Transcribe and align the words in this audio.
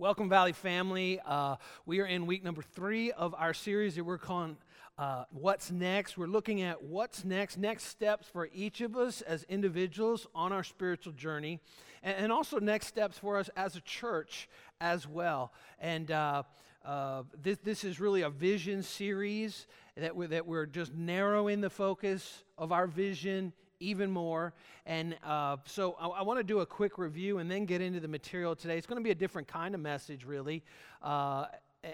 Welcome, 0.00 0.28
Valley 0.28 0.52
family. 0.52 1.18
Uh, 1.26 1.56
we 1.84 1.98
are 1.98 2.06
in 2.06 2.26
week 2.26 2.44
number 2.44 2.62
three 2.62 3.10
of 3.10 3.34
our 3.36 3.52
series 3.52 3.96
that 3.96 4.04
we're 4.04 4.16
calling 4.16 4.56
uh, 4.96 5.24
What's 5.32 5.72
Next. 5.72 6.16
We're 6.16 6.28
looking 6.28 6.62
at 6.62 6.84
what's 6.84 7.24
next, 7.24 7.58
next 7.58 7.86
steps 7.86 8.28
for 8.28 8.48
each 8.54 8.80
of 8.80 8.96
us 8.96 9.22
as 9.22 9.42
individuals 9.48 10.28
on 10.36 10.52
our 10.52 10.62
spiritual 10.62 11.14
journey, 11.14 11.58
and, 12.04 12.16
and 12.16 12.32
also 12.32 12.60
next 12.60 12.86
steps 12.86 13.18
for 13.18 13.38
us 13.38 13.50
as 13.56 13.74
a 13.74 13.80
church 13.80 14.48
as 14.80 15.08
well. 15.08 15.52
And 15.80 16.12
uh, 16.12 16.44
uh 16.84 17.24
this, 17.42 17.58
this 17.64 17.82
is 17.82 17.98
really 17.98 18.22
a 18.22 18.30
vision 18.30 18.84
series 18.84 19.66
that 19.96 20.14
we're, 20.14 20.28
that 20.28 20.46
we're 20.46 20.66
just 20.66 20.94
narrowing 20.94 21.60
the 21.60 21.70
focus 21.70 22.44
of 22.56 22.70
our 22.70 22.86
vision 22.86 23.52
even 23.80 24.10
more. 24.10 24.54
And 24.86 25.16
uh, 25.24 25.56
so 25.64 25.96
I, 26.00 26.06
I 26.08 26.22
want 26.22 26.38
to 26.38 26.44
do 26.44 26.60
a 26.60 26.66
quick 26.66 26.98
review 26.98 27.38
and 27.38 27.50
then 27.50 27.64
get 27.64 27.80
into 27.80 28.00
the 28.00 28.08
material 28.08 28.56
today. 28.56 28.76
It's 28.76 28.86
going 28.86 29.00
to 29.00 29.04
be 29.04 29.10
a 29.10 29.14
different 29.14 29.48
kind 29.48 29.74
of 29.74 29.80
message, 29.80 30.24
really. 30.24 30.62
Uh, 31.02 31.46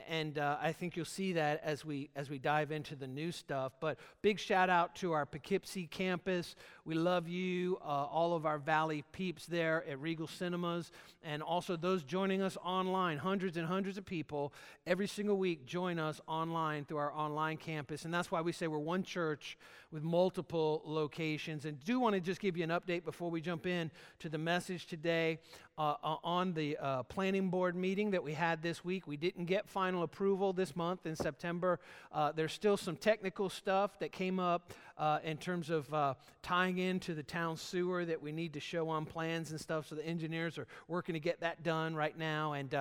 and 0.08 0.38
uh, 0.38 0.56
I 0.60 0.72
think 0.72 0.96
you'll 0.96 1.04
see 1.04 1.32
that 1.34 1.60
as 1.64 1.84
we 1.84 2.10
as 2.16 2.30
we 2.30 2.38
dive 2.38 2.70
into 2.70 2.96
the 2.96 3.06
new 3.06 3.32
stuff. 3.32 3.72
But 3.80 3.98
big 4.22 4.38
shout 4.38 4.70
out 4.70 4.94
to 4.96 5.12
our 5.12 5.26
Poughkeepsie 5.26 5.86
campus. 5.86 6.56
We 6.84 6.94
love 6.94 7.28
you, 7.28 7.78
uh, 7.82 7.86
all 7.86 8.34
of 8.34 8.46
our 8.46 8.58
Valley 8.58 9.04
peeps 9.12 9.46
there 9.46 9.84
at 9.88 10.00
Regal 10.00 10.26
Cinemas, 10.26 10.92
and 11.22 11.42
also 11.42 11.76
those 11.76 12.04
joining 12.04 12.42
us 12.42 12.56
online. 12.64 13.18
Hundreds 13.18 13.56
and 13.56 13.66
hundreds 13.66 13.98
of 13.98 14.04
people 14.04 14.52
every 14.86 15.08
single 15.08 15.36
week 15.36 15.66
join 15.66 15.98
us 15.98 16.20
online 16.26 16.84
through 16.84 16.98
our 16.98 17.12
online 17.12 17.56
campus, 17.56 18.04
and 18.04 18.12
that's 18.12 18.30
why 18.30 18.40
we 18.40 18.52
say 18.52 18.66
we're 18.66 18.78
one 18.78 19.02
church 19.02 19.56
with 19.94 20.02
multiple 20.02 20.82
locations. 20.84 21.64
And 21.64 21.82
do 21.84 22.00
want 22.00 22.14
to 22.14 22.20
just 22.20 22.40
give 22.40 22.56
you 22.56 22.64
an 22.64 22.70
update 22.70 23.04
before 23.04 23.30
we 23.30 23.40
jump 23.40 23.64
in 23.64 23.90
to 24.18 24.28
the 24.28 24.38
message 24.38 24.86
today 24.86 25.38
uh, 25.78 25.94
uh, 26.02 26.16
on 26.22 26.52
the 26.52 26.76
uh, 26.78 27.02
planning 27.04 27.48
board 27.48 27.74
meeting 27.74 28.10
that 28.10 28.22
we 28.22 28.32
had 28.32 28.62
this 28.62 28.84
week. 28.84 29.06
We 29.06 29.16
didn't 29.16 29.46
get 29.46 29.68
final 29.68 29.83
approval 29.92 30.54
this 30.54 30.74
month 30.74 31.04
in 31.04 31.14
September. 31.14 31.78
Uh, 32.10 32.32
there's 32.32 32.52
still 32.52 32.76
some 32.78 32.96
technical 32.96 33.50
stuff 33.50 33.98
that 33.98 34.12
came 34.12 34.40
up 34.40 34.72
uh, 34.96 35.18
in 35.24 35.36
terms 35.36 35.68
of 35.68 35.92
uh, 35.92 36.14
tying 36.42 36.78
into 36.78 37.14
the 37.14 37.22
town 37.22 37.56
sewer 37.56 38.04
that 38.04 38.22
we 38.22 38.32
need 38.32 38.54
to 38.54 38.60
show 38.60 38.88
on 38.88 39.04
plans 39.04 39.50
and 39.50 39.60
stuff. 39.60 39.88
So 39.88 39.96
the 39.96 40.06
engineers 40.06 40.56
are 40.56 40.66
working 40.88 41.12
to 41.12 41.20
get 41.20 41.40
that 41.40 41.62
done 41.62 41.94
right 41.94 42.16
now. 42.16 42.54
And 42.54 42.74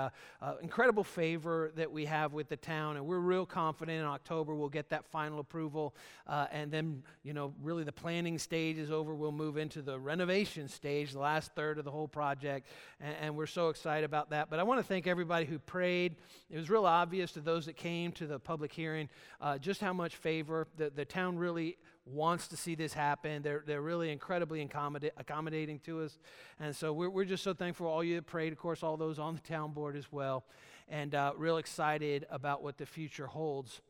incredible 0.61 1.03
favor 1.03 1.71
that 1.75 1.91
we 1.91 2.05
have 2.05 2.33
with 2.33 2.47
the 2.47 2.57
town. 2.57 2.95
And 2.95 3.05
we're 3.05 3.19
real 3.19 3.45
confident 3.45 3.99
in 3.99 4.05
October 4.05 4.55
we'll 4.55 4.69
get 4.69 4.89
that 4.89 5.05
final 5.05 5.39
approval. 5.39 5.93
and 6.27 6.71
then, 6.71 7.03
you 7.23 7.33
know, 7.33 7.53
really 7.61 7.83
the 7.83 7.91
planning 7.91 8.37
stage 8.37 8.77
is 8.77 8.91
over. 8.91 9.13
We'll 9.13 9.31
move 9.31 9.57
into 9.57 9.81
the 9.81 9.99
renovation 9.99 10.69
stage, 10.69 11.11
the 11.11 11.19
last 11.19 11.51
third 11.55 11.79
of 11.79 11.85
the 11.85 11.91
whole 11.91 12.07
project 12.07 12.67
and, 12.99 13.15
and 13.21 13.35
we're 13.35 13.45
so 13.45 13.69
excited 13.69 14.05
about 14.05 14.29
that. 14.31 14.49
But 14.49 14.59
I 14.59 14.63
want 14.63 14.79
to 14.79 14.83
thank 14.83 15.07
everybody 15.07 15.45
who 15.45 15.59
prayed. 15.59 16.15
It 16.49 16.57
was 16.57 16.69
real 16.83 16.89
obvious 16.89 17.31
to 17.31 17.39
those 17.39 17.65
that 17.65 17.75
came 17.77 18.11
to 18.11 18.27
the 18.27 18.39
public 18.39 18.71
hearing 18.73 19.09
uh, 19.39 19.57
just 19.57 19.79
how 19.79 19.93
much 19.93 20.15
favor 20.17 20.67
the, 20.77 20.89
the 20.89 21.05
town 21.05 21.37
really 21.37 21.77
wants 22.05 22.49
to 22.49 22.57
see 22.57 22.75
this 22.75 22.93
happen. 22.93 23.41
They're, 23.41 23.63
they're 23.65 23.81
really 23.81 24.11
incredibly 24.11 24.61
accommodate, 24.61 25.13
accommodating 25.17 25.79
to 25.79 26.01
us. 26.01 26.17
And 26.59 26.75
so 26.75 26.91
we're, 26.91 27.09
we're 27.09 27.25
just 27.25 27.43
so 27.43 27.53
thankful 27.53 27.87
all 27.87 28.03
you 28.03 28.15
that 28.15 28.25
prayed, 28.25 28.51
of 28.51 28.59
course, 28.59 28.83
all 28.83 28.97
those 28.97 29.19
on 29.19 29.35
the 29.35 29.41
town 29.41 29.71
board 29.71 29.95
as 29.95 30.11
well, 30.11 30.43
and 30.89 31.15
uh, 31.15 31.31
real 31.37 31.57
excited 31.57 32.25
about 32.29 32.61
what 32.61 32.77
the 32.77 32.85
future 32.85 33.27
holds. 33.27 33.81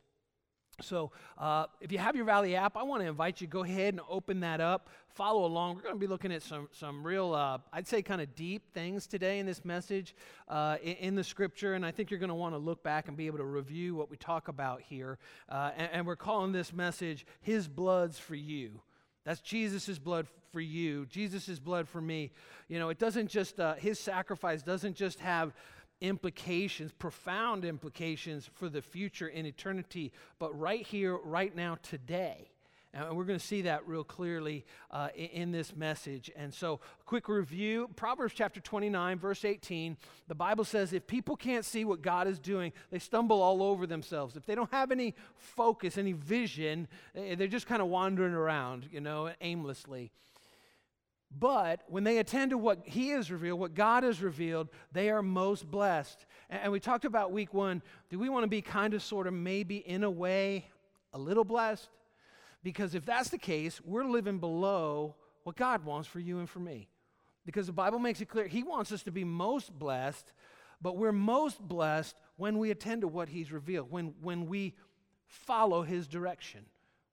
So, 0.80 1.12
uh, 1.38 1.66
if 1.80 1.92
you 1.92 1.98
have 1.98 2.16
your 2.16 2.24
Valley 2.24 2.56
app, 2.56 2.76
I 2.76 2.82
want 2.82 3.02
to 3.02 3.08
invite 3.08 3.40
you 3.40 3.46
go 3.46 3.62
ahead 3.62 3.94
and 3.94 4.00
open 4.08 4.40
that 4.40 4.60
up. 4.60 4.88
Follow 5.08 5.44
along. 5.44 5.76
We're 5.76 5.82
going 5.82 5.94
to 5.94 6.00
be 6.00 6.06
looking 6.06 6.32
at 6.32 6.42
some 6.42 6.68
some 6.72 7.06
real, 7.06 7.32
uh, 7.34 7.58
I'd 7.72 7.86
say, 7.86 8.02
kind 8.02 8.20
of 8.20 8.34
deep 8.34 8.72
things 8.74 9.06
today 9.06 9.38
in 9.38 9.46
this 9.46 9.64
message 9.64 10.14
uh, 10.48 10.76
in, 10.82 10.94
in, 10.96 11.14
the 11.14 11.24
Scripture, 11.24 11.74
and 11.74 11.86
I 11.86 11.90
think 11.90 12.10
you're 12.10 12.20
going 12.20 12.28
to 12.28 12.34
want 12.34 12.54
to 12.54 12.58
look 12.58 12.82
back 12.82 13.08
and 13.08 13.16
be 13.16 13.26
able 13.26 13.38
to 13.38 13.44
review 13.44 13.94
what 13.94 14.10
we 14.10 14.16
talk 14.16 14.48
about 14.48 14.82
here. 14.82 15.18
Uh, 15.48 15.70
and, 15.76 15.88
and 15.92 16.06
we're 16.06 16.16
calling 16.16 16.52
this 16.52 16.72
message 16.72 17.26
"His 17.40 17.68
Blood's 17.68 18.18
for 18.18 18.34
You." 18.34 18.80
That's 19.24 19.40
Jesus' 19.40 19.98
blood 19.98 20.26
for 20.52 20.60
you, 20.60 21.06
Jesus' 21.06 21.58
blood 21.58 21.88
for 21.88 22.00
me. 22.00 22.30
You 22.68 22.78
know, 22.78 22.90
it 22.90 22.98
doesn't 22.98 23.28
just, 23.28 23.58
uh, 23.58 23.74
his 23.74 23.98
sacrifice 23.98 24.62
doesn't 24.62 24.94
just 24.94 25.18
have 25.20 25.54
implications, 26.00 26.92
profound 26.92 27.64
implications 27.64 28.48
for 28.52 28.68
the 28.68 28.82
future 28.82 29.28
in 29.28 29.46
eternity, 29.46 30.12
but 30.38 30.58
right 30.58 30.86
here, 30.86 31.16
right 31.16 31.54
now, 31.54 31.78
today. 31.82 32.50
And 32.94 33.16
we're 33.16 33.24
going 33.24 33.38
to 33.38 33.44
see 33.44 33.62
that 33.62 33.88
real 33.88 34.04
clearly 34.04 34.64
uh, 34.92 35.08
in 35.16 35.50
this 35.50 35.74
message. 35.74 36.30
And 36.36 36.54
so, 36.54 36.78
quick 37.06 37.28
review 37.28 37.90
Proverbs 37.96 38.34
chapter 38.34 38.60
29, 38.60 39.18
verse 39.18 39.44
18. 39.44 39.96
The 40.28 40.34
Bible 40.36 40.64
says 40.64 40.92
if 40.92 41.04
people 41.06 41.34
can't 41.34 41.64
see 41.64 41.84
what 41.84 42.02
God 42.02 42.28
is 42.28 42.38
doing, 42.38 42.72
they 42.90 43.00
stumble 43.00 43.42
all 43.42 43.64
over 43.64 43.86
themselves. 43.86 44.36
If 44.36 44.46
they 44.46 44.54
don't 44.54 44.70
have 44.70 44.92
any 44.92 45.14
focus, 45.34 45.98
any 45.98 46.12
vision, 46.12 46.86
eh, 47.16 47.34
they're 47.34 47.48
just 47.48 47.66
kind 47.66 47.82
of 47.82 47.88
wandering 47.88 48.32
around, 48.32 48.88
you 48.92 49.00
know, 49.00 49.30
aimlessly. 49.40 50.12
But 51.30 51.82
when 51.88 52.04
they 52.04 52.18
attend 52.18 52.50
to 52.50 52.58
what 52.58 52.80
He 52.84 53.08
has 53.08 53.30
revealed, 53.30 53.58
what 53.58 53.74
God 53.74 54.02
has 54.04 54.22
revealed, 54.22 54.68
they 54.92 55.10
are 55.10 55.22
most 55.22 55.68
blessed. 55.68 56.26
And 56.48 56.70
we 56.70 56.80
talked 56.80 57.04
about 57.04 57.32
week 57.32 57.52
one. 57.52 57.82
Do 58.08 58.18
we 58.18 58.28
want 58.28 58.44
to 58.44 58.48
be 58.48 58.62
kind 58.62 58.94
of, 58.94 59.02
sort 59.02 59.26
of, 59.26 59.32
maybe 59.32 59.78
in 59.78 60.04
a 60.04 60.10
way, 60.10 60.66
a 61.12 61.18
little 61.18 61.44
blessed? 61.44 61.88
Because 62.62 62.94
if 62.94 63.04
that's 63.04 63.30
the 63.30 63.38
case, 63.38 63.80
we're 63.84 64.04
living 64.04 64.38
below 64.38 65.16
what 65.42 65.56
God 65.56 65.84
wants 65.84 66.08
for 66.08 66.20
you 66.20 66.38
and 66.38 66.48
for 66.48 66.60
me. 66.60 66.88
Because 67.44 67.66
the 67.66 67.72
Bible 67.72 67.98
makes 67.98 68.20
it 68.20 68.28
clear 68.28 68.46
He 68.46 68.62
wants 68.62 68.92
us 68.92 69.02
to 69.02 69.12
be 69.12 69.24
most 69.24 69.76
blessed, 69.76 70.32
but 70.80 70.96
we're 70.96 71.12
most 71.12 71.60
blessed 71.60 72.16
when 72.36 72.58
we 72.58 72.70
attend 72.70 73.02
to 73.02 73.08
what 73.08 73.28
He's 73.28 73.52
revealed, 73.52 73.90
when, 73.90 74.14
when 74.22 74.46
we 74.46 74.74
follow 75.26 75.82
His 75.82 76.06
direction 76.06 76.64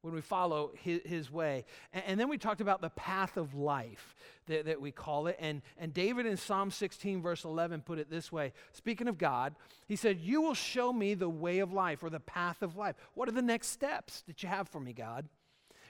when 0.02 0.14
we 0.14 0.22
follow 0.22 0.72
his, 0.82 1.02
his 1.06 1.32
way. 1.32 1.66
And, 1.94 2.04
and, 2.08 2.20
then 2.20 2.28
we 2.28 2.38
talked 2.38 2.62
about 2.62 2.82
the 2.82 2.90
path 2.90 3.38
of 3.38 3.54
life 3.54 4.16
that, 4.48 4.66
that 4.66 4.82
we 4.82 4.92
call 4.92 5.28
it. 5.28 5.38
And, 5.40 5.62
and 5.78 5.94
David 5.94 6.26
in 6.26 6.38
Psalm 6.38 6.72
16, 6.72 7.22
verse 7.22 7.44
11, 7.44 7.82
put 7.82 8.00
it 8.00 8.10
this 8.10 8.32
way 8.32 8.54
Speaking 8.72 9.08
of 9.08 9.18
God, 9.18 9.56
he 9.88 9.96
said, 9.96 10.20
You 10.20 10.42
will 10.42 10.56
show 10.56 10.92
me 10.92 11.14
the 11.14 11.30
way 11.30 11.60
of 11.60 11.72
life 11.72 12.04
or 12.04 12.10
the 12.10 12.20
path 12.20 12.62
of 12.62 12.76
life. 12.76 12.96
What 13.14 13.30
are 13.30 13.34
the 13.34 13.42
next 13.42 13.68
steps 13.68 14.24
that 14.28 14.42
you 14.42 14.50
have 14.50 14.68
for 14.68 14.80
me, 14.80 14.94
God? 14.94 15.28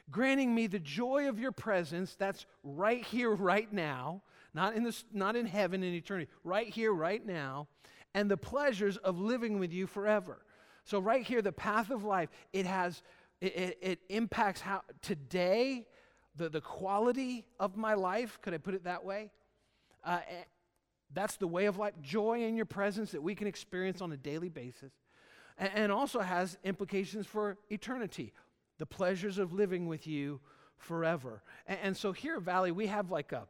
Granting 0.10 0.54
me 0.54 0.68
the 0.68 0.80
joy 0.80 1.30
of 1.30 1.40
your 1.40 1.54
presence, 1.54 2.16
that's 2.16 2.46
right 2.64 3.04
here, 3.04 3.32
right 3.32 3.72
now, 3.72 4.24
not 4.54 4.76
in, 4.76 4.84
this, 4.84 5.06
not 5.14 5.38
in 5.38 5.46
heaven 5.46 5.84
in 5.84 5.94
eternity, 5.94 6.30
right 6.44 6.68
here, 6.68 6.92
right 6.92 7.26
now, 7.26 7.68
and 8.14 8.30
the 8.30 8.36
pleasures 8.36 8.98
of 8.98 9.20
living 9.20 9.58
with 9.58 9.72
you 9.72 9.88
forever. 9.88 10.42
So, 10.84 11.00
right 11.00 11.24
here, 11.24 11.42
the 11.42 11.52
path 11.52 11.92
of 11.92 12.04
life, 12.04 12.30
it 12.52 12.66
has 12.66 13.02
it, 13.41 13.56
it, 13.56 13.78
it, 13.81 14.00
impacts 14.09 14.62
how 14.62 14.81
today, 15.02 15.88
the, 16.35 16.47
the 16.47 16.62
quality 16.62 17.46
of 17.59 17.75
my 17.75 17.96
life. 17.96 18.40
Could 18.41 18.53
I 18.53 18.57
put 18.57 18.75
it 18.75 18.84
that 18.84 19.03
way? 19.03 19.31
Uh, 20.03 20.19
eh, 20.28 20.44
that's 21.13 21.35
the 21.38 21.47
way 21.47 21.66
of 21.66 21.78
life, 21.78 21.94
joy 22.01 22.44
in 22.44 22.56
your 22.56 22.66
presence 22.66 23.12
that 23.12 23.22
we 23.22 23.35
can 23.35 23.47
experience 23.47 24.01
on 24.01 24.12
a 24.12 24.18
daily 24.18 24.50
basis. 24.50 24.94
And, 25.57 25.72
and 25.74 25.91
also 25.91 26.19
has 26.19 26.57
implications 26.63 27.28
for 27.28 27.57
eternity, 27.69 28.34
the 28.78 28.85
pleasures 28.85 29.38
of 29.38 29.53
living 29.53 29.88
with 29.88 30.07
you 30.07 30.40
forever. 30.78 31.41
And, 31.68 31.80
and 31.84 31.97
so 31.97 32.12
here 32.12 32.35
at 32.35 32.44
Valley, 32.44 32.72
we 32.72 32.88
have 32.88 33.12
like 33.12 33.31
a 33.31 33.47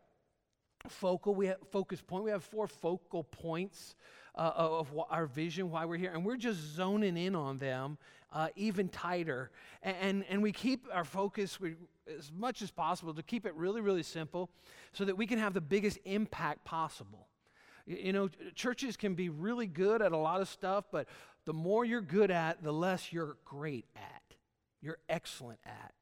focal, 0.87 1.35
we 1.35 1.47
have 1.47 1.57
focus 1.71 2.01
point. 2.01 2.23
We 2.23 2.31
have 2.31 2.43
four 2.43 2.67
focal 2.67 3.23
points 3.23 3.95
uh, 4.35 4.51
of 4.55 4.89
our 5.09 5.25
vision, 5.25 5.69
why 5.69 5.85
we're 5.85 5.97
here, 5.97 6.11
and 6.13 6.25
we're 6.25 6.37
just 6.37 6.59
zoning 6.59 7.17
in 7.17 7.35
on 7.35 7.57
them 7.57 7.97
uh, 8.33 8.47
even 8.55 8.89
tighter. 8.89 9.51
And, 9.83 10.23
and 10.29 10.41
we 10.41 10.51
keep 10.51 10.87
our 10.91 11.03
focus 11.03 11.59
we, 11.59 11.75
as 12.17 12.31
much 12.31 12.61
as 12.61 12.71
possible 12.71 13.13
to 13.13 13.23
keep 13.23 13.45
it 13.45 13.53
really, 13.55 13.81
really 13.81 14.03
simple 14.03 14.49
so 14.93 15.05
that 15.05 15.17
we 15.17 15.27
can 15.27 15.39
have 15.39 15.53
the 15.53 15.61
biggest 15.61 15.99
impact 16.05 16.63
possible. 16.65 17.27
You 17.85 18.13
know, 18.13 18.29
churches 18.55 18.95
can 18.95 19.15
be 19.15 19.29
really 19.29 19.67
good 19.67 20.01
at 20.01 20.11
a 20.11 20.17
lot 20.17 20.39
of 20.39 20.47
stuff, 20.47 20.85
but 20.91 21.07
the 21.45 21.53
more 21.53 21.83
you're 21.83 21.99
good 21.99 22.31
at, 22.31 22.63
the 22.63 22.71
less 22.71 23.11
you're 23.11 23.37
great 23.43 23.85
at, 23.95 24.35
you're 24.81 24.99
excellent 25.09 25.59
at. 25.65 25.93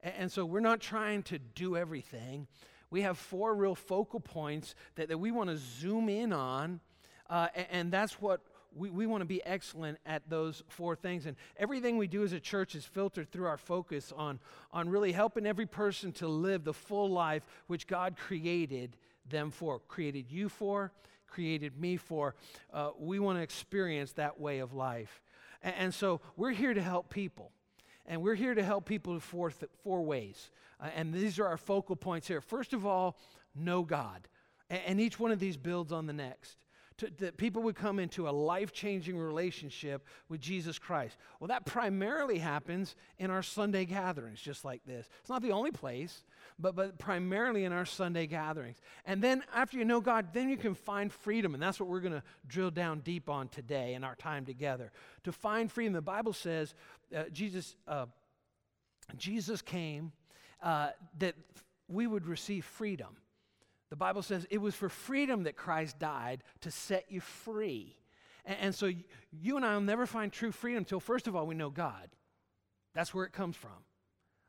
And 0.00 0.32
so 0.32 0.44
we're 0.46 0.60
not 0.60 0.80
trying 0.80 1.22
to 1.24 1.38
do 1.38 1.76
everything. 1.76 2.46
We 2.90 3.02
have 3.02 3.18
four 3.18 3.54
real 3.54 3.74
focal 3.74 4.20
points 4.20 4.74
that, 4.96 5.08
that 5.08 5.18
we 5.18 5.30
want 5.30 5.50
to 5.50 5.56
zoom 5.56 6.08
in 6.08 6.32
on, 6.32 6.80
uh, 7.28 7.48
and 7.70 7.92
that's 7.92 8.20
what 8.20 8.40
we, 8.74 8.90
we 8.90 9.06
want 9.06 9.20
to 9.22 9.26
be 9.26 9.44
excellent 9.44 9.98
at 10.06 10.28
those 10.28 10.62
four 10.68 10.96
things. 10.96 11.26
And 11.26 11.36
everything 11.56 11.96
we 11.98 12.06
do 12.06 12.22
as 12.24 12.32
a 12.32 12.40
church 12.40 12.74
is 12.74 12.84
filtered 12.84 13.30
through 13.30 13.46
our 13.46 13.56
focus 13.56 14.12
on, 14.16 14.38
on 14.72 14.88
really 14.88 15.12
helping 15.12 15.46
every 15.46 15.66
person 15.66 16.12
to 16.12 16.28
live 16.28 16.64
the 16.64 16.74
full 16.74 17.10
life 17.10 17.42
which 17.66 17.86
God 17.86 18.16
created 18.16 18.96
them 19.28 19.50
for, 19.50 19.80
created 19.80 20.30
you 20.30 20.48
for, 20.48 20.92
created 21.26 21.78
me 21.78 21.96
for. 21.96 22.34
Uh, 22.72 22.90
we 22.98 23.18
want 23.18 23.38
to 23.38 23.42
experience 23.42 24.12
that 24.12 24.40
way 24.40 24.60
of 24.60 24.72
life. 24.72 25.22
And, 25.62 25.74
and, 25.78 25.94
so 25.94 26.20
we're 26.36 26.52
here 26.52 26.74
to 26.74 26.82
help 26.82 27.10
people. 27.10 27.52
And 28.06 28.22
we're 28.22 28.34
here 28.34 28.54
to 28.54 28.62
help 28.62 28.86
people 28.86 29.18
four, 29.20 29.50
th- 29.50 29.70
four 29.82 30.02
ways. 30.02 30.50
Uh, 30.80 30.88
and 30.94 31.12
these 31.12 31.38
are 31.38 31.46
our 31.46 31.56
focal 31.56 31.96
points 31.96 32.28
here. 32.28 32.40
First 32.40 32.72
of 32.72 32.86
all, 32.86 33.16
know 33.54 33.82
God. 33.82 34.28
And, 34.70 34.82
and 34.86 35.00
each 35.00 35.18
one 35.18 35.32
of 35.32 35.38
these 35.38 35.56
builds 35.56 35.92
on 35.92 36.06
the 36.06 36.12
next 36.12 36.56
to, 36.98 37.10
that 37.18 37.36
people 37.36 37.62
would 37.62 37.76
come 37.76 37.98
into 37.98 38.28
a 38.28 38.30
life 38.30 38.72
changing 38.72 39.16
relationship 39.16 40.04
with 40.28 40.40
Jesus 40.40 40.78
Christ. 40.78 41.16
Well, 41.40 41.48
that 41.48 41.64
primarily 41.64 42.38
happens 42.38 42.96
in 43.18 43.30
our 43.30 43.42
Sunday 43.42 43.84
gatherings, 43.84 44.40
just 44.40 44.64
like 44.64 44.84
this. 44.84 45.08
It's 45.20 45.30
not 45.30 45.42
the 45.42 45.52
only 45.52 45.70
place, 45.70 46.24
but, 46.58 46.74
but 46.74 46.98
primarily 46.98 47.64
in 47.64 47.72
our 47.72 47.84
Sunday 47.84 48.26
gatherings. 48.26 48.78
And 49.04 49.22
then 49.22 49.42
after 49.54 49.78
you 49.78 49.84
know 49.84 50.00
God, 50.00 50.28
then 50.32 50.48
you 50.48 50.56
can 50.56 50.74
find 50.74 51.12
freedom. 51.12 51.54
And 51.54 51.62
that's 51.62 51.78
what 51.78 51.88
we're 51.88 52.00
going 52.00 52.14
to 52.14 52.22
drill 52.46 52.70
down 52.70 53.00
deep 53.00 53.30
on 53.30 53.48
today 53.48 53.94
in 53.94 54.02
our 54.02 54.16
time 54.16 54.44
together. 54.44 54.90
To 55.24 55.32
find 55.32 55.70
freedom, 55.70 55.92
the 55.92 56.02
Bible 56.02 56.32
says 56.32 56.74
uh, 57.16 57.24
Jesus, 57.32 57.76
uh, 57.86 58.06
Jesus 59.16 59.62
came 59.62 60.12
uh, 60.62 60.90
that 61.18 61.34
we 61.88 62.06
would 62.06 62.26
receive 62.26 62.64
freedom. 62.64 63.16
The 63.90 63.96
Bible 63.96 64.22
says 64.22 64.46
it 64.50 64.58
was 64.58 64.74
for 64.74 64.88
freedom 64.88 65.44
that 65.44 65.56
Christ 65.56 65.98
died 65.98 66.42
to 66.60 66.70
set 66.70 67.06
you 67.08 67.20
free. 67.20 67.96
And, 68.44 68.56
and 68.60 68.74
so 68.74 68.90
you 69.32 69.56
and 69.56 69.64
I 69.64 69.74
will 69.74 69.80
never 69.80 70.06
find 70.06 70.32
true 70.32 70.52
freedom 70.52 70.78
until, 70.78 71.00
first 71.00 71.26
of 71.26 71.34
all, 71.34 71.46
we 71.46 71.54
know 71.54 71.70
God. 71.70 72.08
That's 72.94 73.14
where 73.14 73.24
it 73.24 73.32
comes 73.32 73.56
from. 73.56 73.70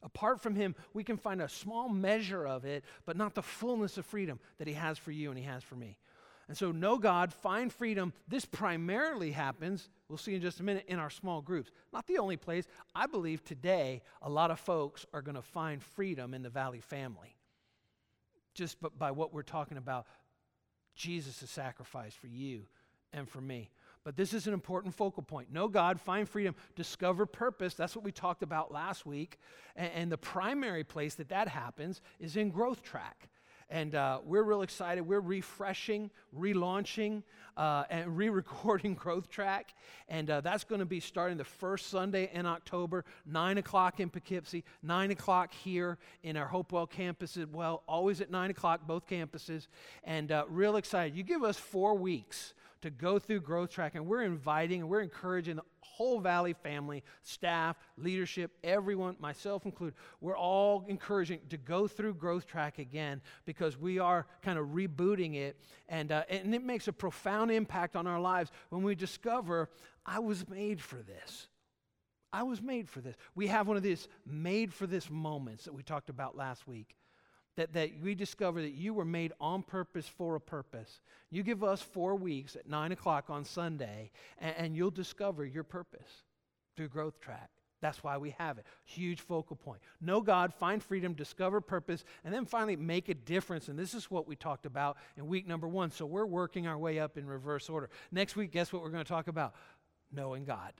Apart 0.02 0.42
from 0.42 0.56
Him, 0.56 0.76
we 0.94 1.04
can 1.04 1.18
find 1.18 1.42
a 1.42 1.50
small 1.50 1.90
measure 1.90 2.48
of 2.48 2.66
it, 2.66 2.84
but 3.06 3.18
not 3.18 3.36
the 3.36 3.42
fullness 3.42 3.98
of 3.98 4.06
freedom 4.06 4.40
that 4.58 4.68
He 4.68 4.74
has 4.74 4.98
for 4.98 5.12
you 5.12 5.30
and 5.30 5.38
He 5.38 5.46
has 5.46 5.64
for 5.64 5.76
me. 5.76 5.98
And 6.50 6.58
so, 6.58 6.72
know 6.72 6.98
God, 6.98 7.32
find 7.32 7.72
freedom. 7.72 8.12
This 8.28 8.44
primarily 8.44 9.32
happens, 9.32 9.88
we'll 10.10 10.18
see 10.18 10.34
in 10.34 10.42
just 10.42 10.60
a 10.60 10.64
minute, 10.64 10.84
in 10.88 10.98
our 10.98 11.12
small 11.12 11.42
groups. 11.42 11.70
Not 11.94 12.08
the 12.08 12.18
only 12.18 12.38
place. 12.38 12.66
I 12.96 13.06
believe 13.06 13.46
today 13.46 14.02
a 14.24 14.30
lot 14.30 14.50
of 14.50 14.60
folks 14.60 15.06
are 15.14 15.22
going 15.22 15.36
to 15.36 15.44
find 15.44 15.82
freedom 15.82 16.34
in 16.34 16.42
the 16.42 16.50
Valley 16.50 16.82
family 16.82 17.36
just 18.56 18.78
by 18.98 19.12
what 19.12 19.32
we're 19.32 19.44
talking 19.44 19.78
about 19.78 20.08
Jesus' 20.96 21.50
sacrifice 21.50 22.16
for 22.16 22.28
you 22.28 22.64
and 23.14 23.30
for 23.30 23.40
me. 23.40 23.70
But 24.04 24.18
this 24.18 24.34
is 24.34 24.48
an 24.48 24.54
important 24.54 24.96
focal 24.96 25.22
point. 25.22 25.54
Know 25.54 25.68
God, 25.68 26.02
find 26.02 26.28
freedom, 26.28 26.56
discover 26.76 27.28
purpose. 27.28 27.76
That's 27.76 27.96
what 27.96 28.04
we 28.04 28.12
talked 28.12 28.42
about 28.42 28.72
last 28.72 29.06
week. 29.06 29.38
And, 29.76 29.92
and 29.94 30.12
the 30.12 30.18
primary 30.18 30.84
place 30.84 31.14
that 31.16 31.30
that 31.30 31.48
happens 31.48 32.02
is 32.20 32.36
in 32.36 32.50
Growth 32.50 32.82
Track. 32.82 33.30
And 33.70 33.94
uh, 33.94 34.20
we're 34.24 34.44
real 34.44 34.64
excited. 34.64 35.02
We're 35.02 35.20
refreshing, 35.20 36.10
relaunching, 36.36 37.22
uh, 37.56 37.84
and 37.90 38.18
re 38.18 38.30
recording 38.30 38.96
Growth 38.96 39.30
Track. 39.30 39.76
And 40.08 40.30
uh, 40.30 40.42
that's 40.42 40.64
going 40.64 40.80
to 40.80 40.86
be 40.86 41.00
starting 41.00 41.38
the 41.38 41.44
first 41.44 41.90
Sunday 41.90 42.32
in 42.34 42.46
October, 42.46 43.06
9 43.28 43.60
o'clock 43.60 44.00
in 44.00 44.10
Poughkeepsie, 44.10 44.64
9 44.82 45.12
o'clock 45.12 45.54
here 45.54 46.00
in 46.24 46.36
our 46.36 46.48
Hopewell 46.48 46.88
campus 46.88 47.38
as 47.38 47.48
well, 47.48 47.84
always 47.88 48.22
at 48.22 48.32
9 48.32 48.50
o'clock, 48.50 48.88
both 48.88 49.08
campuses. 49.08 49.68
And 50.04 50.32
uh, 50.32 50.46
real 50.50 50.78
excited. 50.78 51.16
You 51.16 51.24
give 51.24 51.44
us 51.44 51.58
four 51.58 51.96
weeks 51.96 52.54
to 52.82 52.90
go 52.90 53.20
through 53.20 53.42
Growth 53.42 53.72
Track, 53.72 53.96
and 53.96 54.08
we're 54.08 54.24
inviting 54.24 54.82
and 54.82 54.90
we're 54.90 55.02
encouraging 55.02 55.58
the 55.58 55.64
whole 56.00 56.22
Valley 56.22 56.54
family, 56.54 57.04
staff, 57.24 57.76
leadership, 57.98 58.52
everyone, 58.64 59.18
myself 59.20 59.66
included, 59.66 59.96
we're 60.22 60.38
all 60.38 60.86
encouraging 60.88 61.42
to 61.50 61.58
go 61.58 61.90
through 61.90 62.14
Growth 62.14 62.48
Track 62.48 62.80
again 62.80 63.20
because 63.44 63.78
we 63.78 64.00
are 64.00 64.26
kind 64.42 64.58
of 64.58 64.68
rebooting 64.68 65.36
it, 65.36 65.60
and, 65.90 66.14
uh, 66.14 66.24
and 66.30 66.56
it 66.56 66.64
makes 66.64 66.88
a 66.88 66.94
profound 66.94 67.52
impact 67.52 67.98
on 67.98 68.08
our 68.08 68.22
lives 68.22 68.50
when 68.70 68.82
we 68.82 68.96
discover 68.96 69.70
I 70.06 70.20
was 70.20 70.48
made 70.48 70.82
for 70.82 70.96
this. 70.96 71.50
I 72.32 72.44
was 72.44 72.62
made 72.62 72.88
for 72.88 73.02
this. 73.02 73.18
We 73.36 73.48
have 73.48 73.68
one 73.68 73.76
of 73.76 73.84
these 73.84 74.08
made 74.26 74.74
for 74.74 74.88
this 74.88 75.10
moments 75.10 75.66
that 75.66 75.74
we 75.74 75.84
talked 75.84 76.10
about 76.10 76.38
last 76.38 76.66
week 76.66 76.96
that, 77.60 77.74
that 77.74 77.92
we 78.02 78.16
discover 78.16 78.62
that 78.62 78.72
you 78.72 78.94
were 78.94 79.04
made 79.04 79.34
on 79.42 79.64
purpose 79.64 80.08
for 80.08 80.36
a 80.36 80.40
purpose. 80.40 81.02
You 81.30 81.44
give 81.44 81.62
us 81.62 81.82
four 81.82 82.16
weeks 82.16 82.56
at 82.56 82.70
9 82.70 82.94
o'clock 82.94 83.26
on 83.30 83.44
Sunday, 83.44 84.12
and, 84.38 84.56
and 84.58 84.76
you'll 84.78 84.92
discover 84.92 85.46
your 85.46 85.66
purpose 85.66 86.24
through 86.78 86.88
Growth 86.88 87.20
Track. 87.20 87.50
That's 87.82 88.02
why 88.02 88.18
we 88.18 88.34
have 88.38 88.58
it. 88.60 88.66
Huge 88.86 89.20
focal 89.20 89.58
point. 89.58 89.82
Know 90.00 90.22
God, 90.22 90.54
find 90.54 90.82
freedom, 90.82 91.14
discover 91.14 91.60
purpose, 91.60 92.06
and 92.24 92.34
then 92.34 92.46
finally 92.46 92.78
make 92.78 93.10
a 93.10 93.14
difference. 93.14 93.68
And 93.68 93.78
this 93.78 93.94
is 93.94 94.10
what 94.10 94.26
we 94.26 94.38
talked 94.38 94.66
about 94.66 94.96
in 95.18 95.28
week 95.28 95.46
number 95.46 95.68
one. 95.68 95.92
So 95.92 96.06
we're 96.06 96.26
working 96.26 96.66
our 96.66 96.78
way 96.78 96.98
up 96.98 97.18
in 97.18 97.28
reverse 97.28 97.68
order. 97.70 97.90
Next 98.10 98.38
week, 98.38 98.52
guess 98.52 98.72
what 98.72 98.82
we're 98.82 98.90
going 98.90 99.04
to 99.04 99.10
talk 99.10 99.28
about? 99.28 99.54
Knowing 100.14 100.46
God 100.46 100.72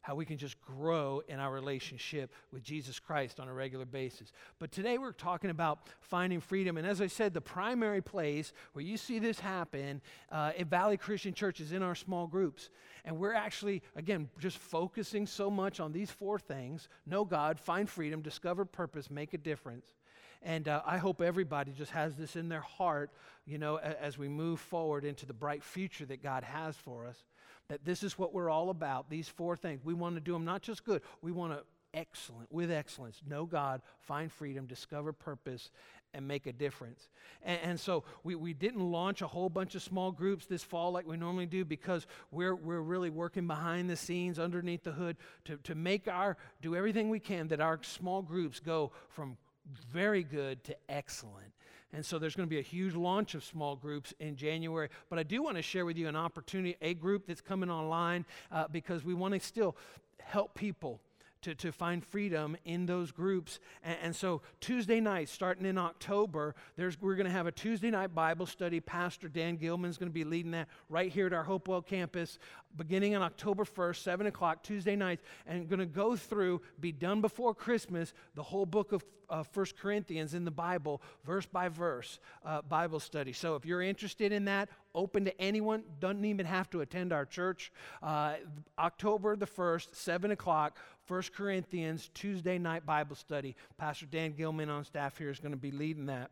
how 0.00 0.14
we 0.14 0.24
can 0.24 0.38
just 0.38 0.60
grow 0.60 1.22
in 1.28 1.40
our 1.40 1.52
relationship 1.52 2.32
with 2.52 2.62
Jesus 2.62 2.98
Christ 2.98 3.40
on 3.40 3.48
a 3.48 3.52
regular 3.52 3.84
basis. 3.84 4.32
But 4.58 4.72
today 4.72 4.96
we're 4.98 5.12
talking 5.12 5.50
about 5.50 5.80
finding 6.00 6.40
freedom. 6.40 6.76
And 6.76 6.86
as 6.86 7.00
I 7.00 7.08
said, 7.08 7.34
the 7.34 7.40
primary 7.40 8.00
place 8.00 8.52
where 8.72 8.84
you 8.84 8.96
see 8.96 9.18
this 9.18 9.40
happen 9.40 10.00
uh, 10.30 10.52
at 10.58 10.66
Valley 10.68 10.96
Christian 10.96 11.34
Church 11.34 11.60
is 11.60 11.72
in 11.72 11.82
our 11.82 11.94
small 11.94 12.26
groups. 12.26 12.70
And 13.04 13.18
we're 13.18 13.34
actually, 13.34 13.82
again, 13.96 14.28
just 14.38 14.58
focusing 14.58 15.26
so 15.26 15.50
much 15.50 15.80
on 15.80 15.92
these 15.92 16.10
four 16.10 16.38
things 16.38 16.88
know 17.06 17.24
God, 17.24 17.58
find 17.58 17.88
freedom, 17.88 18.22
discover 18.22 18.64
purpose, 18.64 19.10
make 19.10 19.34
a 19.34 19.38
difference. 19.38 19.86
And 20.42 20.68
uh, 20.68 20.82
I 20.86 20.98
hope 20.98 21.20
everybody 21.20 21.72
just 21.72 21.90
has 21.90 22.14
this 22.14 22.36
in 22.36 22.48
their 22.48 22.60
heart, 22.60 23.10
you 23.44 23.58
know, 23.58 23.76
as 23.78 24.16
we 24.16 24.28
move 24.28 24.60
forward 24.60 25.04
into 25.04 25.26
the 25.26 25.32
bright 25.32 25.64
future 25.64 26.06
that 26.06 26.22
God 26.22 26.44
has 26.44 26.76
for 26.76 27.06
us 27.06 27.24
that 27.68 27.84
this 27.84 28.02
is 28.02 28.18
what 28.18 28.32
we're 28.32 28.50
all 28.50 28.70
about 28.70 29.10
these 29.10 29.28
four 29.28 29.56
things. 29.56 29.84
We 29.84 29.94
want 29.94 30.14
to 30.16 30.20
do 30.20 30.32
them 30.32 30.44
not 30.44 30.62
just 30.62 30.84
good, 30.84 31.02
we 31.22 31.32
want 31.32 31.52
to 31.52 31.62
excellent, 31.94 32.52
with 32.52 32.70
excellence, 32.70 33.20
know 33.26 33.46
God, 33.46 33.80
find 34.00 34.30
freedom, 34.30 34.66
discover 34.66 35.12
purpose, 35.12 35.70
and 36.14 36.26
make 36.26 36.46
a 36.46 36.52
difference. 36.52 37.08
And, 37.42 37.60
and, 37.62 37.80
so 37.80 38.04
we, 38.24 38.34
we 38.34 38.54
didn't 38.54 38.80
launch 38.80 39.22
a 39.22 39.26
whole 39.26 39.48
bunch 39.48 39.74
of 39.74 39.82
small 39.82 40.10
groups 40.10 40.46
this 40.46 40.62
fall 40.62 40.92
like 40.92 41.06
we 41.06 41.16
normally 41.16 41.46
do 41.46 41.64
because 41.64 42.06
we're, 42.30 42.54
we're 42.54 42.80
really 42.80 43.10
working 43.10 43.46
behind 43.46 43.90
the 43.90 43.96
scenes, 43.96 44.38
underneath 44.38 44.84
the 44.84 44.92
hood, 44.92 45.16
to, 45.44 45.56
to 45.64 45.74
make 45.74 46.08
our, 46.08 46.36
do 46.62 46.74
everything 46.74 47.10
we 47.10 47.20
can 47.20 47.48
that 47.48 47.60
our 47.60 47.78
small 47.82 48.22
groups 48.22 48.60
go 48.60 48.92
from 49.08 49.36
very 49.90 50.22
good 50.22 50.64
to 50.64 50.76
excellent. 50.88 51.52
And 51.92 52.04
so 52.04 52.18
there's 52.18 52.36
going 52.36 52.46
to 52.46 52.50
be 52.50 52.58
a 52.58 52.62
huge 52.62 52.94
launch 52.94 53.34
of 53.34 53.42
small 53.42 53.74
groups 53.74 54.12
in 54.20 54.36
January. 54.36 54.88
But 55.08 55.18
I 55.18 55.22
do 55.22 55.42
want 55.42 55.56
to 55.56 55.62
share 55.62 55.86
with 55.86 55.96
you 55.96 56.06
an 56.08 56.16
opportunity, 56.16 56.76
a 56.82 56.94
group 56.94 57.26
that's 57.26 57.40
coming 57.40 57.70
online 57.70 58.26
uh, 58.52 58.66
because 58.70 59.04
we 59.04 59.14
want 59.14 59.34
to 59.34 59.40
still 59.40 59.76
help 60.20 60.54
people 60.54 61.00
to, 61.42 61.54
to 61.54 61.72
find 61.72 62.04
freedom 62.04 62.56
in 62.64 62.86
those 62.86 63.10
groups. 63.10 63.60
And, 63.82 63.96
and 64.02 64.16
so 64.16 64.42
Tuesday 64.60 65.00
night, 65.00 65.28
starting 65.28 65.66
in 65.66 65.78
October, 65.78 66.54
there's, 66.76 67.00
we're 67.00 67.16
going 67.16 67.26
to 67.26 67.32
have 67.32 67.46
a 67.46 67.52
Tuesday 67.52 67.90
night 67.90 68.14
Bible 68.14 68.46
study. 68.46 68.80
Pastor 68.80 69.28
Dan 69.28 69.56
Gilman 69.56 69.90
is 69.90 69.98
going 69.98 70.10
to 70.10 70.14
be 70.14 70.24
leading 70.24 70.52
that 70.52 70.68
right 70.88 71.10
here 71.10 71.26
at 71.26 71.32
our 71.32 71.44
Hopewell 71.44 71.82
campus, 71.82 72.38
beginning 72.76 73.14
on 73.14 73.22
October 73.22 73.64
1st, 73.64 73.96
7 73.96 74.26
o'clock, 74.26 74.62
Tuesday 74.62 74.96
nights, 74.96 75.22
and 75.46 75.68
going 75.68 75.80
to 75.80 75.86
go 75.86 76.16
through, 76.16 76.60
be 76.80 76.92
done 76.92 77.20
before 77.20 77.54
Christmas, 77.54 78.14
the 78.34 78.42
whole 78.42 78.66
book 78.66 78.92
of 78.92 79.04
uh, 79.30 79.44
1 79.52 79.66
Corinthians 79.80 80.34
in 80.34 80.44
the 80.44 80.50
Bible, 80.50 81.02
verse 81.24 81.46
by 81.46 81.68
verse 81.68 82.18
uh, 82.44 82.62
Bible 82.62 83.00
study. 83.00 83.32
So 83.32 83.56
if 83.56 83.64
you're 83.64 83.82
interested 83.82 84.32
in 84.32 84.46
that, 84.46 84.68
open 84.94 85.24
to 85.26 85.40
anyone, 85.40 85.82
doesn't 86.00 86.24
even 86.24 86.46
have 86.46 86.70
to 86.70 86.80
attend 86.80 87.12
our 87.12 87.24
church. 87.24 87.72
Uh, 88.02 88.34
October 88.78 89.36
the 89.36 89.46
1st, 89.46 89.94
7 89.94 90.30
o'clock, 90.30 90.78
1 91.08 91.22
Corinthians 91.34 92.10
Tuesday 92.12 92.58
night 92.58 92.84
Bible 92.84 93.16
study. 93.16 93.56
Pastor 93.78 94.06
Dan 94.06 94.32
Gilman 94.32 94.68
on 94.68 94.84
staff 94.84 95.16
here 95.16 95.30
is 95.30 95.40
going 95.40 95.52
to 95.52 95.58
be 95.58 95.70
leading 95.70 96.06
that. 96.06 96.30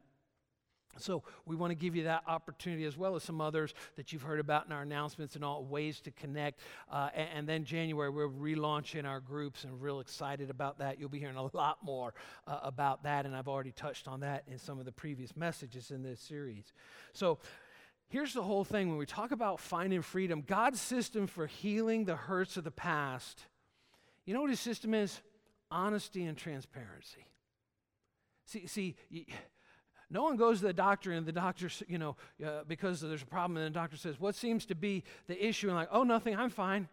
So, 0.99 1.25
we 1.45 1.57
want 1.57 1.73
to 1.73 1.75
give 1.75 1.95
you 1.95 2.05
that 2.05 2.23
opportunity 2.27 2.85
as 2.85 2.97
well 2.97 3.17
as 3.17 3.23
some 3.23 3.41
others 3.41 3.75
that 3.97 4.13
you've 4.13 4.23
heard 4.23 4.41
about 4.41 4.65
in 4.65 4.73
our 4.73 4.81
announcements 4.81 5.35
and 5.35 5.45
all 5.45 5.63
ways 5.63 6.01
to 6.01 6.11
connect. 6.11 6.61
Uh, 6.91 7.11
and, 7.15 7.29
and, 7.35 7.49
then 7.49 7.65
January, 7.65 8.09
we're 8.09 8.29
relaunching 8.29 9.05
our 9.05 9.21
groups 9.21 9.65
and 9.65 9.81
real 9.83 10.01
excited 10.01 10.49
about 10.49 10.79
that. 10.79 10.99
You'll 10.99 11.11
be 11.11 11.19
hearing 11.19 11.37
a 11.37 11.55
lot 11.55 11.79
more 11.83 12.15
uh, 12.47 12.61
about 12.63 13.03
that, 13.03 13.27
and 13.27 13.37
I've 13.37 13.49
already 13.49 13.73
touched 13.73 14.09
on 14.09 14.21
that 14.21 14.45
in 14.49 14.59
some 14.59 14.79
of 14.79 14.87
the 14.87 14.93
previous 14.93 15.37
messages 15.37 15.91
in 15.91 16.03
this 16.03 16.19
series. 16.19 16.73
So, 17.13 17.41
here's 18.09 18.33
the 18.33 18.43
whole 18.43 18.65
thing 18.65 18.89
when 18.89 18.97
we 18.97 19.07
talk 19.07 19.33
about 19.33 19.61
finding 19.61 20.01
freedom, 20.01 20.45
God's 20.47 20.81
system 20.81 21.27
for 21.27 21.47
healing 21.47 22.07
the 22.07 22.17
hurts 22.17 22.57
of 22.57 22.65
the 22.65 22.71
past 22.71 23.45
you 24.27 24.35
know 24.35 24.41
what 24.41 24.51
his 24.51 24.61
system 24.61 24.93
is? 24.93 25.21
Honesty 25.71 26.25
and 26.25 26.37
transparency. 26.37 27.27
See, 28.47 28.67
see, 28.67 28.97
no 30.11 30.23
one 30.23 30.37
goes 30.37 30.61
to 30.61 30.67
the 30.67 30.73
doctor 30.73 31.13
and 31.13 31.27
the 31.27 31.33
doctor, 31.33 31.69
you 31.89 31.99
know, 31.99 32.17
uh, 32.45 32.63
because 32.69 33.01
there's 33.01 33.23
a 33.23 33.27
problem, 33.27 33.57
and 33.57 33.67
the 33.67 33.79
doctor 33.79 33.97
says, 33.97 34.21
"What 34.21 34.35
seems 34.35 34.67
to 34.67 34.75
be 34.75 35.05
the 35.27 35.47
issue?" 35.47 35.69
And 35.69 35.77
like, 35.77 35.89
"Oh, 35.91 36.05
nothing. 36.05 36.37
I'm 36.37 36.51
fine." 36.51 36.89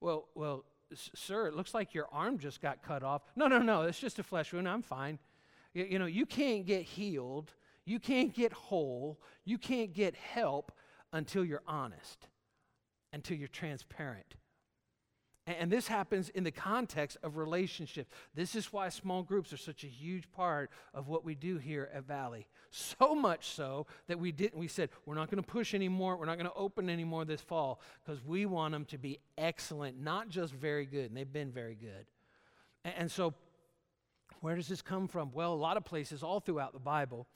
Well, 0.00 0.28
well, 0.34 0.64
sir, 0.94 1.46
it 1.46 1.54
looks 1.54 1.74
like 1.74 1.94
your 1.94 2.08
arm 2.12 2.38
just 2.38 2.60
got 2.60 2.82
cut 2.82 3.02
off. 3.02 3.22
No, 3.36 3.46
no, 3.46 3.58
no. 3.58 3.82
It's 3.82 4.00
just 4.00 4.18
a 4.18 4.22
flesh 4.22 4.52
wound. 4.52 4.68
I'm 4.68 4.82
fine. 4.82 5.18
You, 5.74 5.84
you 5.84 5.98
know, 5.98 6.06
you 6.06 6.26
can't 6.26 6.66
get 6.66 6.82
healed. 6.82 7.52
You 7.84 8.00
can't 8.00 8.34
get 8.34 8.52
whole. 8.52 9.20
You 9.44 9.58
can't 9.58 9.92
get 9.92 10.14
help 10.14 10.72
until 11.12 11.44
you're 11.44 11.62
honest, 11.66 12.28
until 13.12 13.36
you're 13.36 13.48
transparent. 13.48 14.34
And 15.46 15.72
this 15.72 15.88
happens 15.88 16.28
in 16.28 16.44
the 16.44 16.50
context 16.50 17.16
of 17.22 17.36
relationship. 17.36 18.08
This 18.34 18.54
is 18.54 18.72
why 18.72 18.88
small 18.90 19.22
groups 19.22 19.52
are 19.52 19.56
such 19.56 19.84
a 19.84 19.88
huge 19.88 20.30
part 20.30 20.70
of 20.92 21.08
what 21.08 21.24
we 21.24 21.34
do 21.34 21.56
here 21.58 21.88
at 21.94 22.04
Valley. 22.04 22.46
So 22.70 23.14
much 23.14 23.48
so 23.48 23.86
that 24.06 24.20
we 24.20 24.32
didn't 24.32 24.58
we 24.58 24.68
said 24.68 24.90
we're 25.06 25.14
not 25.14 25.30
going 25.30 25.42
to 25.42 25.48
push 25.48 25.74
anymore, 25.74 26.16
we're 26.16 26.26
not 26.26 26.36
going 26.36 26.50
to 26.50 26.54
open 26.54 26.88
anymore 26.90 27.24
this 27.24 27.40
fall 27.40 27.80
because 28.04 28.24
we 28.24 28.46
want 28.46 28.72
them 28.72 28.84
to 28.86 28.98
be 28.98 29.18
excellent, 29.38 30.00
not 30.00 30.28
just 30.28 30.52
very 30.52 30.86
good, 30.86 31.06
and 31.06 31.16
they've 31.16 31.32
been 31.32 31.50
very 31.50 31.74
good. 31.74 32.06
And, 32.84 32.94
and 32.98 33.10
so 33.10 33.34
where 34.40 34.56
does 34.56 34.68
this 34.68 34.82
come 34.82 35.08
from? 35.08 35.32
Well, 35.32 35.52
a 35.52 35.54
lot 35.54 35.76
of 35.76 35.84
places 35.84 36.22
all 36.22 36.40
throughout 36.40 36.74
the 36.74 36.80
Bible. 36.80 37.26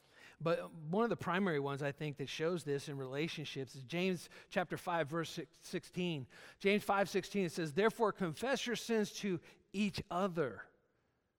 But 0.40 0.70
one 0.90 1.04
of 1.04 1.10
the 1.10 1.16
primary 1.16 1.60
ones 1.60 1.82
I 1.82 1.92
think 1.92 2.18
that 2.18 2.28
shows 2.28 2.64
this 2.64 2.88
in 2.88 2.98
relationships 2.98 3.74
is 3.74 3.82
James 3.84 4.28
chapter 4.50 4.76
5 4.76 5.08
verse 5.08 5.38
16. 5.62 6.26
James 6.58 6.84
5:16 6.84 7.46
it 7.46 7.52
says, 7.52 7.72
"Therefore 7.72 8.12
confess 8.12 8.66
your 8.66 8.76
sins 8.76 9.12
to 9.12 9.40
each 9.72 10.02
other, 10.10 10.66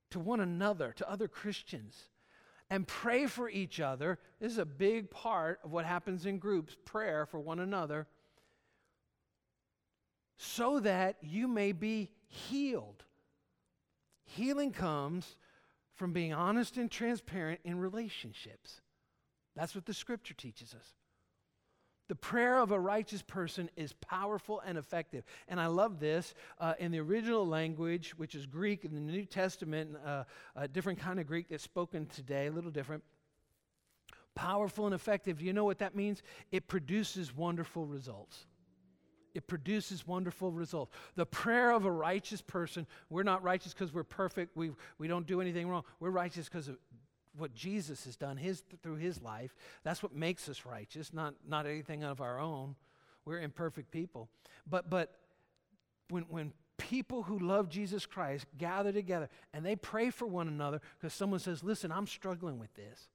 to 0.09 0.19
one 0.19 0.39
another, 0.39 0.91
to 0.93 1.09
other 1.09 1.27
Christians, 1.27 2.09
and 2.69 2.87
pray 2.87 3.27
for 3.27 3.49
each 3.49 3.79
other." 3.79 4.19
This 4.39 4.53
is 4.53 4.57
a 4.57 4.65
big 4.65 5.11
part 5.11 5.59
of 5.63 5.71
what 5.71 5.85
happens 5.85 6.25
in 6.25 6.39
groups, 6.39 6.75
prayer 6.85 7.25
for 7.25 7.39
one 7.39 7.59
another, 7.59 8.07
so 10.37 10.79
that 10.79 11.17
you 11.21 11.47
may 11.47 11.71
be 11.71 12.11
healed. 12.27 13.05
Healing 14.23 14.71
comes 14.71 15.37
from 15.93 16.11
being 16.11 16.33
honest 16.33 16.77
and 16.77 16.91
transparent 16.91 17.61
in 17.63 17.79
relationships. 17.79 18.81
That's 19.55 19.75
what 19.75 19.85
the 19.85 19.93
scripture 19.93 20.33
teaches 20.33 20.73
us. 20.73 20.93
The 22.07 22.15
prayer 22.15 22.59
of 22.59 22.71
a 22.71 22.79
righteous 22.79 23.23
person 23.23 23.69
is 23.75 23.93
powerful 23.93 24.61
and 24.65 24.77
effective. 24.77 25.23
And 25.47 25.59
I 25.59 25.67
love 25.67 25.99
this. 25.99 26.35
Uh, 26.59 26.73
in 26.77 26.91
the 26.91 26.99
original 26.99 27.47
language, 27.47 28.13
which 28.17 28.35
is 28.35 28.45
Greek, 28.45 28.85
in 28.85 28.93
the 28.93 28.99
New 28.99 29.25
Testament, 29.25 29.95
uh, 30.05 30.23
a 30.55 30.67
different 30.67 30.99
kind 30.99 31.19
of 31.19 31.25
Greek 31.25 31.47
that's 31.49 31.63
spoken 31.63 32.05
today, 32.05 32.45
a 32.45 32.51
little 32.51 32.69
different. 32.69 33.03
Powerful 34.35 34.85
and 34.85 34.93
effective. 34.93 35.41
You 35.41 35.53
know 35.53 35.65
what 35.65 35.79
that 35.79 35.95
means? 35.95 36.21
It 36.51 36.67
produces 36.67 37.35
wonderful 37.35 37.87
results. 37.87 38.45
It 39.33 39.47
produces 39.47 40.05
wonderful 40.05 40.51
results. 40.51 40.95
The 41.15 41.25
prayer 41.25 41.71
of 41.71 41.85
a 41.85 41.91
righteous 41.91 42.41
person, 42.41 42.85
we're 43.09 43.23
not 43.23 43.43
righteous 43.43 43.73
because 43.73 43.93
we're 43.93 44.03
perfect, 44.03 44.55
we, 44.55 44.71
we 44.97 45.07
don't 45.07 45.25
do 45.25 45.41
anything 45.41 45.67
wrong. 45.67 45.83
We're 45.99 46.11
righteous 46.11 46.47
because 46.47 46.67
of 46.67 46.77
what 47.37 47.53
Jesus 47.53 48.05
has 48.05 48.15
done 48.15 48.37
his, 48.37 48.63
through 48.81 48.95
his 48.95 49.21
life. 49.21 49.55
That's 49.83 50.01
what 50.01 50.15
makes 50.15 50.47
us 50.49 50.65
righteous, 50.65 51.13
not, 51.13 51.35
not 51.47 51.65
anything 51.65 52.03
of 52.03 52.21
our 52.21 52.39
own. 52.39 52.75
We're 53.25 53.39
imperfect 53.39 53.91
people. 53.91 54.29
But, 54.67 54.89
but 54.89 55.11
when, 56.09 56.23
when 56.23 56.53
people 56.77 57.23
who 57.23 57.39
love 57.39 57.69
Jesus 57.69 58.05
Christ 58.05 58.45
gather 58.57 58.91
together 58.91 59.29
and 59.53 59.65
they 59.65 59.75
pray 59.75 60.09
for 60.09 60.25
one 60.25 60.47
another 60.47 60.81
because 60.97 61.13
someone 61.13 61.39
says, 61.39 61.63
Listen, 61.63 61.91
I'm 61.91 62.07
struggling 62.07 62.59
with 62.59 62.73
this, 62.75 63.07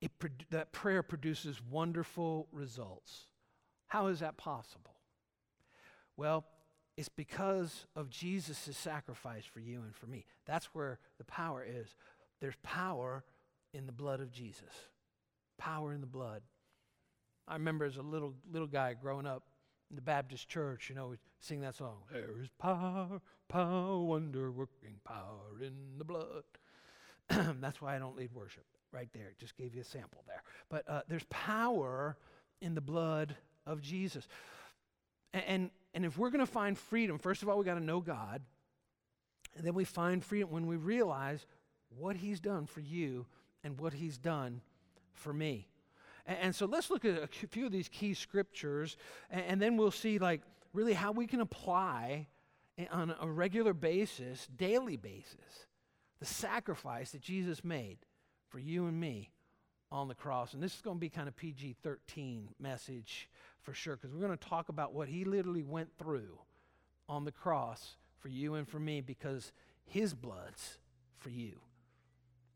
it, 0.00 0.10
that 0.50 0.72
prayer 0.72 1.02
produces 1.02 1.60
wonderful 1.70 2.48
results. 2.52 3.26
How 3.86 4.08
is 4.08 4.20
that 4.20 4.36
possible? 4.36 4.94
Well, 6.16 6.44
it's 6.96 7.08
because 7.08 7.86
of 7.96 8.08
Jesus' 8.08 8.76
sacrifice 8.76 9.44
for 9.44 9.60
you 9.60 9.82
and 9.82 9.94
for 9.94 10.06
me. 10.06 10.24
That's 10.46 10.66
where 10.66 10.98
the 11.18 11.24
power 11.24 11.64
is. 11.66 11.94
There's 12.40 12.56
power 12.62 13.24
in 13.72 13.86
the 13.86 13.92
blood 13.92 14.20
of 14.20 14.30
Jesus. 14.30 14.72
Power 15.58 15.92
in 15.92 16.00
the 16.00 16.06
blood. 16.06 16.42
I 17.48 17.54
remember 17.54 17.84
as 17.84 17.96
a 17.96 18.02
little 18.02 18.34
little 18.50 18.68
guy 18.68 18.94
growing 18.94 19.26
up 19.26 19.42
in 19.90 19.96
the 19.96 20.02
Baptist 20.02 20.48
church, 20.48 20.88
you 20.88 20.94
know, 20.94 21.08
we 21.08 21.16
sing 21.40 21.60
that 21.60 21.74
song. 21.74 21.96
There 22.10 22.40
is 22.40 22.48
power, 22.58 23.20
power, 23.48 23.98
wonder 23.98 24.50
working 24.50 25.00
power 25.04 25.60
in 25.60 25.98
the 25.98 26.04
blood. 26.04 26.44
That's 27.28 27.80
why 27.80 27.96
I 27.96 27.98
don't 27.98 28.16
lead 28.16 28.32
worship. 28.32 28.64
Right 28.92 29.08
there, 29.12 29.32
just 29.38 29.56
gave 29.56 29.74
you 29.74 29.80
a 29.80 29.84
sample 29.84 30.22
there. 30.26 30.42
But 30.68 30.88
uh, 30.88 31.02
there's 31.08 31.24
power 31.28 32.16
in 32.60 32.74
the 32.74 32.80
blood 32.80 33.36
of 33.66 33.80
Jesus. 33.80 34.28
And, 35.34 35.70
and, 35.94 36.04
if 36.04 36.16
we're 36.16 36.30
going 36.30 36.44
to 36.44 36.50
find 36.50 36.78
freedom, 36.78 37.18
first 37.18 37.42
of 37.42 37.48
all, 37.48 37.58
we 37.58 37.64
got 37.64 37.74
to 37.74 37.80
know 37.80 38.00
God. 38.00 38.40
And 39.56 39.66
then 39.66 39.74
we 39.74 39.84
find 39.84 40.24
freedom 40.24 40.50
when 40.50 40.66
we 40.66 40.76
realize 40.76 41.44
what 41.96 42.16
He's 42.16 42.40
done 42.40 42.66
for 42.66 42.80
you 42.80 43.26
and 43.62 43.78
what 43.78 43.92
He's 43.92 44.16
done 44.16 44.60
for 45.12 45.32
me. 45.32 45.68
And, 46.26 46.38
and 46.40 46.54
so 46.54 46.66
let's 46.66 46.88
look 46.88 47.04
at 47.04 47.22
a 47.22 47.26
few 47.26 47.66
of 47.66 47.72
these 47.72 47.88
key 47.88 48.14
scriptures, 48.14 48.96
and, 49.30 49.44
and 49.44 49.62
then 49.62 49.76
we'll 49.76 49.90
see, 49.90 50.18
like, 50.18 50.40
really 50.72 50.92
how 50.92 51.12
we 51.12 51.26
can 51.26 51.40
apply 51.40 52.28
eh, 52.78 52.86
on 52.90 53.14
a 53.20 53.28
regular 53.28 53.72
basis, 53.72 54.48
daily 54.56 54.96
basis, 54.96 55.66
the 56.20 56.26
sacrifice 56.26 57.10
that 57.12 57.20
Jesus 57.20 57.64
made 57.64 57.98
for 58.48 58.58
you 58.60 58.86
and 58.86 58.98
me 58.98 59.30
on 59.90 60.08
the 60.08 60.14
cross. 60.14 60.54
And 60.54 60.62
this 60.62 60.74
is 60.74 60.80
going 60.80 60.96
to 60.96 61.00
be 61.00 61.08
kind 61.08 61.28
of 61.28 61.36
PG 61.36 61.76
13 61.82 62.48
message 62.58 63.28
for 63.64 63.74
sure, 63.74 63.96
because 63.96 64.12
we're 64.12 64.24
going 64.24 64.36
to 64.36 64.48
talk 64.48 64.68
about 64.68 64.92
what 64.92 65.08
he 65.08 65.24
literally 65.24 65.62
went 65.62 65.88
through 65.98 66.38
on 67.08 67.24
the 67.24 67.32
cross 67.32 67.96
for 68.20 68.28
you 68.28 68.54
and 68.54 68.68
for 68.68 68.78
me, 68.78 69.00
because 69.00 69.52
his 69.84 70.14
blood's 70.14 70.78
for 71.18 71.30
you. 71.30 71.60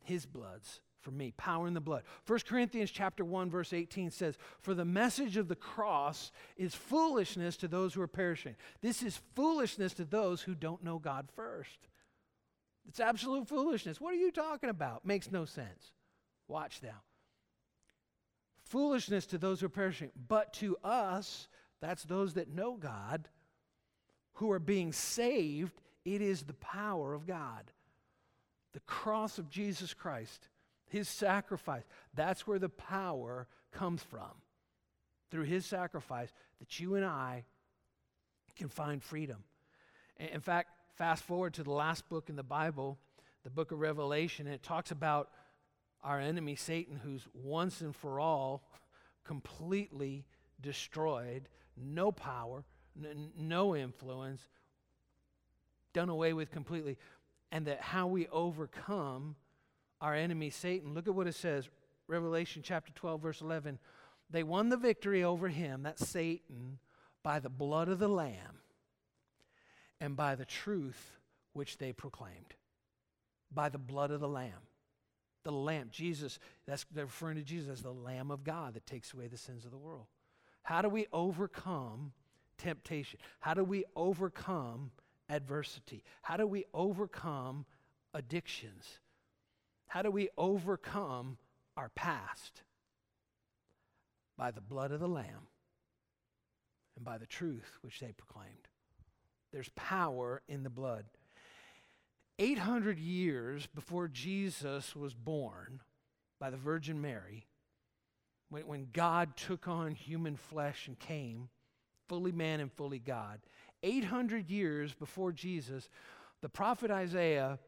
His 0.05 0.27
blood's 0.27 0.81
for 1.01 1.11
me. 1.11 1.33
Power 1.37 1.67
in 1.67 1.75
the 1.75 1.81
blood. 1.81 2.03
1 2.27 2.41
Corinthians 2.47 2.91
chapter 2.91 3.25
1 3.25 3.51
verse 3.51 3.73
18 3.73 4.11
says, 4.11 4.37
"For 4.61 4.75
the 4.75 4.85
message 4.85 5.37
of 5.37 5.49
the 5.49 5.57
cross 5.57 6.33
is 6.57 6.75
foolishness 6.75 7.57
to 7.59 7.69
those 7.69 7.95
who 7.95 8.03
are 8.03 8.09
perishing." 8.09 8.57
This 8.81 9.03
is 9.03 9.17
foolishness 9.35 9.95
to 9.95 10.05
those 10.05 10.43
who 10.43 10.55
don't 10.55 10.83
know 10.83 10.99
God 10.99 11.31
first. 11.35 11.89
It's 12.87 13.01
absolute 13.01 13.49
foolishness. 13.49 14.01
What 14.01 14.15
are 14.15 14.19
you 14.19 14.33
talking 14.33 14.71
about? 14.71 15.05
Makes 15.05 15.31
no 15.31 15.45
sense. 15.45 15.93
Watch 16.49 16.83
now 16.83 17.03
foolishness 18.69 19.27
to 19.27 19.39
those 19.39 19.61
who 19.61 19.67
are 19.67 19.71
perishing, 19.71 20.11
but 20.29 20.53
to 20.55 20.77
us, 20.85 21.49
that's 21.81 22.05
those 22.05 22.35
that 22.35 22.55
know 22.55 22.77
God, 22.77 23.29
who 24.35 24.51
are 24.51 24.59
being 24.59 24.93
saved, 24.93 25.81
it 26.05 26.23
is 26.23 26.43
the 26.43 26.55
power 26.55 27.15
of 27.15 27.27
God. 27.27 27.73
The 28.73 28.81
cross 28.81 29.39
of 29.39 29.51
Jesus 29.51 29.95
Christ, 29.95 30.49
his 30.89 31.09
sacrifice, 31.09 31.85
that's 32.15 32.47
where 32.47 32.59
the 32.59 32.69
power 32.69 33.49
comes 33.73 34.03
from. 34.03 34.31
Through 35.31 35.45
his 35.45 35.67
sacrifice, 35.67 36.33
that 36.59 36.81
you 36.81 36.95
and 36.95 37.05
I 37.05 37.45
can 38.57 38.69
find 38.69 39.03
freedom. 39.03 39.45
In 40.19 40.41
fact, 40.41 40.71
fast 40.97 41.23
forward 41.25 41.55
to 41.55 41.63
the 41.63 41.71
last 41.71 42.09
book 42.09 42.29
in 42.29 42.37
the 42.37 42.43
Bible, 42.43 42.99
the 43.45 43.51
book 43.51 43.73
of 43.73 43.81
Revelation, 43.81 44.47
and 44.47 44.55
it 44.55 44.63
talks 44.63 44.91
about 44.91 45.31
our 46.03 46.21
enemy 46.21 46.57
Satan, 46.57 47.01
who's 47.03 47.27
once 47.35 47.81
and 47.81 47.95
for 47.95 48.21
all 48.21 48.63
completely 49.25 50.25
destroyed, 50.61 51.49
no 51.77 52.13
power, 52.13 52.65
n- 52.97 53.31
no 53.37 53.77
influence, 53.77 54.41
done 55.93 56.09
away 56.09 56.33
with 56.33 56.51
completely, 56.51 56.97
and 57.51 57.67
that 57.67 57.81
how 57.81 58.07
we 58.07 58.29
overcome 58.29 59.37
our 60.01 60.15
enemy 60.15 60.51
Satan. 60.51 60.95
Look 60.95 61.09
at 61.09 61.15
what 61.15 61.27
it 61.27 61.35
says, 61.35 61.69
Revelation 62.07 62.63
chapter 62.65 62.93
12, 62.93 63.21
verse 63.21 63.41
11. 63.41 63.79
They 64.31 64.43
won 64.43 64.69
the 64.69 64.77
victory 64.77 65.25
over 65.25 65.49
him, 65.49 65.83
that's 65.83 66.07
Satan, 66.07 66.79
by 67.23 67.41
the 67.41 67.49
blood 67.49 67.89
of 67.89 67.99
the 67.99 68.09
Lamb 68.09 68.61
and 70.01 70.17
by 70.17 70.35
the 70.35 70.45
truth 70.45 71.19
which 71.53 71.79
they 71.79 71.93
proclaimed. 71.93 72.55
By 73.53 73.69
the 73.69 73.79
blood 73.79 74.11
of 74.11 74.21
the 74.21 74.29
Lamb 74.29 74.69
the 75.49 75.53
Lamb. 75.53 75.89
Jesus, 75.91 76.39
that's 76.67 76.85
referring 76.95 77.37
to 77.37 77.43
Jesus 77.43 77.71
as 77.71 77.83
the 77.83 77.91
Lamb 77.91 78.31
of 78.31 78.45
God 78.45 78.75
that 78.75 78.87
takes 78.87 79.15
away 79.15 79.29
the 79.29 79.39
sins 79.39 79.65
of 79.65 79.71
the 79.71 79.79
world. 79.79 80.05
How 80.63 80.83
do 80.83 80.91
we 80.91 81.07
overcome 81.11 82.13
temptation? 82.59 83.19
How 83.41 83.55
do 83.55 83.65
we 83.65 83.87
overcome 83.97 84.91
adversity? 85.31 86.05
How 86.21 86.37
do 86.37 86.47
we 86.47 86.67
overcome 86.75 87.65
addictions? 88.13 89.01
How 89.87 90.03
do 90.03 90.11
we 90.11 90.29
overcome 90.37 91.39
our 91.79 91.89
past? 91.95 92.63
By 94.37 94.51
the 94.51 94.61
blood 94.61 94.93
of 94.93 95.01
the 95.01 95.09
Lamb 95.09 95.49
and 96.95 97.07
by 97.07 97.17
the 97.17 97.27
truth 97.27 97.79
which 97.81 98.01
they 98.01 98.13
proclaimed. 98.13 98.69
There's 99.51 99.71
power 99.77 100.43
in 100.47 100.63
the 100.63 100.69
blood. 100.69 101.07
800 102.39 102.99
years 102.99 103.67
before 103.75 104.09
Jesus 104.09 104.95
was 104.95 105.15
born 105.15 105.81
by 106.39 106.51
the 106.51 106.57
Virgin 106.57 107.01
Mary, 107.01 107.47
when, 108.51 108.67
when 108.67 108.89
God 108.93 109.37
took 109.37 109.67
on 109.67 109.95
human 109.95 110.37
flesh 110.37 110.87
and 110.87 110.99
came, 110.99 111.49
fully 112.09 112.33
man 112.33 112.61
and 112.61 112.73
fully 112.73 112.99
God, 112.99 113.41
800 113.83 114.51
years 114.51 114.95
before 114.95 115.33
Jesus, 115.33 115.89
the 116.41 116.49
prophet 116.49 116.91
Isaiah, 116.91 117.59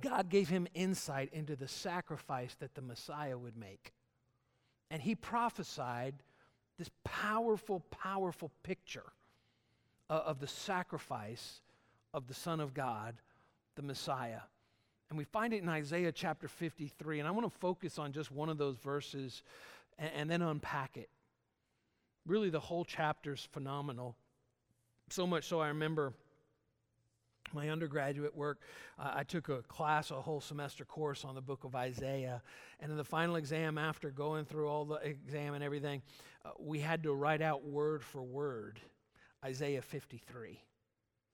God 0.00 0.28
gave 0.28 0.48
him 0.48 0.66
insight 0.74 1.30
into 1.32 1.56
the 1.56 1.68
sacrifice 1.68 2.54
that 2.60 2.74
the 2.74 2.82
Messiah 2.82 3.38
would 3.38 3.56
make. 3.56 3.92
And 4.90 5.00
he 5.00 5.14
prophesied 5.14 6.14
this 6.78 6.90
powerful, 7.04 7.80
powerful 7.90 8.50
picture 8.62 9.12
of 10.08 10.40
the 10.40 10.48
sacrifice 10.48 11.60
of 12.12 12.26
the 12.26 12.34
Son 12.34 12.60
of 12.60 12.74
God, 12.74 13.14
the 13.80 13.86
Messiah. 13.86 14.40
And 15.08 15.18
we 15.18 15.24
find 15.24 15.52
it 15.52 15.62
in 15.62 15.68
Isaiah 15.68 16.12
chapter 16.12 16.48
53. 16.48 17.18
And 17.18 17.26
I 17.26 17.30
want 17.30 17.50
to 17.50 17.58
focus 17.58 17.98
on 17.98 18.12
just 18.12 18.30
one 18.30 18.48
of 18.48 18.58
those 18.58 18.76
verses 18.76 19.42
and, 19.98 20.10
and 20.14 20.30
then 20.30 20.42
unpack 20.42 20.96
it. 20.96 21.08
Really, 22.26 22.50
the 22.50 22.60
whole 22.60 22.84
chapter 22.84 23.32
is 23.32 23.48
phenomenal. 23.52 24.16
So 25.08 25.26
much 25.26 25.44
so, 25.44 25.60
I 25.60 25.68
remember 25.68 26.12
my 27.52 27.70
undergraduate 27.70 28.36
work, 28.36 28.60
uh, 28.98 29.12
I 29.14 29.24
took 29.24 29.48
a 29.48 29.62
class, 29.62 30.12
a 30.12 30.20
whole 30.20 30.40
semester 30.40 30.84
course 30.84 31.24
on 31.24 31.34
the 31.34 31.40
book 31.40 31.64
of 31.64 31.74
Isaiah. 31.74 32.42
And 32.78 32.92
in 32.92 32.96
the 32.96 33.02
final 33.02 33.34
exam, 33.36 33.78
after 33.78 34.10
going 34.10 34.44
through 34.44 34.68
all 34.68 34.84
the 34.84 34.96
exam 34.96 35.54
and 35.54 35.64
everything, 35.64 36.02
uh, 36.44 36.50
we 36.60 36.78
had 36.78 37.02
to 37.02 37.12
write 37.12 37.42
out 37.42 37.64
word 37.64 38.04
for 38.04 38.22
word 38.22 38.78
Isaiah 39.44 39.82
53, 39.82 40.60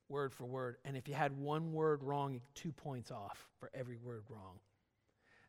word 0.08 0.32
for 0.32 0.44
word. 0.44 0.76
And 0.84 0.96
if 0.96 1.08
you 1.08 1.14
had 1.14 1.36
one 1.36 1.72
word 1.72 2.02
wrong, 2.02 2.40
two 2.54 2.72
points 2.72 3.10
off 3.10 3.48
for 3.58 3.70
every 3.74 3.96
word 3.96 4.24
wrong. 4.28 4.60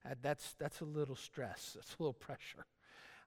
Uh, 0.06 0.16
that's, 0.22 0.56
that's 0.60 0.82
a 0.82 0.86
little 0.86 1.16
stress, 1.16 1.72
that's 1.76 1.96
a 2.00 2.04
little 2.04 2.14
pressure. 2.14 2.66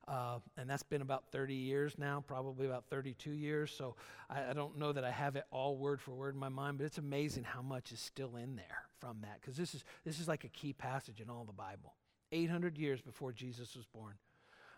Uh, 0.09 0.39
and 0.57 0.69
that's 0.69 0.83
been 0.83 1.03
about 1.03 1.25
30 1.31 1.55
years 1.55 1.95
now, 1.99 2.25
probably 2.27 2.67
about 2.67 2.85
32 2.91 3.33
years. 3.33 3.71
So 3.71 3.95
I, 4.29 4.51
I, 4.51 4.53
don't 4.55 4.79
know 4.79 4.93
that 4.93 5.05
I 5.05 5.11
have 5.11 5.37
it 5.37 5.45
all 5.51 5.77
word 5.77 6.01
for 6.01 6.13
word 6.13 6.35
in 6.35 6.41
my 6.41 6.49
mind, 6.49 6.79
but 6.79 6.85
it's 6.85 6.99
amazing 6.99 7.45
how 7.45 7.63
much 7.63 7.93
is 7.93 8.01
still 8.01 8.37
in 8.37 8.57
there 8.57 8.85
from 8.99 9.19
that, 9.23 9.41
because 9.41 9.57
this 9.57 9.75
is 9.75 9.85
this 10.05 10.19
is 10.19 10.27
like 10.27 10.45
a 10.45 10.49
key 10.49 10.73
passage 10.73 11.21
in 11.21 11.31
all 11.31 11.45
the 11.45 11.53
Bible. 11.53 11.95
800 12.33 12.79
years 12.79 13.01
before 13.01 13.33
Jesus 13.33 13.77
was 13.77 13.87
born. 13.87 14.15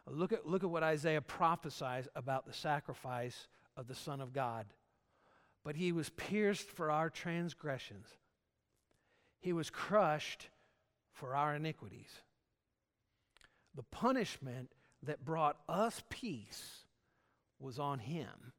Look 0.07 0.33
at 0.33 0.47
look 0.47 0.65
at 0.65 0.71
what 0.71 0.83
Isaiah 0.83 1.23
prophesies 1.23 2.09
about 2.17 2.45
the 2.45 2.53
sacrifice 2.53 3.47
of 3.77 3.87
the 3.87 3.95
Son 3.95 4.21
of 4.21 4.33
God. 4.33 4.67
But 5.65 5.77
he 5.77 5.93
was 5.93 6.11
pierced 6.11 6.69
for 6.69 6.91
our 6.91 7.09
transgressions. 7.09 8.07
He 9.41 9.53
was 9.53 9.71
crushed 9.71 10.49
for 11.13 11.35
our 11.35 11.55
iniquities. 11.55 12.11
The 13.75 13.85
punishment 13.85 14.71
that 15.03 15.25
brought 15.25 15.57
us 15.69 16.03
peace 16.11 16.85
was 17.59 17.79
on 17.79 18.01
him, 18.01 18.53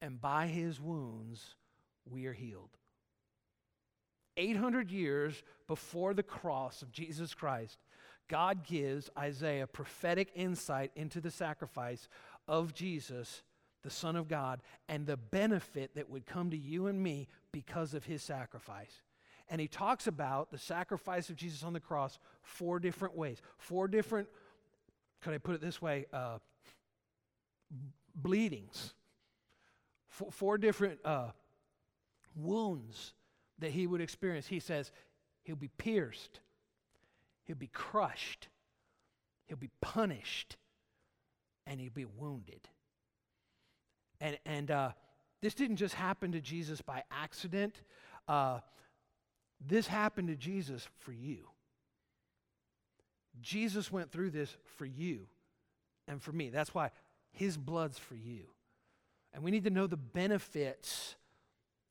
and 0.00 0.20
by 0.20 0.46
his 0.46 0.80
wounds 0.80 1.54
we 2.08 2.26
are 2.26 2.32
healed. 2.32 2.70
800 4.36 4.90
years 4.90 5.42
before 5.66 6.14
the 6.14 6.22
cross 6.22 6.82
of 6.82 6.92
Jesus 6.92 7.34
Christ, 7.34 7.78
God 8.28 8.64
gives 8.64 9.08
Isaiah 9.16 9.66
prophetic 9.66 10.30
insight 10.34 10.90
into 10.96 11.20
the 11.20 11.30
sacrifice 11.30 12.08
of 12.48 12.74
Jesus, 12.74 13.42
the 13.86 13.90
Son 13.90 14.16
of 14.16 14.28
God, 14.28 14.60
and 14.88 15.06
the 15.06 15.16
benefit 15.16 15.94
that 15.94 16.10
would 16.10 16.26
come 16.26 16.50
to 16.50 16.58
you 16.58 16.88
and 16.88 17.02
me 17.02 17.28
because 17.52 17.94
of 17.94 18.04
his 18.04 18.22
sacrifice. 18.22 19.00
And 19.48 19.60
he 19.60 19.68
talks 19.68 20.06
about 20.06 20.50
the 20.50 20.58
sacrifice 20.58 21.30
of 21.30 21.36
Jesus 21.36 21.62
on 21.62 21.72
the 21.72 21.80
cross 21.80 22.18
four 22.42 22.78
different 22.80 23.16
ways, 23.16 23.40
four 23.56 23.88
different 23.88 24.28
could 25.26 25.34
I 25.34 25.38
put 25.38 25.56
it 25.56 25.60
this 25.60 25.82
way? 25.82 26.06
Uh, 26.12 26.38
bleedings. 28.14 28.94
Four, 30.08 30.30
four 30.30 30.58
different 30.58 31.00
uh, 31.04 31.30
wounds 32.36 33.12
that 33.58 33.72
he 33.72 33.86
would 33.86 34.00
experience. 34.00 34.46
He 34.46 34.60
says 34.60 34.92
he'll 35.42 35.56
be 35.56 35.70
pierced, 35.78 36.40
he'll 37.44 37.56
be 37.56 37.66
crushed, 37.66 38.48
he'll 39.46 39.56
be 39.56 39.70
punished, 39.80 40.56
and 41.66 41.80
he'll 41.80 41.90
be 41.90 42.04
wounded. 42.04 42.68
And, 44.20 44.38
and 44.46 44.70
uh, 44.70 44.90
this 45.40 45.54
didn't 45.54 45.76
just 45.76 45.94
happen 45.94 46.32
to 46.32 46.40
Jesus 46.40 46.80
by 46.80 47.02
accident. 47.10 47.82
Uh, 48.26 48.60
this 49.66 49.86
happened 49.86 50.28
to 50.28 50.36
Jesus 50.36 50.86
for 50.98 51.12
you. 51.12 51.48
Jesus 53.40 53.92
went 53.92 54.10
through 54.10 54.30
this 54.30 54.56
for 54.76 54.86
you 54.86 55.26
and 56.08 56.22
for 56.22 56.32
me. 56.32 56.50
That's 56.50 56.74
why 56.74 56.90
his 57.32 57.56
blood's 57.56 57.98
for 57.98 58.14
you. 58.14 58.44
And 59.34 59.42
we 59.42 59.50
need 59.50 59.64
to 59.64 59.70
know 59.70 59.86
the 59.86 59.96
benefits 59.96 61.16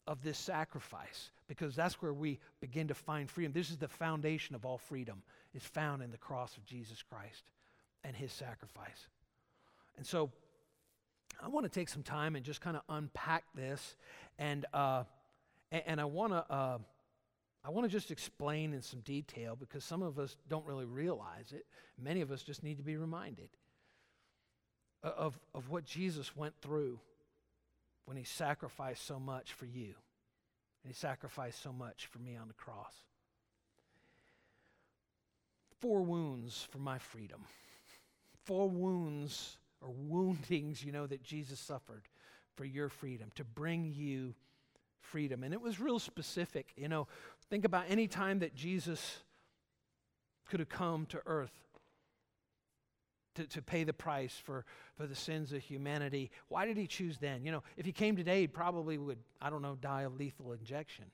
of 0.08 0.24
this 0.24 0.38
sacrifice 0.38 1.32
because 1.48 1.76
that's 1.76 2.02
where 2.02 2.14
we 2.14 2.40
begin 2.60 2.88
to 2.88 2.94
find 2.94 3.30
freedom. 3.30 3.54
This 3.54 3.70
is 3.70 3.78
the 3.78 3.88
foundation 3.88 4.56
of 4.56 4.66
all 4.66 4.78
freedom 4.78 5.22
is 5.54 5.64
found 5.64 6.02
in 6.02 6.12
the 6.12 6.18
cross 6.18 6.58
of 6.58 6.66
Jesus 6.66 7.04
Christ 7.04 7.44
and 8.04 8.16
his 8.16 8.32
sacrifice. 8.32 9.08
And 9.98 10.06
so 10.06 10.32
I 11.44 11.48
want 11.48 11.66
to 11.66 11.70
take 11.70 11.90
some 11.90 12.04
time 12.04 12.36
and 12.36 12.46
just 12.46 12.62
kind 12.62 12.76
of 12.76 12.84
unpack 12.90 13.44
this 13.54 13.96
and 14.38 14.66
uh, 14.74 15.04
and, 15.72 15.84
and 15.86 16.02
I 16.02 16.06
want 16.06 16.34
to 16.34 16.46
uh, 16.54 16.78
I 17.64 17.70
want 17.72 17.86
to 17.86 17.92
just 17.92 18.12
explain 18.12 18.74
in 18.74 18.82
some 18.82 19.00
detail 19.00 19.56
because 19.56 19.84
some 19.84 20.04
of 20.04 20.20
us 20.20 20.38
don't 20.48 20.66
really 20.66 20.86
realize 20.86 21.52
it. 21.52 21.66
Many 22.02 22.22
of 22.22 22.32
us 22.32 22.44
just 22.44 22.64
need 22.64 22.78
to 22.78 22.84
be 22.84 22.96
reminded 22.96 23.50
of, 25.02 25.40
of 25.54 25.70
what 25.70 25.84
Jesus 25.84 26.36
went 26.36 26.54
through 26.62 27.00
when 28.06 28.18
he 28.18 28.24
sacrificed 28.24 29.06
so 29.06 29.20
much 29.20 29.54
for 29.54 29.66
you. 29.66 29.96
And 30.84 30.94
he 30.94 30.94
sacrificed 30.94 31.62
so 31.62 31.74
much 31.74 32.06
for 32.06 32.20
me 32.20 32.36
on 32.36 32.48
the 32.48 32.54
cross. 32.54 32.94
Four 35.80 36.04
wounds 36.04 36.68
for 36.72 36.78
my 36.78 37.00
freedom. 37.00 37.42
Four 38.44 38.70
wounds 38.70 39.58
or 39.86 39.94
woundings, 39.94 40.84
you 40.84 40.92
know, 40.92 41.06
that 41.06 41.24
Jesus 41.24 41.60
suffered 41.60 42.04
for 42.56 42.66
your 42.66 42.90
freedom, 42.90 43.30
to 43.36 43.44
bring 43.44 43.94
you 43.94 44.34
freedom. 45.00 45.44
And 45.44 45.54
it 45.54 45.62
was 45.62 45.80
real 45.80 46.00
specific. 46.00 46.74
You 46.76 46.88
know, 46.88 47.08
think 47.50 47.66
about 47.66 47.86
any 47.90 48.08
time 48.08 48.40
that 48.40 48.56
Jesus 48.56 49.20
could 50.50 50.60
have 50.60 50.70
come 50.70 51.06
to 51.08 51.22
earth 51.26 51.52
to, 53.36 53.46
to 53.48 53.62
pay 53.62 53.84
the 53.84 53.94
price 53.94 54.42
for, 54.44 54.66
for 54.96 55.06
the 55.06 55.16
sins 55.16 55.52
of 55.52 55.62
humanity. 55.62 56.32
Why 56.48 56.66
did 56.66 56.78
he 56.78 56.88
choose 56.88 57.18
then? 57.18 57.46
You 57.46 57.52
know, 57.52 57.64
if 57.78 57.86
he 57.86 57.92
came 57.92 58.16
today, 58.16 58.42
he 58.42 58.48
probably 58.48 58.98
would, 58.98 59.20
I 59.42 59.50
don't 59.50 59.62
know, 59.62 59.78
die 59.80 60.04
of 60.04 60.16
lethal 60.18 60.54
injection. 60.54 61.06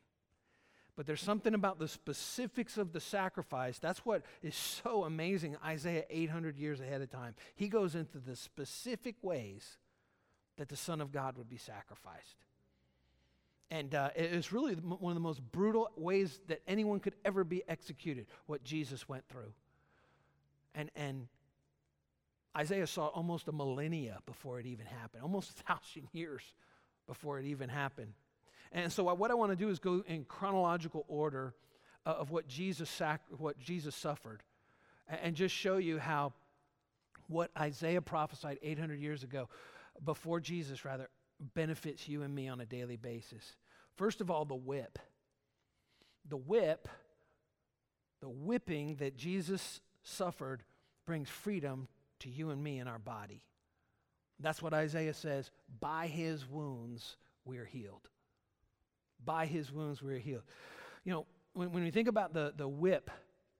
But 1.01 1.07
there's 1.07 1.23
something 1.23 1.55
about 1.55 1.79
the 1.79 1.87
specifics 1.87 2.77
of 2.77 2.93
the 2.93 2.99
sacrifice. 2.99 3.79
That's 3.79 4.05
what 4.05 4.21
is 4.43 4.53
so 4.53 5.03
amazing. 5.03 5.57
Isaiah 5.65 6.03
800 6.11 6.59
years 6.59 6.79
ahead 6.79 7.01
of 7.01 7.09
time. 7.09 7.33
He 7.55 7.69
goes 7.69 7.95
into 7.95 8.19
the 8.19 8.35
specific 8.35 9.15
ways 9.23 9.79
that 10.57 10.69
the 10.69 10.75
Son 10.75 11.01
of 11.01 11.11
God 11.11 11.37
would 11.37 11.49
be 11.49 11.57
sacrificed. 11.57 12.35
And 13.71 13.95
uh, 13.95 14.11
it's 14.15 14.53
really 14.53 14.75
one 14.75 15.09
of 15.09 15.15
the 15.15 15.21
most 15.21 15.41
brutal 15.51 15.89
ways 15.97 16.39
that 16.49 16.61
anyone 16.67 16.99
could 16.99 17.15
ever 17.25 17.43
be 17.43 17.63
executed, 17.67 18.27
what 18.45 18.63
Jesus 18.63 19.09
went 19.09 19.27
through. 19.27 19.53
And, 20.75 20.91
and 20.95 21.27
Isaiah 22.55 22.85
saw 22.85 23.07
almost 23.07 23.47
a 23.47 23.51
millennia 23.51 24.19
before 24.27 24.59
it 24.59 24.67
even 24.67 24.85
happened, 24.85 25.23
almost 25.23 25.49
a 25.49 25.63
thousand 25.63 26.09
years 26.11 26.43
before 27.07 27.39
it 27.39 27.45
even 27.45 27.69
happened. 27.69 28.13
And 28.71 28.91
so, 28.91 29.03
what 29.03 29.31
I 29.31 29.33
want 29.33 29.51
to 29.51 29.55
do 29.55 29.69
is 29.69 29.79
go 29.79 30.03
in 30.07 30.23
chronological 30.25 31.05
order 31.07 31.53
uh, 32.05 32.11
of 32.11 32.31
what 32.31 32.47
Jesus, 32.47 32.89
sac- 32.89 33.21
what 33.37 33.59
Jesus 33.59 33.95
suffered 33.95 34.43
and 35.07 35.35
just 35.35 35.53
show 35.53 35.77
you 35.77 35.99
how 35.99 36.33
what 37.27 37.51
Isaiah 37.57 38.01
prophesied 38.01 38.59
800 38.61 38.99
years 38.99 39.23
ago, 39.23 39.49
before 40.03 40.39
Jesus, 40.39 40.85
rather, 40.85 41.09
benefits 41.53 42.07
you 42.07 42.21
and 42.23 42.33
me 42.33 42.47
on 42.47 42.61
a 42.61 42.65
daily 42.65 42.97
basis. 42.97 43.55
First 43.95 44.21
of 44.21 44.29
all, 44.29 44.45
the 44.45 44.55
whip. 44.55 44.99
The 46.29 46.37
whip, 46.37 46.87
the 48.21 48.29
whipping 48.29 48.95
that 48.95 49.17
Jesus 49.17 49.81
suffered, 50.03 50.63
brings 51.05 51.29
freedom 51.29 51.87
to 52.19 52.29
you 52.29 52.51
and 52.51 52.63
me 52.63 52.79
in 52.79 52.87
our 52.87 52.99
body. 52.99 53.43
That's 54.39 54.61
what 54.61 54.73
Isaiah 54.73 55.13
says 55.13 55.51
by 55.79 56.07
his 56.07 56.47
wounds 56.47 57.17
we're 57.45 57.65
healed. 57.65 58.07
By 59.25 59.45
his 59.45 59.71
wounds 59.71 60.01
we're 60.01 60.19
healed. 60.19 60.43
You 61.03 61.13
know, 61.13 61.25
when, 61.53 61.71
when 61.71 61.83
we 61.83 61.91
think 61.91 62.07
about 62.07 62.33
the, 62.33 62.53
the 62.55 62.67
whip, 62.67 63.09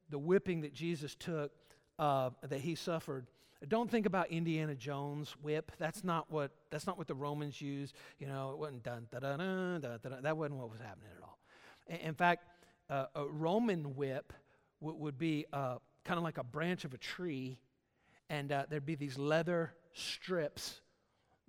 the 0.10 0.20
whipping 0.20 0.62
that 0.62 0.74
Jesus 0.74 1.16
took, 1.16 1.52
uh, 2.00 2.32
that 2.42 2.60
he 2.60 2.76
suffered, 2.76 3.28
don't 3.68 3.90
think 3.92 4.06
about 4.06 4.32
Indiana 4.32 4.74
Jones 4.74 5.36
whip. 5.44 5.72
That's 5.78 6.04
not 6.04 6.32
what 6.32 6.52
that's 6.72 6.88
not 6.88 6.98
what 6.98 7.08
the 7.08 7.14
Romans 7.14 7.62
used. 7.62 7.94
You 8.18 8.28
know, 8.28 8.52
it 8.52 8.58
wasn't 8.58 8.84
dun 8.84 9.08
da 9.12 9.20
da 9.20 9.38
da 9.38 9.78
da 9.78 9.98
da. 9.98 10.22
That 10.22 10.36
wasn't 10.36 10.60
what 10.60 10.72
was 10.72 10.80
happening 10.80 11.10
at 11.16 11.22
all. 11.22 11.38
In 11.88 12.16
fact, 12.16 12.46
uh, 12.90 13.06
a 13.16 13.26
Roman 13.26 13.96
whip 13.96 14.34
w- 14.82 14.98
would 15.00 15.18
be 15.18 15.46
uh, 15.54 15.76
kind 16.06 16.18
of 16.18 16.24
like 16.24 16.38
a 16.40 16.44
branch 16.44 16.86
of 16.86 16.94
a 16.94 16.98
tree, 16.98 17.60
and 18.30 18.52
uh, 18.52 18.66
there'd 18.70 18.86
be 18.86 18.96
these 18.96 19.18
leather 19.18 19.74
strips 19.94 20.82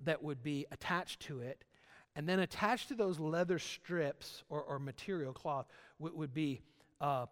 that 0.04 0.22
would 0.22 0.42
be 0.42 0.66
attached 0.70 1.20
to 1.20 1.40
it, 1.40 1.64
and 2.14 2.28
then 2.28 2.40
attached 2.40 2.88
to 2.88 2.94
those 2.94 3.18
leather 3.18 3.58
strips 3.58 4.44
or, 4.48 4.62
or 4.62 4.78
material 4.78 5.32
cloth 5.32 5.66
w- 5.98 6.16
would 6.16 6.34
be 6.34 6.60
uh, 7.00 7.26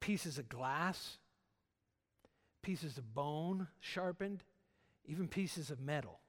pieces 0.00 0.38
of 0.38 0.48
glass 0.48 1.18
pieces 2.62 2.98
of 2.98 3.14
bone 3.14 3.68
sharpened, 3.80 4.44
even 5.06 5.28
pieces 5.28 5.70
of 5.70 5.80
metal 5.80 6.20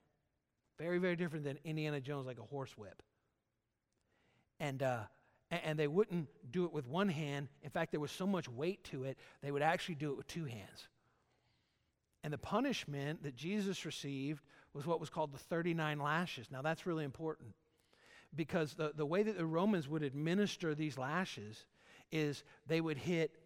Very, 0.78 0.98
very 0.98 1.16
different 1.16 1.46
than 1.46 1.60
Indiana 1.64 2.00
Jones, 2.00 2.26
like 2.26 2.40
a 2.40 2.44
horsewhip. 2.44 3.02
And, 4.60 4.82
uh, 4.82 5.02
and 5.50 5.78
they 5.78 5.88
wouldn't 5.88 6.28
do 6.52 6.66
it 6.66 6.74
with 6.74 6.88
one 6.88 7.10
hand. 7.10 7.50
In 7.62 7.70
fact, 7.70 7.92
there 7.92 8.00
was 8.00 8.12
so 8.12 8.26
much 8.26 8.48
weight 8.48 8.84
to 8.86 9.04
it, 9.04 9.18
they 9.42 9.52
would 9.52 9.62
actually 9.62 9.96
do 9.96 10.12
it 10.12 10.18
with 10.18 10.28
two 10.28 10.46
hands. 10.46 10.88
And 12.24 12.32
the 12.32 12.38
punishment 12.38 13.24
that 13.24 13.36
Jesus 13.36 13.86
received 13.86 14.44
was 14.74 14.86
what 14.86 15.00
was 15.00 15.10
called 15.10 15.34
the 15.34 15.40
39 15.40 16.00
lashes. 16.00 16.48
Now, 16.52 16.62
that's 16.62 16.86
really 16.86 17.04
important 17.04 17.54
because 18.36 18.74
the, 18.74 18.92
the 18.96 19.06
way 19.06 19.24
that 19.24 19.38
the 19.38 19.46
Romans 19.46 19.88
would 19.88 20.04
administer 20.04 20.74
these 20.74 20.98
lashes 20.98 21.66
is 22.12 22.44
they 22.68 22.82
would 22.82 22.98
hit 22.98 23.38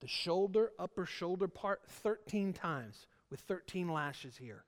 the 0.00 0.08
shoulder, 0.08 0.72
upper 0.78 1.06
shoulder 1.06 1.48
part 1.48 1.82
13 1.86 2.52
times 2.52 3.06
with 3.30 3.40
13 3.40 3.88
lashes 3.88 4.36
here. 4.36 4.64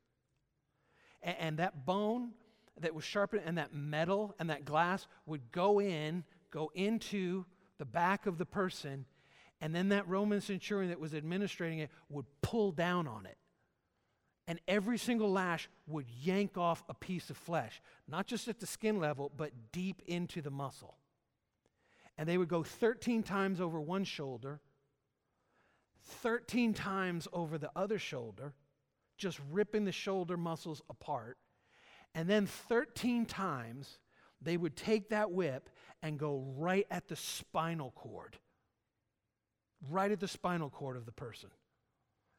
And, 1.23 1.37
and 1.39 1.59
that 1.59 1.85
bone 1.85 2.33
that 2.81 2.95
was 2.95 3.05
sharpened 3.05 3.43
and 3.45 3.59
that 3.59 3.75
metal 3.75 4.35
and 4.39 4.51
that 4.51 4.65
glass 4.65 5.07
would 5.25 5.53
go 5.53 5.81
in, 5.81 6.25
go 6.51 6.71
into 6.75 7.45
the 7.79 7.85
back 7.85 8.27
of 8.27 8.39
the 8.39 8.47
person, 8.47 9.05
and 9.61 9.75
then 9.75 9.89
that 9.91 10.07
Roman 10.09 10.41
centurion 10.41 10.91
that 10.91 11.01
was 11.01 11.15
administrating 11.15 11.79
it 11.79 11.91
would 12.09 12.27
pull 12.43 12.73
down 12.73 13.07
on 13.07 13.27
it. 13.27 13.37
And 14.49 14.61
every 14.69 14.99
single 14.99 15.33
lash 15.33 15.69
would 15.87 16.07
yank 16.23 16.57
off 16.57 16.85
a 16.89 16.95
piece 16.95 17.31
of 17.31 17.37
flesh, 17.37 17.81
not 18.07 18.27
just 18.27 18.47
at 18.47 18.61
the 18.61 18.67
skin 18.67 19.01
level, 19.01 19.33
but 19.37 19.51
deep 19.73 20.03
into 20.07 20.41
the 20.41 20.51
muscle. 20.51 20.97
And 22.17 22.29
they 22.29 22.39
would 22.39 22.49
go 22.49 22.63
13 22.63 23.23
times 23.23 23.61
over 23.61 23.81
one 23.81 24.05
shoulder, 24.05 24.61
13 26.05 26.75
times 26.75 27.27
over 27.33 27.59
the 27.59 27.71
other 27.75 27.99
shoulder, 27.99 28.55
just 29.19 29.41
ripping 29.51 29.85
the 29.85 29.93
shoulder 29.93 30.37
muscles 30.37 30.81
apart. 30.89 31.39
And 32.15 32.29
then 32.29 32.47
13 32.47 33.27
times, 33.27 33.99
they 34.41 34.57
would 34.57 34.77
take 34.77 35.11
that 35.11 35.31
whip 35.33 35.69
and 36.03 36.19
go 36.19 36.45
right 36.57 36.87
at 36.91 37.09
the 37.09 37.17
spinal 37.17 37.91
cord, 37.91 38.39
right 39.91 40.11
at 40.11 40.21
the 40.21 40.29
spinal 40.29 40.71
cord 40.71 40.97
of 40.97 41.05
the 41.05 41.13
person, 41.13 41.51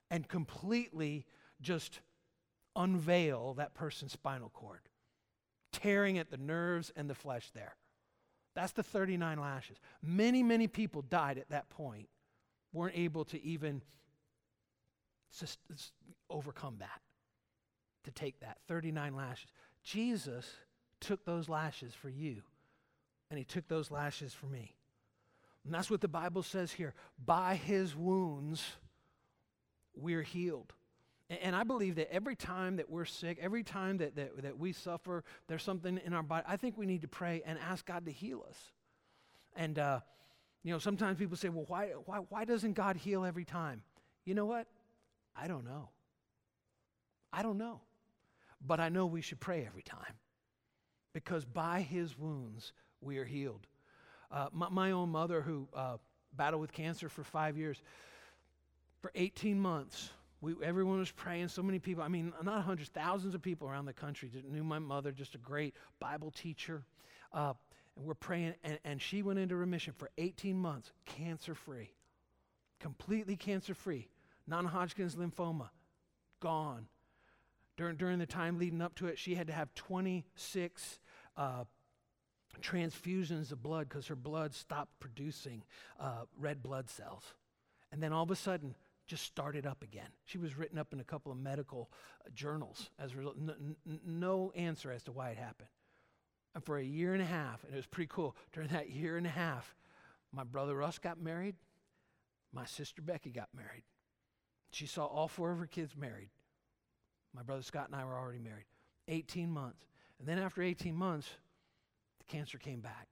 and 0.10 0.28
completely 0.28 1.26
just 1.62 2.00
unveil 2.76 3.56
that 3.56 3.74
person's 3.74 4.13
spinal 4.13 4.50
cord, 4.50 4.82
tearing 5.72 6.17
at 6.17 6.30
the 6.30 6.38
nerves 6.38 6.91
and 6.96 7.10
the 7.10 7.15
flesh 7.15 7.50
there. 7.54 7.76
That's 8.56 8.74
the 8.74 8.84
39 8.84 9.39
lashes. 9.39 9.78
Many, 10.02 10.43
many 10.43 10.67
people 10.67 11.02
died 11.04 11.38
at 11.38 11.50
that 11.50 11.70
point, 11.70 12.10
weren't 12.74 12.98
able 12.98 13.26
to 13.26 13.43
even 13.43 13.82
overcome 16.30 16.78
that, 16.80 17.02
to 18.04 18.12
take 18.12 18.39
that 18.39 18.58
39 18.67 19.15
lashes. 19.15 19.52
Jesus 19.84 20.46
took 21.00 21.24
those 21.26 21.50
lashes 21.50 21.93
for 21.93 22.10
you, 22.10 22.41
and 23.30 23.38
he 23.38 23.46
took 23.46 23.67
those 23.67 23.91
lashes 23.91 24.34
for 24.34 24.48
me. 24.48 24.74
And 25.63 25.74
that's 25.74 25.91
what 25.91 26.02
the 26.02 26.08
Bible 26.08 26.43
says 26.43 26.72
here. 26.72 26.93
By 27.24 27.56
his 27.56 27.96
wounds, 27.96 28.63
we're 29.96 30.24
healed. 30.24 30.74
And 31.30 31.56
I 31.56 31.63
believe 31.63 31.96
that 31.96 32.12
every 32.13 32.36
time 32.38 32.78
that 32.78 32.90
we're 32.90 33.06
sick, 33.06 33.38
every 33.42 33.63
time 33.63 33.98
that, 33.98 34.16
that, 34.16 34.42
that 34.44 34.58
we 34.58 34.72
suffer, 34.72 35.26
there's 35.48 35.63
something 35.63 36.00
in 36.06 36.13
our 36.13 36.24
body, 36.24 36.46
I 36.48 36.56
think 36.56 36.78
we 36.78 36.86
need 36.86 37.02
to 37.02 37.08
pray 37.08 37.42
and 37.46 37.60
ask 37.60 37.86
God 37.86 38.06
to 38.06 38.12
heal 38.12 38.46
us. 38.48 38.58
And, 39.56 39.78
uh, 39.78 40.00
you 40.63 40.72
know, 40.72 40.80
sometimes 40.80 41.18
people 41.18 41.36
say, 41.36 41.50
well, 41.50 41.66
why, 41.68 41.90
why, 42.06 42.20
why 42.30 42.46
doesn't 42.46 42.74
God 42.74 42.96
heal 42.96 43.26
every 43.26 43.44
time? 43.44 43.82
You 44.24 44.36
know 44.36 44.46
what? 44.46 44.68
I 45.36 45.48
don't 45.48 45.66
know. 45.66 45.90
I 47.34 47.44
don't 47.44 47.58
know. 47.58 47.82
But 48.66 48.80
I 48.80 48.90
know 48.90 49.06
we 49.06 49.22
should 49.22 49.40
pray 49.40 49.66
every 49.66 49.84
time 49.84 50.16
because 51.13 51.46
by 51.46 51.82
his 51.82 52.18
wounds 52.18 52.72
we 53.02 53.18
are 53.18 53.26
healed. 53.26 53.68
Uh, 54.32 54.48
my, 54.52 54.70
my, 54.70 54.92
own 54.92 55.10
mother, 55.10 55.42
who 55.42 55.68
uh, 55.74 55.98
battled 56.34 56.62
with 56.62 56.72
cancer 56.72 57.10
for 57.10 57.24
five 57.24 57.58
years, 57.58 57.82
for 59.02 59.12
18 59.16 59.60
months, 59.60 60.10
we, 60.41 60.54
everyone 60.63 61.00
was 61.00 61.12
praying. 61.12 61.47
So 61.47 61.63
many 61.63 61.80
people, 61.80 62.04
I 62.04 62.08
mean, 62.08 62.34
not 62.43 62.63
hundreds, 62.63 62.89
thousands 62.89 63.36
of 63.36 63.41
people 63.41 63.67
around 63.67 63.86
the 63.86 63.93
country 63.93 64.30
knew 64.50 64.63
my 64.63 64.80
mother, 64.80 65.12
just 65.12 65.36
a 65.36 65.39
great 65.39 65.76
Bible 66.00 66.32
teacher. 66.32 66.84
Uh, 67.34 67.54
and 67.95 68.06
we're 68.06 68.13
praying, 68.13 68.54
and, 68.63 68.80
and 68.84 69.02
she 69.02 69.23
went 69.23 69.39
into 69.39 69.56
remission 69.56 69.93
for 69.97 70.10
18 70.17 70.58
months, 70.58 70.91
cancer 71.06 71.56
free, 71.56 71.91
completely 72.80 73.36
cancer 73.36 73.73
free. 73.73 74.10
Non 74.47 74.65
Hodgkin's 74.65 75.15
lymphoma, 75.15 75.69
gone. 76.39 76.88
During, 77.76 77.97
during 77.97 78.19
the 78.19 78.26
time 78.26 78.58
leading 78.58 78.82
up 78.82 78.95
to 78.95 79.08
it, 79.08 79.19
she 79.19 79.36
had 79.36 79.47
to 79.47 79.54
have 79.54 79.73
26 79.76 81.00
uh, 81.36 81.63
transfusions 82.62 83.52
of 83.52 83.62
blood 83.62 83.89
because 83.89 84.08
her 84.08 84.15
blood 84.15 84.54
stopped 84.54 85.00
producing 85.00 85.63
uh, 86.00 86.23
red 86.39 86.63
blood 86.63 86.89
cells. 86.89 87.34
And 87.91 88.02
then 88.02 88.13
all 88.13 88.23
of 88.23 88.32
a 88.32 88.36
sudden, 88.36 88.76
just 89.08 89.24
started 89.24 89.65
up 89.65 89.82
again. 89.82 90.10
She 90.26 90.38
was 90.38 90.58
written 90.58 90.78
up 90.78 90.93
in 90.93 91.00
a 91.00 91.04
couple 91.04 91.32
of 91.32 91.38
medical 91.38 91.89
uh, 92.26 92.30
journals 92.34 92.89
as 93.00 93.13
a 93.13 93.17
result. 93.17 93.38
N- 93.39 93.76
n- 93.88 94.00
no 94.06 94.52
answer 94.56 94.91
as 94.91 95.04
to 95.04 95.12
why 95.12 95.30
it 95.30 95.38
happened. 95.38 95.70
And 96.54 96.63
for 96.63 96.78
a 96.78 96.84
year 96.84 97.13
and 97.13 97.22
a 97.22 97.26
half, 97.26 97.63
and 97.63 97.74
it 97.74 97.78
was 97.78 97.86
pretty 97.86 98.10
cool, 98.12 98.36
during 98.54 98.70
that 98.70 98.89
year 98.89 99.17
and 99.17 99.26
a 99.26 99.32
half, 99.32 99.76
my 100.32 100.43
brother 100.43 100.76
Russ 100.76 101.00
got 101.00 101.20
married, 101.20 101.56
my 102.54 102.65
sister 102.65 103.02
Becky 103.02 103.32
got 103.32 103.50
married. 103.56 103.84
She 104.72 104.86
saw 104.86 105.06
all 105.06 105.28
four 105.28 105.52
of 105.52 105.60
her 105.60 105.67
kids 105.67 105.96
married. 105.96 106.30
My 107.34 107.43
brother 107.43 107.62
Scott 107.62 107.88
and 107.88 107.96
I 107.96 108.04
were 108.04 108.17
already 108.17 108.39
married. 108.39 108.65
18 109.08 109.50
months. 109.50 109.86
And 110.20 110.28
then 110.28 110.38
after 110.38 110.62
18 110.62 110.96
months, 110.96 111.30
the 112.20 112.26
cancer 112.26 112.58
came 112.58 112.82
back. 112.82 113.08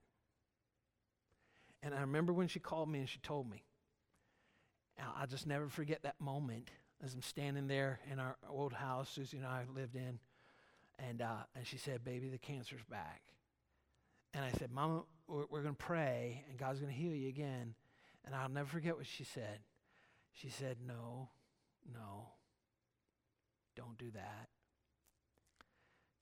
And 1.82 1.94
I 1.94 2.00
remember 2.00 2.32
when 2.32 2.48
she 2.48 2.58
called 2.58 2.88
me 2.88 2.98
and 2.98 3.08
she 3.08 3.18
told 3.20 3.48
me, 3.48 3.62
I'll 4.98 5.26
just 5.26 5.46
never 5.46 5.68
forget 5.68 6.02
that 6.02 6.20
moment 6.20 6.70
as 7.04 7.14
I'm 7.14 7.22
standing 7.22 7.66
there 7.66 8.00
in 8.10 8.18
our 8.18 8.36
old 8.48 8.72
house 8.72 9.10
Susie 9.10 9.36
and 9.36 9.46
I 9.46 9.64
lived 9.74 9.94
in. 9.94 10.18
And, 10.98 11.20
uh, 11.20 11.44
and 11.54 11.66
she 11.66 11.76
said, 11.76 12.04
Baby, 12.04 12.28
the 12.28 12.38
cancer's 12.38 12.84
back. 12.90 13.20
And 14.32 14.44
I 14.44 14.50
said, 14.52 14.70
Mama, 14.72 15.02
we're, 15.28 15.44
we're 15.50 15.62
going 15.62 15.74
to 15.74 15.84
pray 15.84 16.44
and 16.48 16.58
God's 16.58 16.80
going 16.80 16.92
to 16.92 16.98
heal 16.98 17.14
you 17.14 17.28
again. 17.28 17.74
And 18.24 18.34
I'll 18.34 18.48
never 18.48 18.68
forget 18.68 18.96
what 18.96 19.06
she 19.06 19.24
said. 19.24 19.60
She 20.32 20.48
said, 20.48 20.78
No, 20.86 21.28
no, 21.92 22.28
don't 23.76 23.98
do 23.98 24.10
that. 24.12 24.48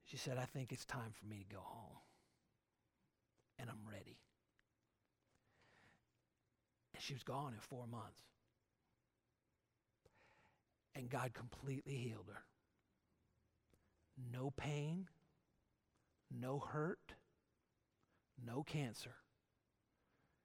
She 0.04 0.16
said, 0.16 0.36
I 0.38 0.44
think 0.44 0.72
it's 0.72 0.84
time 0.84 1.12
for 1.18 1.26
me 1.26 1.44
to 1.48 1.54
go 1.54 1.62
home. 1.62 1.98
And 3.58 3.70
I'm 3.70 3.90
ready. 3.90 4.18
And 6.94 7.02
she 7.02 7.14
was 7.14 7.22
gone 7.22 7.54
in 7.54 7.60
four 7.60 7.86
months 7.86 8.20
and 10.94 11.10
God 11.10 11.32
completely 11.34 11.94
healed 11.94 12.28
her. 12.28 12.42
No 14.32 14.52
pain, 14.56 15.08
no 16.30 16.58
hurt, 16.58 17.14
no 18.44 18.62
cancer. 18.62 19.16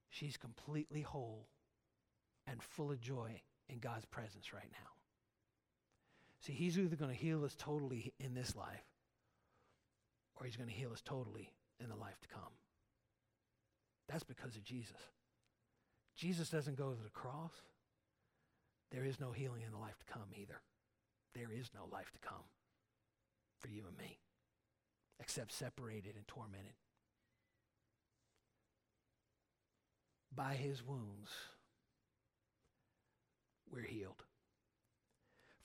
She's 0.10 0.38
completely 0.38 1.02
whole 1.02 1.48
and 2.48 2.64
full 2.64 2.92
of 2.92 3.00
joy 3.00 3.42
in 3.68 3.80
God's 3.80 4.06
presence 4.06 4.54
right 4.54 4.70
now. 4.72 4.90
See, 6.42 6.54
He's 6.54 6.80
either 6.80 6.96
going 6.96 7.12
to 7.12 7.18
heal 7.18 7.44
us 7.46 7.56
totally 7.58 8.14
in 8.20 8.34
this 8.34 8.56
life 8.56 8.86
or 10.36 10.46
He's 10.46 10.58
going 10.58 10.70
to 10.70 10.76
heal 10.76 10.92
us 10.92 11.02
totally 11.04 11.52
in 11.80 11.90
the 11.90 11.96
life 11.96 12.20
to 12.22 12.28
come. 12.28 12.54
That's 14.08 14.24
because 14.24 14.56
of 14.56 14.64
Jesus. 14.64 14.98
Jesus 16.16 16.50
doesn't 16.50 16.78
go 16.78 16.92
to 16.92 17.04
the 17.04 17.12
cross 17.12 17.54
there 18.92 19.06
is 19.06 19.20
no 19.20 19.32
healing 19.32 19.62
in 19.66 19.72
the 19.72 19.78
life 19.78 19.98
to 20.00 20.14
come 20.14 20.30
either. 20.36 20.62
There 21.36 21.52
is 21.52 21.70
no 21.74 21.82
life 21.92 22.12
to 22.12 22.28
come 22.28 22.44
for 23.60 23.68
you 23.68 23.84
and 23.88 23.98
me, 23.98 24.20
except 25.20 25.52
separated 25.52 26.16
and 26.16 26.28
tormented. 26.28 26.74
By 30.36 30.54
his 30.54 30.86
wounds, 30.86 31.32
we're 33.72 33.82
healed. 33.82 34.24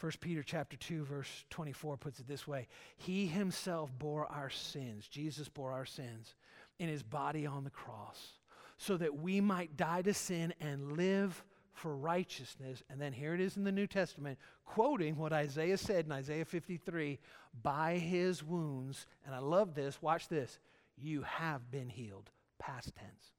1 0.01 0.13
Peter 0.21 0.43
chapter 0.43 0.77
2 0.77 1.05
verse 1.05 1.45
24 1.51 1.97
puts 1.97 2.21
it 2.21 2.27
this 2.27 2.47
way. 2.47 2.67
He 2.97 3.27
himself 3.27 3.91
bore 3.99 4.27
our 4.27 4.51
sins. 4.51 5.09
Jesus 5.09 5.49
bore 5.49 5.73
our 5.73 5.87
sins 5.87 6.35
in 6.79 6.89
his 6.89 7.03
body 7.03 7.47
on 7.47 7.65
the 7.65 7.71
cross 7.71 8.33
so 8.77 8.97
that 8.97 9.17
we 9.17 9.41
might 9.41 9.77
die 9.77 10.03
to 10.03 10.13
sin 10.13 10.53
and 10.61 10.97
live 10.97 11.43
for 11.75 11.95
righteousness. 11.95 12.83
And 12.89 13.01
then 13.01 13.13
here 13.13 13.35
it 13.35 13.41
is 13.41 13.57
in 13.57 13.65
the 13.65 13.73
New 13.73 13.87
Testament, 13.87 14.39
quoting 14.65 15.17
what 15.17 15.33
Isaiah 15.33 15.77
said 15.77 16.07
in 16.07 16.13
Isaiah 16.13 16.45
53 16.45 17.19
by 17.63 17.99
his 17.99 18.43
wounds. 18.43 19.07
And 19.27 19.35
I 19.35 19.39
love 19.39 19.75
this. 19.75 20.01
Watch 20.01 20.29
this. 20.29 20.59
You 20.97 21.23
have 21.23 21.71
been 21.71 21.89
healed. 21.89 22.31
Past 22.59 22.95
tense. 22.97 23.33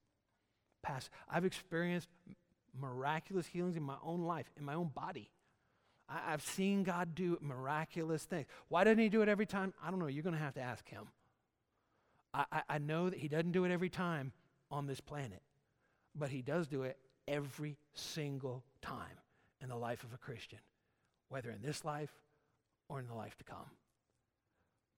Past. 0.84 1.10
I've 1.30 1.46
experienced 1.46 2.10
miraculous 2.80 3.48
healings 3.48 3.78
in 3.78 3.84
my 3.84 3.96
own 4.04 4.24
life, 4.24 4.52
in 4.58 4.66
my 4.66 4.76
own 4.76 4.92
body. 4.94 5.32
I, 6.08 6.32
have 6.32 6.44
seen 6.44 6.84
God 6.84 7.16
do 7.16 7.38
miraculous 7.42 8.24
things. 8.24 8.46
Why 8.68 8.84
doesn't 8.84 9.00
He 9.00 9.10
do 9.10 9.22
it 9.22 9.30
every 9.30 9.48
time? 9.48 9.74
I 9.84 9.90
don't 9.90 10.00
know. 10.00 10.08
You're 10.08 10.24
going 10.24 10.36
to 10.36 10.42
have 10.42 10.54
to 10.56 10.62
ask 10.62 10.88
Him. 10.88 11.08
I, 12.34 12.46
I, 12.52 12.62
I 12.70 12.78
know 12.78 13.10
that 13.10 13.18
He 13.18 13.28
doesn't 13.28 13.54
do 13.54 13.64
it 13.64 13.72
every 13.72 13.90
time 13.90 14.34
on 14.70 14.86
this 14.86 15.00
planet, 15.00 15.42
but 16.14 16.30
He 16.30 16.44
does 16.44 16.68
do 16.68 16.84
it 16.84 16.98
every 17.28 17.78
single 17.94 18.64
time 18.82 19.20
in 19.62 19.70
the 19.70 19.76
life 19.76 20.04
of 20.04 20.14
a 20.14 20.18
Christian, 20.18 20.60
whether 21.30 21.50
in 21.50 21.62
this 21.62 21.84
life 21.86 22.12
or 22.90 23.00
in 23.00 23.08
the 23.08 23.14
life 23.14 23.38
to 23.38 23.44
come. 23.44 23.70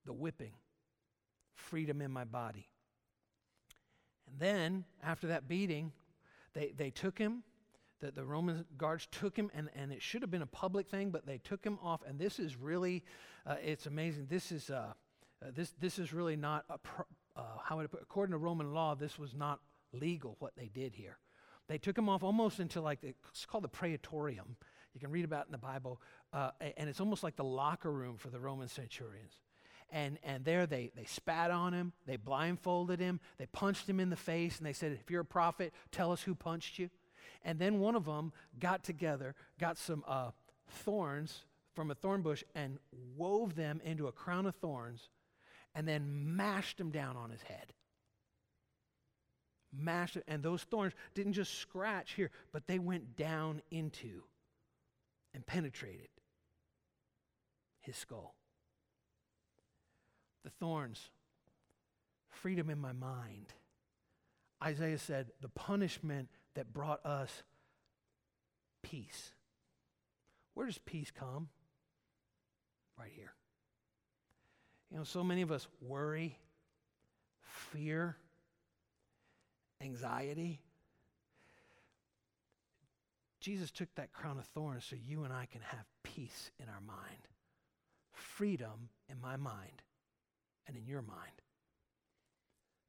The 0.06 0.14
whipping, 0.14 0.54
freedom 1.56 2.02
in 2.02 2.12
my 2.12 2.24
body. 2.24 2.68
And 4.30 4.40
then, 4.40 4.86
after 5.04 5.28
that 5.28 5.48
beating, 5.48 5.92
they, 6.54 6.74
they 6.76 6.90
took 6.90 7.18
him 7.18 7.44
the, 8.00 8.12
the 8.12 8.24
Roman 8.24 8.66
guards 8.78 9.08
took 9.12 9.36
him, 9.36 9.50
and, 9.56 9.70
and 9.76 9.92
it 9.92 10.02
should 10.02 10.22
have 10.22 10.30
been 10.30 10.42
a 10.42 10.48
public 10.48 10.88
thing, 10.88 11.10
but 11.10 11.26
they 11.26 11.40
took 11.40 11.64
him 11.64 11.80
off. 11.82 12.02
And 12.08 12.20
this 12.20 12.40
is 12.40 12.56
really, 12.56 13.04
uh, 13.46 13.56
it's 13.64 13.88
amazing. 13.88 14.28
This 14.30 14.52
is, 14.52 14.70
uh, 14.70 14.94
uh, 15.44 15.50
this, 15.56 15.74
this 15.80 15.98
is 15.98 16.14
really 16.14 16.36
not, 16.36 16.66
a 16.70 16.78
pro, 16.78 17.06
uh, 17.36 17.42
how 17.64 17.78
would 17.78 17.86
I 17.86 17.88
put 17.88 18.02
according 18.02 18.32
to 18.34 18.38
Roman 18.38 18.74
law, 18.74 18.96
this 18.96 19.18
was 19.18 19.34
not 19.34 19.60
legal 19.94 20.36
what 20.40 20.56
they 20.56 20.68
did 20.68 20.94
here. 20.94 21.18
They 21.68 21.78
took 21.78 21.98
him 21.98 22.10
off 22.10 22.24
almost 22.24 22.60
into 22.60 22.82
like, 22.82 23.02
the, 23.02 23.14
it's 23.30 23.46
called 23.46 23.64
the 23.64 23.70
praetorium. 23.70 24.56
You 24.94 25.00
can 25.00 25.12
read 25.12 25.26
about 25.26 25.42
it 25.42 25.48
in 25.48 25.52
the 25.52 25.58
Bible. 25.58 26.02
Uh, 26.34 26.52
and 26.78 26.90
it's 26.90 27.00
almost 27.00 27.24
like 27.24 27.36
the 27.36 27.44
locker 27.44 27.92
room 27.92 28.18
for 28.18 28.30
the 28.30 28.40
Roman 28.40 28.68
centurions. 28.68 29.34
And, 29.90 30.18
and 30.24 30.44
there 30.44 30.66
they, 30.66 30.92
they 30.96 31.06
spat 31.06 31.50
on 31.50 31.74
him, 31.74 31.94
they 32.06 32.18
blindfolded 32.18 33.00
him, 33.00 33.22
they 33.38 33.46
punched 33.46 33.88
him 33.88 34.00
in 34.00 34.10
the 34.10 34.18
face, 34.18 34.58
and 34.58 34.66
they 34.66 34.74
said, 34.74 34.98
If 35.00 35.10
you're 35.10 35.22
a 35.22 35.26
prophet, 35.26 35.74
tell 35.92 36.12
us 36.12 36.24
who 36.24 36.36
punched 36.36 36.78
you. 36.78 36.90
And 37.44 37.58
then 37.58 37.80
one 37.80 37.96
of 37.96 38.06
them 38.06 38.34
got 38.60 38.84
together, 38.84 39.36
got 39.60 39.78
some 39.78 40.04
uh, 40.06 40.32
thorns 40.68 41.46
from 41.74 41.92
a 41.92 41.96
thorn 41.96 42.22
bush, 42.22 42.44
and 42.56 42.80
wove 43.16 43.56
them 43.56 43.80
into 43.86 44.08
a 44.08 44.12
crown 44.12 44.46
of 44.46 44.56
thorns, 44.56 45.10
and 45.74 45.88
then 45.88 46.36
mashed 46.36 46.80
them 46.80 46.90
down 46.90 47.16
on 47.16 47.30
his 47.30 47.44
head. 47.44 47.74
Mashed 49.74 50.18
and 50.28 50.42
those 50.42 50.64
thorns 50.64 50.94
didn't 51.14 51.34
just 51.34 51.56
scratch 51.60 52.14
here, 52.14 52.32
but 52.52 52.68
they 52.68 52.80
went 52.80 53.16
down 53.16 53.62
into 53.70 54.24
and 55.34 55.46
penetrated 55.46 56.08
his 57.82 57.96
skull. 57.96 58.36
The 60.44 60.50
thorns, 60.50 61.10
freedom 62.30 62.70
in 62.70 62.80
my 62.80 62.94
mind. 62.94 63.54
Isaiah 64.64 64.98
said, 64.98 65.32
the 65.42 65.50
punishment 65.50 66.30
that 66.56 66.74
brought 66.74 67.06
us 67.06 67.44
peace. 68.82 69.34
Where 70.54 70.66
does 70.66 70.80
peace 70.80 71.12
come? 71.12 71.50
Right 72.98 73.12
here. 73.16 73.34
You 74.90 74.98
know, 74.98 75.04
so 75.04 75.24
many 75.24 75.42
of 75.42 75.52
us 75.52 75.68
worry, 75.82 76.38
fear, 77.42 78.18
anxiety. 79.82 80.62
Jesus 83.40 83.72
took 83.72 83.94
that 83.96 84.14
crown 84.14 84.38
of 84.38 84.46
thorns 84.46 84.86
so 84.86 84.96
you 84.96 85.24
and 85.24 85.32
I 85.32 85.46
can 85.46 85.62
have 85.62 85.86
peace 86.04 86.52
in 86.60 86.68
our 86.68 86.82
mind, 86.82 87.28
freedom 88.12 88.90
in 89.10 89.22
my 89.22 89.38
mind 89.38 89.84
and 90.68 90.76
in 90.76 90.86
your 90.86 91.02
mind. 91.02 91.42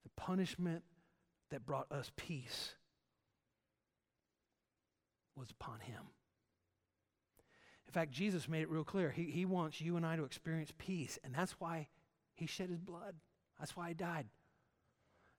The 0.04 0.10
punishment 0.16 0.82
that 1.50 1.66
brought 1.66 1.90
us 1.92 2.10
peace 2.16 2.74
was 5.36 5.50
upon 5.50 5.80
him. 5.80 6.02
In 7.86 7.92
fact, 7.92 8.10
Jesus 8.10 8.48
made 8.48 8.62
it 8.62 8.70
real 8.70 8.84
clear. 8.84 9.10
He, 9.10 9.24
he 9.24 9.44
wants 9.44 9.80
you 9.80 9.96
and 9.96 10.04
I 10.04 10.16
to 10.16 10.24
experience 10.24 10.72
peace, 10.76 11.18
and 11.24 11.34
that's 11.34 11.52
why 11.58 11.88
he 12.34 12.46
shed 12.46 12.68
his 12.68 12.80
blood. 12.80 13.14
That's 13.58 13.76
why 13.76 13.88
he 13.88 13.94
died. 13.94 14.26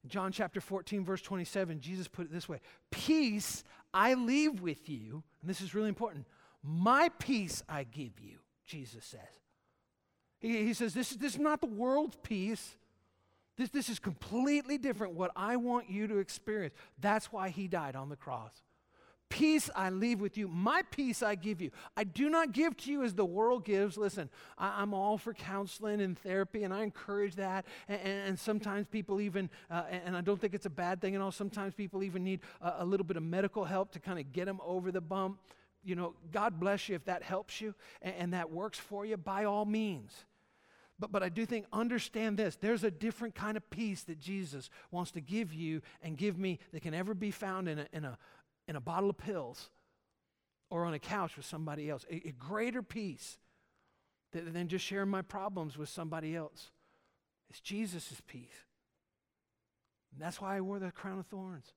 John 0.07 0.31
chapter 0.31 0.61
14, 0.61 1.03
verse 1.03 1.21
27, 1.21 1.81
Jesus 1.81 2.07
put 2.07 2.25
it 2.25 2.31
this 2.31 2.47
way 2.47 2.59
Peace 2.91 3.63
I 3.93 4.13
leave 4.13 4.61
with 4.61 4.89
you. 4.89 5.23
And 5.41 5.49
this 5.49 5.61
is 5.61 5.73
really 5.73 5.89
important. 5.89 6.25
My 6.63 7.09
peace 7.19 7.63
I 7.67 7.83
give 7.83 8.19
you, 8.19 8.39
Jesus 8.65 9.05
says. 9.05 9.19
He, 10.39 10.65
he 10.65 10.73
says, 10.73 10.93
this 10.93 11.11
is, 11.11 11.17
this 11.17 11.33
is 11.33 11.39
not 11.39 11.61
the 11.61 11.67
world's 11.67 12.17
peace. 12.21 12.75
This, 13.57 13.69
this 13.69 13.89
is 13.89 13.99
completely 13.99 14.77
different 14.77 15.13
what 15.13 15.31
I 15.35 15.57
want 15.57 15.89
you 15.89 16.07
to 16.07 16.17
experience. 16.17 16.73
That's 16.99 17.31
why 17.31 17.49
he 17.49 17.67
died 17.67 17.95
on 17.95 18.09
the 18.09 18.15
cross. 18.15 18.53
Peace 19.29 19.69
I 19.75 19.91
leave 19.91 20.19
with 20.19 20.37
you. 20.37 20.47
My 20.47 20.81
peace 20.89 21.21
I 21.21 21.35
give 21.35 21.61
you. 21.61 21.69
I 21.95 22.03
do 22.03 22.29
not 22.29 22.51
give 22.51 22.75
to 22.77 22.91
you 22.91 23.03
as 23.03 23.13
the 23.13 23.25
world 23.25 23.63
gives. 23.63 23.95
Listen, 23.95 24.27
I, 24.57 24.81
am 24.81 24.91
all 24.93 25.19
for 25.19 25.35
counseling 25.35 26.01
and 26.01 26.17
therapy, 26.17 26.63
and 26.63 26.73
I 26.73 26.81
encourage 26.81 27.35
that. 27.35 27.65
And, 27.87 28.01
and, 28.01 28.27
and 28.29 28.39
sometimes 28.39 28.87
people 28.87 29.21
even, 29.21 29.51
uh, 29.69 29.83
and 29.89 30.17
I 30.17 30.21
don't 30.21 30.41
think 30.41 30.55
it's 30.55 30.65
a 30.65 30.71
bad 30.71 30.99
thing 30.99 31.13
at 31.13 31.21
all, 31.21 31.31
sometimes 31.31 31.75
people 31.75 32.01
even 32.01 32.23
need 32.23 32.39
a, 32.59 32.77
a 32.79 32.85
little 32.85 33.05
bit 33.05 33.17
of 33.17 33.23
medical 33.23 33.65
help 33.65 33.91
to 33.91 33.99
kind 33.99 34.17
of 34.17 34.33
get 34.33 34.45
them 34.45 34.59
over 34.65 34.91
the 34.91 35.01
bump. 35.01 35.39
You 35.83 35.95
know, 35.95 36.15
God 36.31 36.59
bless 36.59 36.89
you 36.89 36.95
if 36.95 37.05
that 37.05 37.21
helps 37.21 37.61
you 37.61 37.75
and, 38.01 38.15
and 38.17 38.33
that 38.33 38.49
works 38.49 38.79
for 38.79 39.05
you, 39.05 39.15
by 39.15 39.45
all 39.45 39.65
means. 39.65 40.25
But, 40.99 41.11
but 41.11 41.23
I 41.23 41.29
do 41.29 41.45
think, 41.45 41.65
understand 41.71 42.37
this 42.37 42.57
there's 42.57 42.83
a 42.83 42.91
different 42.91 43.33
kind 43.33 43.55
of 43.55 43.67
peace 43.69 44.03
that 44.03 44.19
Jesus 44.19 44.69
wants 44.91 45.11
to 45.11 45.21
give 45.21 45.53
you 45.53 45.81
and 46.01 46.17
give 46.17 46.37
me 46.37 46.59
that 46.73 46.81
can 46.81 46.93
ever 46.93 47.13
be 47.13 47.31
found 47.31 47.69
in 47.69 47.79
a, 47.79 47.87
in 47.93 48.05
a, 48.05 48.17
in 48.69 48.75
a 48.75 48.79
bottle 48.79 49.09
of 49.09 49.17
pills 49.17 49.71
or 50.69 50.85
on 50.85 50.93
a 50.93 50.99
couch 50.99 51.35
with 51.35 51.45
somebody 51.45 51.89
else. 51.89 52.05
A, 52.09 52.27
a 52.27 52.31
greater 52.31 52.83
peace 52.83 53.39
than 54.31 54.67
just 54.67 54.85
sharing 54.85 55.09
my 55.09 55.23
problems 55.23 55.75
with 55.75 55.89
somebody 55.89 56.35
else. 56.35 56.69
It's 57.49 57.59
Jesus' 57.59 58.21
peace. 58.27 58.67
And 60.13 60.21
that's 60.21 60.39
why 60.39 60.55
I 60.55 60.61
wore 60.61 60.77
the 60.77 60.91
crown 60.91 61.17
of 61.17 61.25
thorns. 61.25 61.73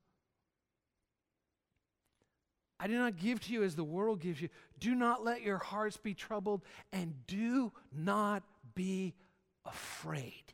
I 2.78 2.88
do 2.88 2.98
not 2.98 3.16
give 3.16 3.40
to 3.40 3.52
you 3.52 3.62
as 3.62 3.74
the 3.74 3.84
world 3.84 4.20
gives 4.20 4.42
you. 4.42 4.50
Do 4.78 4.94
not 4.94 5.24
let 5.24 5.40
your 5.40 5.58
hearts 5.58 5.96
be 5.96 6.12
troubled, 6.12 6.62
and 6.92 7.14
do 7.26 7.72
not 7.96 8.42
be 8.74 9.14
afraid. 9.64 10.52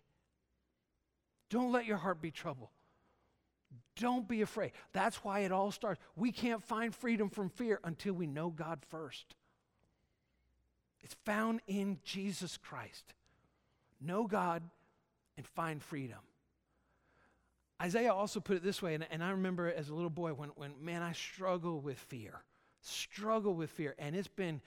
Don't 1.50 1.72
let 1.72 1.86
your 1.86 1.96
heart 1.96 2.20
be 2.22 2.30
troubled. 2.30 2.68
Don't 3.98 4.26
be 4.28 4.42
afraid. 4.42 4.72
That's 4.92 5.22
why 5.24 5.40
it 5.40 5.52
all 5.52 5.70
starts. 5.70 6.00
We 6.16 6.32
can't 6.32 6.62
find 6.62 6.94
freedom 6.94 7.28
from 7.28 7.50
fear 7.50 7.80
until 7.84 8.14
we 8.14 8.26
know 8.26 8.48
God 8.48 8.78
first. 8.88 9.34
It's 11.02 11.16
found 11.24 11.60
in 11.66 11.98
Jesus 12.04 12.56
Christ. 12.56 13.14
Know 14.00 14.26
God 14.26 14.62
and 15.36 15.46
find 15.46 15.82
freedom. 15.82 16.18
Isaiah 17.80 18.12
also 18.12 18.40
put 18.40 18.56
it 18.56 18.64
this 18.64 18.82
way, 18.82 18.94
and, 18.94 19.06
and 19.10 19.22
I 19.22 19.30
remember 19.30 19.72
as 19.72 19.88
a 19.88 19.94
little 19.94 20.10
boy 20.10 20.32
when, 20.32 20.50
when, 20.50 20.72
man, 20.80 21.02
I 21.02 21.12
struggle 21.12 21.80
with 21.80 21.98
fear, 21.98 22.42
struggle 22.80 23.54
with 23.54 23.70
fear. 23.70 23.94
And 23.98 24.16
it's 24.16 24.28
been 24.28 24.60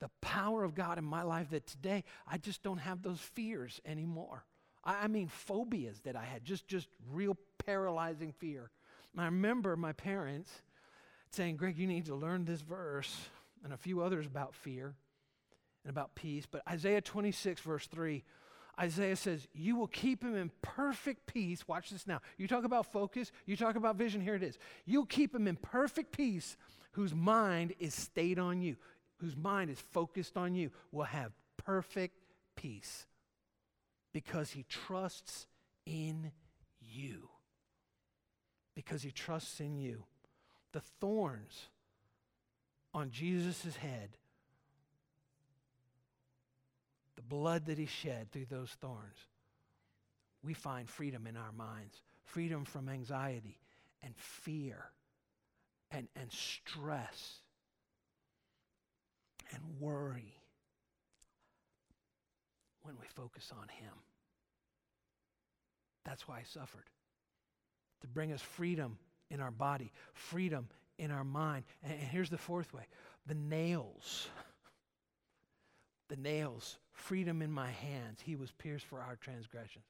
the 0.00 0.10
power 0.20 0.64
of 0.64 0.74
God 0.74 0.98
in 0.98 1.04
my 1.04 1.22
life 1.22 1.50
that 1.50 1.66
today 1.66 2.04
I 2.26 2.38
just 2.38 2.62
don't 2.62 2.78
have 2.78 3.02
those 3.02 3.20
fears 3.20 3.80
anymore. 3.84 4.44
I, 4.84 5.04
I 5.04 5.08
mean, 5.08 5.28
phobias 5.28 6.00
that 6.00 6.16
I 6.16 6.24
had, 6.24 6.44
just, 6.44 6.66
just 6.68 6.88
real 7.12 7.36
paralyzing 7.64 8.32
fear. 8.32 8.70
And 9.12 9.20
I 9.20 9.26
remember 9.26 9.76
my 9.76 9.92
parents 9.92 10.50
saying, 11.30 11.56
Greg, 11.56 11.78
you 11.78 11.86
need 11.86 12.06
to 12.06 12.14
learn 12.14 12.44
this 12.44 12.60
verse 12.60 13.16
and 13.64 13.72
a 13.72 13.76
few 13.76 14.02
others 14.02 14.26
about 14.26 14.54
fear 14.54 14.94
and 15.84 15.90
about 15.90 16.14
peace. 16.14 16.46
But 16.50 16.62
Isaiah 16.68 17.00
26, 17.00 17.60
verse 17.60 17.86
3, 17.86 18.22
Isaiah 18.80 19.16
says, 19.16 19.46
You 19.54 19.76
will 19.76 19.86
keep 19.86 20.22
him 20.22 20.36
in 20.36 20.50
perfect 20.62 21.26
peace. 21.26 21.66
Watch 21.66 21.90
this 21.90 22.06
now. 22.06 22.20
You 22.36 22.48
talk 22.48 22.64
about 22.64 22.92
focus, 22.92 23.32
you 23.46 23.56
talk 23.56 23.76
about 23.76 23.96
vision, 23.96 24.20
here 24.20 24.34
it 24.34 24.42
is. 24.42 24.58
You'll 24.84 25.06
keep 25.06 25.34
him 25.34 25.46
in 25.46 25.56
perfect 25.56 26.16
peace 26.16 26.56
whose 26.92 27.14
mind 27.14 27.74
is 27.78 27.94
stayed 27.94 28.38
on 28.38 28.60
you, 28.60 28.76
whose 29.18 29.36
mind 29.36 29.70
is 29.70 29.80
focused 29.92 30.36
on 30.36 30.54
you, 30.54 30.70
will 30.92 31.04
have 31.04 31.32
perfect 31.56 32.18
peace 32.56 33.06
because 34.14 34.52
he 34.52 34.64
trusts 34.70 35.46
in 35.84 36.32
you 36.80 37.28
because 38.74 39.02
he 39.02 39.10
trusts 39.10 39.60
in 39.60 39.78
you. 39.78 40.04
The 40.72 40.80
thorns 40.80 41.68
on 42.92 43.10
Jesus' 43.10 43.76
head, 43.76 44.10
the 47.16 47.22
blood 47.22 47.66
that 47.66 47.78
he 47.78 47.86
shed 47.86 48.32
through 48.32 48.46
those 48.50 48.70
thorns, 48.70 49.18
we 50.42 50.52
find 50.52 50.88
freedom 50.88 51.26
in 51.26 51.36
our 51.36 51.52
minds 51.52 52.02
freedom 52.24 52.64
from 52.64 52.88
anxiety 52.88 53.60
and 54.02 54.14
fear 54.16 54.86
and, 55.90 56.08
and 56.16 56.32
stress 56.32 57.40
and 59.52 59.62
worry 59.78 60.34
when 62.84 62.94
we 63.00 63.06
focus 63.14 63.50
on 63.60 63.68
him. 63.68 63.92
That's 66.04 66.28
why 66.28 66.40
he 66.40 66.44
suffered 66.46 66.84
to 68.02 68.06
bring 68.06 68.32
us 68.32 68.42
freedom 68.42 68.98
in 69.30 69.40
our 69.40 69.50
body, 69.50 69.90
freedom 70.12 70.68
in 70.98 71.10
our 71.10 71.24
mind. 71.24 71.64
And, 71.82 71.98
here's 71.98 72.30
the 72.30 72.38
fourth 72.38 72.72
way 72.72 72.86
the 73.26 73.34
nails. 73.34 74.28
The 76.08 76.16
nails, 76.16 76.76
freedom 76.92 77.40
in 77.40 77.50
my 77.50 77.70
hands. 77.70 78.20
He 78.22 78.36
was 78.36 78.52
pierced 78.52 78.84
for 78.84 79.00
our 79.00 79.16
transgressions. 79.16 79.86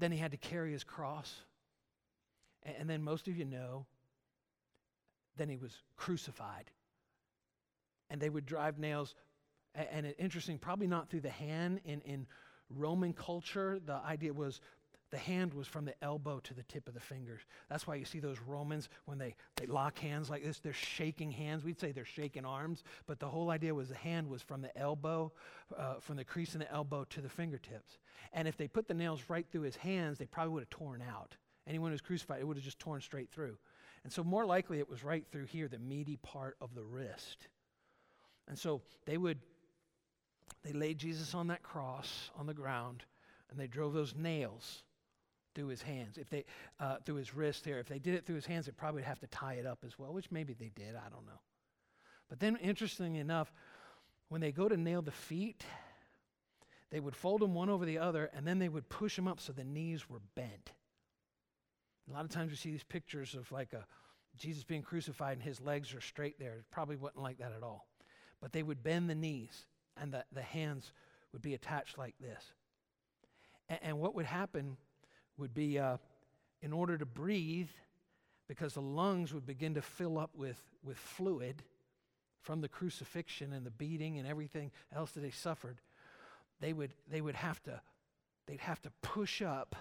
Then 0.00 0.10
he 0.10 0.18
had 0.18 0.32
to 0.32 0.36
carry 0.36 0.72
his 0.72 0.82
cross. 0.82 1.32
And 2.64 2.90
then 2.90 3.04
most 3.04 3.28
of 3.28 3.36
you 3.36 3.44
know, 3.44 3.86
then 5.36 5.48
he 5.48 5.56
was 5.56 5.72
crucified. 5.96 6.72
And 8.10 8.20
they 8.20 8.28
would 8.28 8.44
drive 8.44 8.80
nails, 8.80 9.14
and 9.74 10.14
interesting, 10.18 10.58
probably 10.58 10.86
not 10.86 11.08
through 11.08 11.20
the 11.20 11.30
hand. 11.30 11.80
In, 11.84 12.00
in 12.02 12.26
Roman 12.70 13.12
culture, 13.12 13.78
the 13.84 13.94
idea 13.94 14.32
was 14.32 14.60
the 15.12 15.18
hand 15.18 15.52
was 15.52 15.68
from 15.68 15.84
the 15.84 15.94
elbow 16.02 16.40
to 16.40 16.54
the 16.54 16.62
tip 16.62 16.88
of 16.88 16.94
the 16.94 17.00
fingers. 17.00 17.42
That's 17.68 17.86
why 17.86 17.96
you 17.96 18.06
see 18.06 18.18
those 18.18 18.38
Romans, 18.40 18.88
when 19.04 19.18
they, 19.18 19.34
they 19.56 19.66
lock 19.66 19.98
hands 19.98 20.30
like 20.30 20.42
this, 20.42 20.58
they're 20.58 20.72
shaking 20.72 21.30
hands. 21.30 21.64
We'd 21.64 21.78
say 21.78 21.92
they're 21.92 22.06
shaking 22.06 22.46
arms, 22.46 22.82
but 23.06 23.20
the 23.20 23.28
whole 23.28 23.50
idea 23.50 23.74
was 23.74 23.90
the 23.90 23.94
hand 23.94 24.28
was 24.28 24.40
from 24.40 24.62
the 24.62 24.76
elbow, 24.76 25.30
uh, 25.76 25.96
from 26.00 26.16
the 26.16 26.24
crease 26.24 26.54
in 26.54 26.60
the 26.60 26.72
elbow 26.72 27.04
to 27.10 27.20
the 27.20 27.28
fingertips. 27.28 27.98
And 28.32 28.48
if 28.48 28.56
they 28.56 28.68
put 28.68 28.88
the 28.88 28.94
nails 28.94 29.24
right 29.28 29.46
through 29.52 29.62
his 29.62 29.76
hands, 29.76 30.16
they 30.16 30.26
probably 30.26 30.54
would 30.54 30.62
have 30.62 30.70
torn 30.70 31.02
out. 31.02 31.36
Anyone 31.66 31.90
who's 31.90 32.00
crucified, 32.00 32.40
it 32.40 32.46
would 32.46 32.56
have 32.56 32.64
just 32.64 32.78
torn 32.78 33.02
straight 33.02 33.30
through. 33.30 33.58
And 34.04 34.12
so, 34.12 34.24
more 34.24 34.46
likely, 34.46 34.78
it 34.78 34.88
was 34.88 35.04
right 35.04 35.24
through 35.30 35.44
here, 35.44 35.68
the 35.68 35.78
meaty 35.78 36.16
part 36.16 36.56
of 36.60 36.74
the 36.74 36.82
wrist. 36.82 37.48
And 38.48 38.58
so, 38.58 38.80
they 39.06 39.16
would, 39.16 39.38
they 40.64 40.72
laid 40.72 40.98
Jesus 40.98 41.34
on 41.34 41.48
that 41.48 41.62
cross 41.62 42.30
on 42.36 42.46
the 42.46 42.54
ground, 42.54 43.04
and 43.50 43.58
they 43.58 43.66
drove 43.66 43.92
those 43.92 44.14
nails 44.14 44.82
through 45.54 45.68
his 45.68 45.82
hands. 45.82 46.18
If 46.18 46.30
they 46.30 46.44
uh, 46.80 46.96
through 47.04 47.16
his 47.16 47.34
wrist 47.34 47.64
here, 47.64 47.78
if 47.78 47.88
they 47.88 47.98
did 47.98 48.14
it 48.14 48.26
through 48.26 48.36
his 48.36 48.46
hands, 48.46 48.66
they 48.66 48.72
probably 48.72 49.00
would 49.00 49.08
have 49.08 49.20
to 49.20 49.26
tie 49.26 49.54
it 49.54 49.66
up 49.66 49.80
as 49.84 49.98
well, 49.98 50.12
which 50.12 50.30
maybe 50.30 50.54
they 50.54 50.70
did. 50.74 50.94
I 50.94 51.08
don't 51.10 51.26
know. 51.26 51.40
But 52.28 52.40
then, 52.40 52.56
interestingly 52.56 53.20
enough, 53.20 53.52
when 54.28 54.40
they 54.40 54.52
go 54.52 54.68
to 54.68 54.76
nail 54.76 55.02
the 55.02 55.10
feet, 55.10 55.64
they 56.90 57.00
would 57.00 57.16
fold 57.16 57.40
them 57.40 57.54
one 57.54 57.68
over 57.68 57.84
the 57.84 57.98
other, 57.98 58.30
and 58.34 58.46
then 58.46 58.58
they 58.58 58.68
would 58.68 58.88
push 58.88 59.16
them 59.16 59.28
up 59.28 59.40
so 59.40 59.52
the 59.52 59.64
knees 59.64 60.08
were 60.08 60.20
bent. 60.34 60.72
A 62.08 62.12
lot 62.12 62.24
of 62.24 62.30
times 62.30 62.50
we 62.50 62.56
see 62.56 62.70
these 62.70 62.84
pictures 62.84 63.34
of 63.34 63.50
like 63.52 63.72
a 63.72 63.86
Jesus 64.36 64.64
being 64.64 64.82
crucified 64.82 65.34
and 65.34 65.42
his 65.42 65.60
legs 65.60 65.94
are 65.94 66.00
straight 66.00 66.38
there. 66.38 66.54
It 66.54 66.64
probably 66.70 66.96
wasn't 66.96 67.22
like 67.22 67.38
that 67.38 67.52
at 67.56 67.62
all. 67.62 67.86
But 68.40 68.52
they 68.52 68.62
would 68.62 68.82
bend 68.82 69.08
the 69.08 69.14
knees, 69.14 69.66
and 70.00 70.12
the, 70.12 70.24
the 70.32 70.42
hands 70.42 70.92
would 71.32 71.42
be 71.42 71.54
attached 71.54 71.98
like 71.98 72.14
this. 72.20 72.52
And, 73.68 73.78
and 73.82 73.98
what 73.98 74.14
would 74.14 74.26
happen 74.26 74.76
would 75.36 75.54
be 75.54 75.78
uh, 75.78 75.96
in 76.60 76.72
order 76.72 76.96
to 76.98 77.06
breathe, 77.06 77.70
because 78.48 78.74
the 78.74 78.82
lungs 78.82 79.32
would 79.32 79.46
begin 79.46 79.74
to 79.74 79.82
fill 79.82 80.18
up 80.18 80.30
with, 80.34 80.60
with 80.84 80.96
fluid 80.96 81.62
from 82.40 82.60
the 82.60 82.68
crucifixion 82.68 83.52
and 83.52 83.64
the 83.64 83.70
beating 83.70 84.18
and 84.18 84.26
everything 84.26 84.70
else 84.94 85.12
that 85.12 85.20
they 85.20 85.30
suffered, 85.30 85.80
they 86.60 86.72
would, 86.72 86.92
they 87.10 87.20
would 87.20 87.34
have 87.34 87.62
to, 87.62 87.80
they'd 88.46 88.60
have 88.60 88.80
to 88.82 88.90
push 89.00 89.42
up 89.42 89.74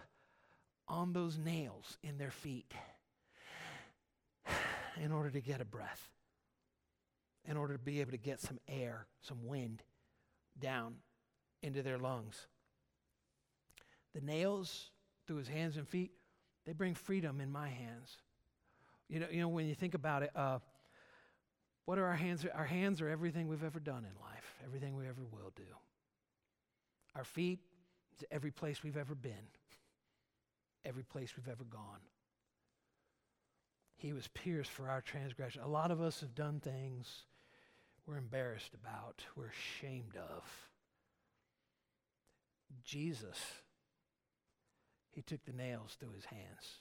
on 0.87 1.13
those 1.13 1.37
nails 1.37 1.97
in 2.03 2.17
their 2.17 2.31
feet 2.31 2.73
in 5.03 5.11
order 5.11 5.29
to 5.29 5.41
get 5.41 5.61
a 5.61 5.65
breath, 5.65 6.09
in 7.45 7.57
order 7.57 7.73
to 7.73 7.79
be 7.79 8.01
able 8.01 8.11
to 8.11 8.17
get 8.17 8.39
some 8.39 8.59
air, 8.67 9.07
some 9.21 9.45
wind 9.45 9.83
down 10.61 10.95
into 11.61 11.81
their 11.83 11.97
lungs. 11.97 12.47
The 14.13 14.21
nails 14.21 14.89
through 15.27 15.37
his 15.37 15.47
hands 15.47 15.77
and 15.77 15.87
feet, 15.87 16.11
they 16.65 16.73
bring 16.73 16.95
freedom 16.95 17.41
in 17.41 17.51
my 17.51 17.69
hands. 17.69 18.17
You 19.09 19.19
know, 19.19 19.27
you 19.29 19.41
know 19.41 19.49
when 19.49 19.67
you 19.67 19.75
think 19.75 19.93
about 19.93 20.23
it, 20.23 20.31
uh, 20.35 20.59
what 21.85 21.97
are 21.97 22.05
our 22.05 22.15
hands? 22.15 22.45
Our 22.53 22.65
hands 22.65 23.01
are 23.01 23.09
everything 23.09 23.47
we've 23.47 23.63
ever 23.63 23.79
done 23.79 24.05
in 24.05 24.21
life, 24.21 24.55
everything 24.63 24.95
we 24.95 25.07
ever 25.07 25.23
will 25.31 25.51
do. 25.55 25.63
Our 27.15 27.25
feet 27.25 27.59
is 28.15 28.23
every 28.31 28.51
place 28.51 28.83
we've 28.83 28.97
ever 28.97 29.15
been, 29.15 29.47
every 30.85 31.03
place 31.03 31.35
we've 31.35 31.49
ever 31.49 31.65
gone. 31.65 31.99
He 33.97 34.13
was 34.13 34.27
pierced 34.29 34.71
for 34.71 34.89
our 34.89 35.01
transgression. 35.01 35.61
A 35.61 35.67
lot 35.67 35.91
of 35.91 36.01
us 36.01 36.21
have 36.21 36.33
done 36.33 36.59
things 36.59 37.23
we're 38.05 38.17
embarrassed 38.17 38.73
about, 38.73 39.23
we're 39.35 39.49
ashamed 39.49 40.15
of. 40.17 40.43
Jesus 42.83 43.37
he 45.11 45.21
took 45.21 45.43
the 45.45 45.53
nails 45.53 45.97
through 45.99 46.13
his 46.13 46.25
hands 46.25 46.79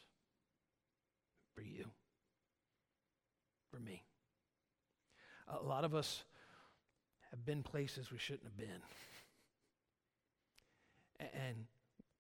for 1.55 1.63
you, 1.63 1.85
for 3.71 3.81
me. 3.81 4.05
A 5.49 5.63
lot 5.63 5.85
of 5.85 5.95
us 5.95 6.23
have 7.31 7.45
been 7.45 7.63
places 7.63 8.13
we 8.13 8.19
shouldn't 8.19 8.45
have 8.45 8.57
been. 8.57 8.83
And 11.19 11.67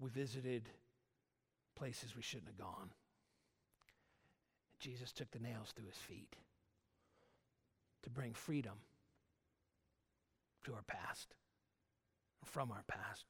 we 0.00 0.10
visited 0.10 0.68
places 1.76 2.16
we 2.16 2.22
shouldn't 2.22 2.48
have 2.48 2.58
gone. 2.58 2.90
Jesus 4.80 5.12
took 5.12 5.30
the 5.30 5.38
nails 5.38 5.72
through 5.74 5.86
his 5.86 5.96
feet 5.96 6.34
to 8.02 8.10
bring 8.10 8.34
freedom 8.34 8.74
to 10.64 10.75
our 10.75 10.83
past, 10.83 11.35
from 12.44 12.70
our 12.70 12.85
past 12.87 13.27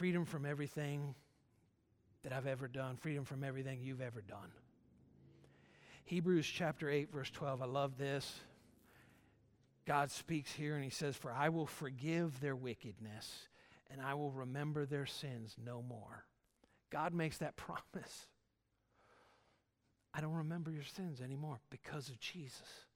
freedom 0.00 0.24
from 0.24 0.46
everything 0.46 1.14
that 2.22 2.32
I've 2.32 2.46
ever 2.46 2.68
done, 2.68 2.96
freedom 2.96 3.26
from 3.26 3.44
everything 3.44 3.80
you've 3.82 4.00
ever 4.00 4.22
done. 4.22 4.50
Hebrews 6.04 6.46
chapter 6.46 6.88
8, 6.88 7.12
verse 7.12 7.28
12. 7.30 7.60
I 7.60 7.66
love 7.66 7.98
this. 7.98 8.40
God 9.86 10.10
speaks 10.10 10.52
here 10.52 10.74
and 10.74 10.82
he 10.82 10.88
says, 10.88 11.16
For 11.16 11.30
I 11.30 11.50
will 11.50 11.66
forgive 11.66 12.40
their 12.40 12.56
wickedness 12.56 13.48
and 13.90 14.00
I 14.00 14.14
will 14.14 14.30
remember 14.30 14.86
their 14.86 15.04
sins 15.04 15.54
no 15.62 15.82
more. 15.82 16.24
God 16.90 17.12
makes 17.12 17.36
that 17.36 17.56
promise. 17.56 18.26
I 20.14 20.22
don't 20.22 20.32
remember 20.32 20.70
your 20.70 20.84
sins 20.84 21.20
anymore 21.20 21.60
because 21.68 22.08
of 22.08 22.18
Jesus, 22.18 22.86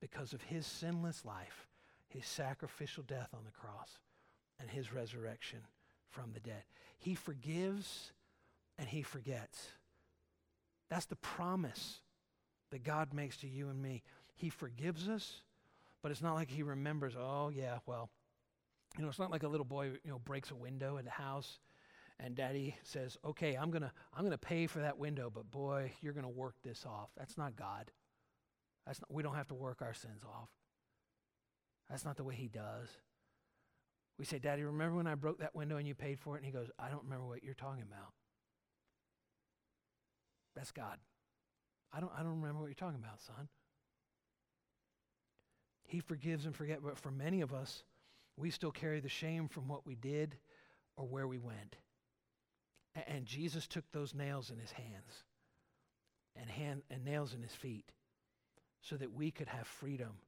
because 0.00 0.32
of 0.32 0.42
his 0.42 0.66
sinless 0.66 1.24
life, 1.24 1.66
his 2.08 2.26
sacrificial 2.26 3.02
death 3.02 3.30
on 3.34 3.44
the 3.44 3.50
cross, 3.50 3.98
and 4.60 4.70
his 4.70 4.92
resurrection 4.92 5.60
from 6.08 6.32
the 6.32 6.40
dead. 6.40 6.62
He 6.98 7.14
forgives 7.14 8.12
and 8.78 8.88
he 8.88 9.02
forgets. 9.02 9.68
That's 10.88 11.06
the 11.06 11.16
promise 11.16 11.98
that 12.70 12.84
God 12.84 13.12
makes 13.12 13.36
to 13.38 13.48
you 13.48 13.68
and 13.68 13.80
me. 13.80 14.02
He 14.34 14.48
forgives 14.48 15.08
us, 15.08 15.42
but 16.02 16.10
it's 16.10 16.22
not 16.22 16.34
like 16.34 16.50
he 16.50 16.62
remembers, 16.62 17.14
oh, 17.18 17.50
yeah, 17.54 17.78
well, 17.86 18.10
you 18.96 19.02
know, 19.02 19.08
it's 19.08 19.18
not 19.18 19.30
like 19.30 19.42
a 19.42 19.48
little 19.48 19.66
boy, 19.66 19.86
you 20.04 20.10
know, 20.10 20.18
breaks 20.18 20.50
a 20.50 20.54
window 20.54 20.96
in 20.96 21.04
the 21.04 21.10
house 21.10 21.58
and 22.20 22.34
daddy 22.34 22.74
says, 22.82 23.16
okay, 23.24 23.54
I'm 23.54 23.70
going 23.70 23.82
to 23.82 23.92
I'm 24.14 24.22
going 24.22 24.32
to 24.32 24.38
pay 24.38 24.66
for 24.66 24.80
that 24.80 24.98
window, 24.98 25.30
but 25.32 25.50
boy, 25.50 25.92
you're 26.00 26.12
going 26.12 26.24
to 26.24 26.28
work 26.28 26.54
this 26.62 26.84
off. 26.86 27.10
That's 27.16 27.38
not 27.38 27.56
God. 27.56 27.90
That's 28.88 29.02
not, 29.02 29.12
we 29.12 29.22
don't 29.22 29.34
have 29.34 29.48
to 29.48 29.54
work 29.54 29.82
our 29.82 29.92
sins 29.92 30.22
off. 30.24 30.48
That's 31.90 32.06
not 32.06 32.16
the 32.16 32.24
way 32.24 32.34
he 32.34 32.48
does. 32.48 32.88
We 34.18 34.24
say, 34.24 34.38
Daddy, 34.38 34.62
remember 34.62 34.96
when 34.96 35.06
I 35.06 35.14
broke 35.14 35.40
that 35.40 35.54
window 35.54 35.76
and 35.76 35.86
you 35.86 35.94
paid 35.94 36.18
for 36.18 36.36
it? 36.36 36.38
And 36.38 36.46
he 36.46 36.52
goes, 36.52 36.70
I 36.78 36.88
don't 36.88 37.04
remember 37.04 37.26
what 37.26 37.44
you're 37.44 37.52
talking 37.52 37.82
about. 37.82 38.14
That's 40.56 40.70
God. 40.70 40.96
I 41.92 42.00
don't, 42.00 42.10
I 42.18 42.22
don't 42.22 42.40
remember 42.40 42.60
what 42.60 42.68
you're 42.68 42.74
talking 42.74 42.98
about, 42.98 43.20
son. 43.20 43.48
He 45.84 46.00
forgives 46.00 46.46
and 46.46 46.56
forgets, 46.56 46.80
but 46.82 46.98
for 46.98 47.10
many 47.10 47.42
of 47.42 47.52
us, 47.52 47.84
we 48.38 48.50
still 48.50 48.72
carry 48.72 49.00
the 49.00 49.08
shame 49.10 49.48
from 49.48 49.68
what 49.68 49.86
we 49.86 49.96
did 49.96 50.36
or 50.96 51.06
where 51.06 51.28
we 51.28 51.38
went. 51.38 51.76
And 53.06 53.26
Jesus 53.26 53.66
took 53.66 53.84
those 53.92 54.14
nails 54.14 54.50
in 54.50 54.58
his 54.58 54.72
hands 54.72 55.24
and, 56.34 56.48
hand, 56.48 56.82
and 56.90 57.04
nails 57.04 57.34
in 57.34 57.42
his 57.42 57.52
feet 57.52 57.92
so 58.82 58.96
that 58.96 59.12
we 59.12 59.30
could 59.30 59.48
have 59.48 59.66
freedom 59.66 60.18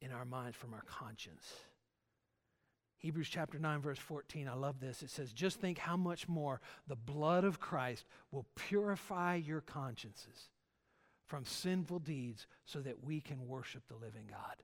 in 0.00 0.12
our 0.12 0.24
minds 0.24 0.56
from 0.56 0.74
our 0.74 0.84
conscience. 0.86 1.52
Hebrews 2.98 3.28
chapter 3.28 3.58
9, 3.58 3.80
verse 3.80 3.98
14, 3.98 4.48
I 4.48 4.54
love 4.54 4.80
this. 4.80 5.02
It 5.02 5.10
says, 5.10 5.32
Just 5.32 5.60
think 5.60 5.78
how 5.78 5.96
much 5.96 6.26
more 6.26 6.60
the 6.86 6.96
blood 6.96 7.44
of 7.44 7.60
Christ 7.60 8.06
will 8.30 8.46
purify 8.54 9.34
your 9.34 9.60
consciences 9.60 10.48
from 11.26 11.44
sinful 11.44 11.98
deeds 11.98 12.46
so 12.64 12.80
that 12.80 13.04
we 13.04 13.20
can 13.20 13.46
worship 13.46 13.82
the 13.88 13.94
living 13.94 14.26
God. 14.30 14.56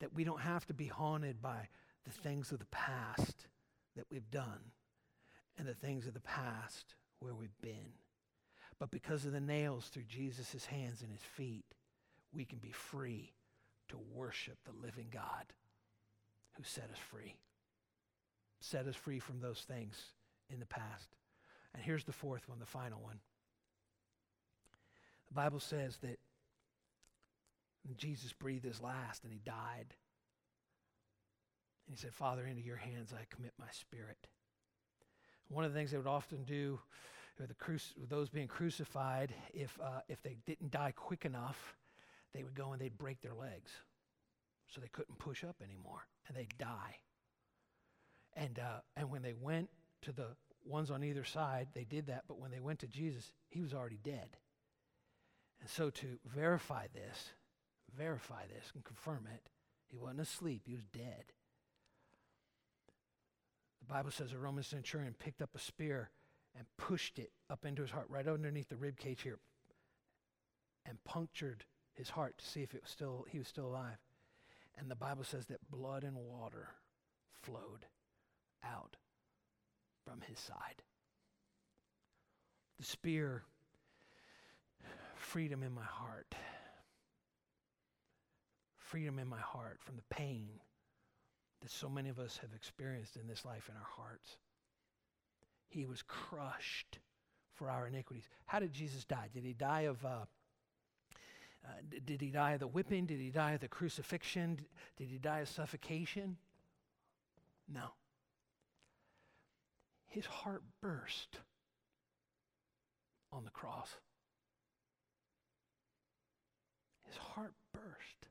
That 0.00 0.14
we 0.14 0.24
don't 0.24 0.40
have 0.40 0.66
to 0.66 0.74
be 0.74 0.86
haunted 0.86 1.42
by 1.42 1.68
the 2.04 2.12
things 2.12 2.52
of 2.52 2.60
the 2.60 2.66
past 2.66 3.46
that 3.96 4.06
we've 4.10 4.30
done 4.30 4.72
and 5.58 5.66
the 5.66 5.74
things 5.74 6.06
of 6.06 6.14
the 6.14 6.20
past 6.20 6.94
where 7.20 7.34
we've 7.34 7.60
been. 7.60 7.92
But 8.78 8.90
because 8.90 9.24
of 9.24 9.32
the 9.32 9.40
nails 9.40 9.88
through 9.88 10.04
Jesus' 10.04 10.66
hands 10.66 11.02
and 11.02 11.10
his 11.10 11.22
feet, 11.22 11.64
we 12.32 12.44
can 12.44 12.58
be 12.58 12.70
free 12.70 13.32
to 13.88 13.98
worship 14.14 14.58
the 14.64 14.86
living 14.86 15.08
God 15.12 15.52
who 16.56 16.62
set 16.62 16.90
us 16.92 16.98
free. 17.10 17.34
Set 18.60 18.86
us 18.86 18.96
free 18.96 19.18
from 19.18 19.40
those 19.40 19.60
things 19.60 19.96
in 20.50 20.60
the 20.60 20.66
past. 20.66 21.08
And 21.74 21.82
here's 21.82 22.04
the 22.04 22.12
fourth 22.12 22.48
one, 22.48 22.58
the 22.58 22.66
final 22.66 23.00
one. 23.00 23.20
The 25.28 25.34
Bible 25.34 25.60
says 25.60 25.98
that 25.98 26.18
Jesus 27.96 28.32
breathed 28.32 28.64
his 28.64 28.82
last 28.82 29.24
and 29.24 29.32
he 29.32 29.40
died. 29.44 29.94
And 31.86 31.96
he 31.96 31.96
said, 31.96 32.12
Father, 32.12 32.46
into 32.46 32.62
your 32.62 32.76
hands 32.76 33.12
I 33.12 33.24
commit 33.34 33.52
my 33.58 33.70
spirit. 33.70 34.26
One 35.48 35.64
of 35.64 35.72
the 35.72 35.78
things 35.78 35.90
they 35.90 35.96
would 35.96 36.06
often 36.06 36.44
do 36.44 36.78
with, 37.38 37.48
the 37.48 37.54
cruci- 37.54 38.08
those 38.08 38.28
being 38.28 38.48
crucified, 38.48 39.32
if, 39.52 39.78
uh, 39.82 40.00
if 40.08 40.22
they 40.22 40.36
didn't 40.46 40.70
die 40.70 40.92
quick 40.94 41.24
enough, 41.24 41.76
they 42.34 42.42
would 42.42 42.54
go 42.54 42.72
and 42.72 42.80
they'd 42.80 42.98
break 42.98 43.20
their 43.20 43.34
legs. 43.34 43.70
So 44.68 44.80
they 44.80 44.88
couldn't 44.88 45.18
push 45.18 45.44
up 45.44 45.56
anymore 45.62 46.06
and 46.26 46.36
they'd 46.36 46.56
die. 46.58 46.98
And, 48.36 48.58
uh, 48.58 48.80
and 48.96 49.10
when 49.10 49.22
they 49.22 49.32
went 49.32 49.68
to 50.02 50.12
the 50.12 50.26
ones 50.64 50.90
on 50.90 51.02
either 51.02 51.24
side, 51.24 51.68
they 51.74 51.84
did 51.84 52.06
that. 52.06 52.24
But 52.28 52.38
when 52.38 52.50
they 52.50 52.60
went 52.60 52.80
to 52.80 52.86
Jesus, 52.86 53.32
he 53.48 53.60
was 53.60 53.72
already 53.72 53.98
dead. 54.02 54.36
And 55.60 55.68
so 55.68 55.90
to 55.90 56.18
verify 56.26 56.86
this, 56.94 57.30
verify 57.96 58.42
this 58.46 58.70
and 58.74 58.84
confirm 58.84 59.26
it, 59.34 59.48
he 59.88 59.96
wasn't 59.96 60.20
asleep, 60.20 60.62
he 60.66 60.74
was 60.74 60.84
dead. 60.92 61.24
The 63.80 63.92
Bible 63.92 64.10
says 64.10 64.32
a 64.32 64.38
Roman 64.38 64.62
centurion 64.62 65.14
picked 65.18 65.40
up 65.40 65.50
a 65.54 65.58
spear 65.58 66.10
and 66.58 66.66
pushed 66.76 67.18
it 67.20 67.30
up 67.48 67.64
into 67.64 67.82
his 67.82 67.90
heart, 67.90 68.06
right 68.08 68.26
underneath 68.26 68.68
the 68.68 68.76
rib 68.76 68.98
cage 68.98 69.22
here, 69.22 69.38
and 70.84 71.02
punctured 71.04 71.64
his 71.94 72.10
heart 72.10 72.36
to 72.38 72.44
see 72.44 72.62
if 72.62 72.74
it 72.74 72.82
was 72.82 72.90
still 72.90 73.24
he 73.30 73.38
was 73.38 73.48
still 73.48 73.66
alive. 73.66 73.98
And 74.76 74.90
the 74.90 74.96
Bible 74.96 75.24
says 75.24 75.46
that 75.46 75.70
blood 75.70 76.04
and 76.04 76.16
water 76.16 76.68
flowed 77.42 77.86
out 78.64 78.96
from 80.04 80.20
his 80.20 80.38
side. 80.38 80.82
The 82.78 82.84
spear, 82.84 83.42
freedom 85.16 85.62
in 85.62 85.72
my 85.72 85.84
heart. 85.84 86.34
Freedom 88.76 89.18
in 89.18 89.28
my 89.28 89.40
heart 89.40 89.78
from 89.80 89.96
the 89.96 90.14
pain 90.14 90.48
that 91.60 91.70
so 91.70 91.88
many 91.88 92.08
of 92.08 92.18
us 92.18 92.38
have 92.38 92.50
experienced 92.54 93.16
in 93.16 93.26
this 93.26 93.44
life 93.44 93.68
in 93.68 93.76
our 93.76 93.88
hearts. 93.96 94.36
He 95.68 95.84
was 95.84 96.02
crushed 96.02 96.98
for 97.54 97.70
our 97.70 97.86
iniquities. 97.86 98.28
How 98.46 98.58
did 98.58 98.72
Jesus 98.72 99.04
die? 99.04 99.28
Did 99.32 99.44
he 99.44 99.52
die 99.52 99.82
of. 99.82 100.04
Uh, 100.04 100.24
uh, 101.64 101.70
did 102.06 102.20
he 102.20 102.30
die 102.30 102.52
of 102.52 102.60
the 102.60 102.66
whipping? 102.66 103.04
Did 103.04 103.20
he 103.20 103.30
die 103.30 103.52
of 103.52 103.60
the 103.60 103.68
crucifixion? 103.68 104.60
Did 104.96 105.08
he 105.08 105.18
die 105.18 105.40
of 105.40 105.48
suffocation? 105.48 106.36
No. 107.72 107.90
His 110.06 110.24
heart 110.24 110.62
burst 110.80 111.38
on 113.32 113.44
the 113.44 113.50
cross. 113.50 113.90
His 117.06 117.16
heart 117.16 117.52
burst 117.74 118.28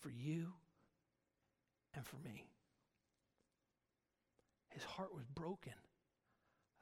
for 0.00 0.10
you 0.10 0.52
and 1.94 2.06
for 2.06 2.16
me. 2.24 2.44
His 4.76 4.84
heart 4.84 5.14
was 5.14 5.24
broken. 5.24 5.72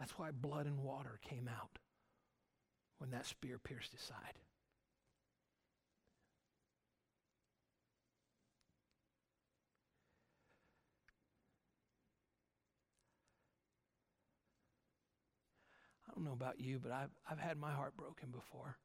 That's 0.01 0.19
why 0.19 0.33
blood 0.33 0.67
and 0.67 0.81
water 0.81 1.21
came 1.23 1.49
out 1.49 1.79
when 2.99 3.11
that 3.11 3.25
spear 3.25 3.57
pierced 3.57 3.93
his 3.93 4.01
side. 4.01 4.35
I 16.09 16.15
don't 16.17 16.25
know 16.25 16.33
about 16.33 16.59
you, 16.59 16.81
but 16.83 16.91
I've, 16.91 17.11
I've 17.31 17.39
had 17.39 17.59
my 17.59 17.71
heart 17.71 17.97
broken 17.97 18.31
before. 18.33 18.77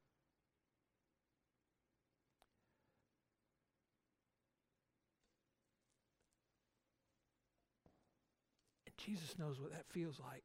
Jesus 9.04 9.38
knows 9.38 9.60
what 9.60 9.72
that 9.72 9.86
feels 9.88 10.20
like. 10.20 10.42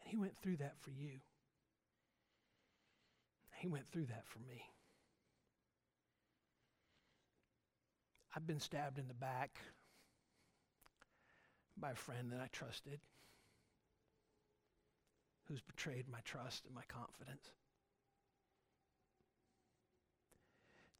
And 0.00 0.10
He 0.10 0.16
went 0.16 0.36
through 0.42 0.56
that 0.56 0.74
for 0.80 0.90
you. 0.90 1.20
He 3.56 3.68
went 3.68 3.90
through 3.90 4.06
that 4.06 4.24
for 4.26 4.38
me. 4.38 4.62
I've 8.34 8.46
been 8.46 8.60
stabbed 8.60 8.98
in 8.98 9.08
the 9.08 9.14
back 9.14 9.58
by 11.76 11.90
a 11.90 11.96
friend 11.96 12.30
that 12.32 12.40
I 12.40 12.48
trusted 12.52 13.00
who's 15.48 15.60
betrayed 15.62 16.04
my 16.08 16.20
trust 16.24 16.66
and 16.66 16.74
my 16.74 16.82
confidence. 16.88 17.50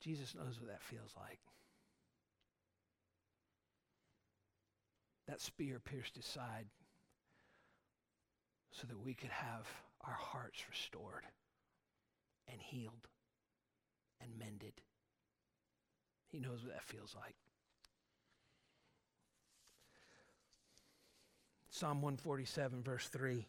Jesus 0.00 0.34
knows 0.34 0.58
what 0.58 0.70
that 0.70 0.82
feels 0.82 1.12
like. 1.16 1.38
That 5.38 5.44
spear 5.44 5.78
pierced 5.78 6.16
his 6.16 6.24
side 6.24 6.66
so 8.72 8.88
that 8.88 8.98
we 8.98 9.14
could 9.14 9.30
have 9.30 9.68
our 10.04 10.16
hearts 10.18 10.64
restored 10.68 11.22
and 12.50 12.60
healed 12.60 13.06
and 14.20 14.36
mended. 14.36 14.72
He 16.26 16.40
knows 16.40 16.64
what 16.64 16.72
that 16.72 16.82
feels 16.82 17.14
like. 17.14 17.36
Psalm 21.70 22.02
147, 22.02 22.82
verse 22.82 23.06
3, 23.06 23.36
it 23.36 23.46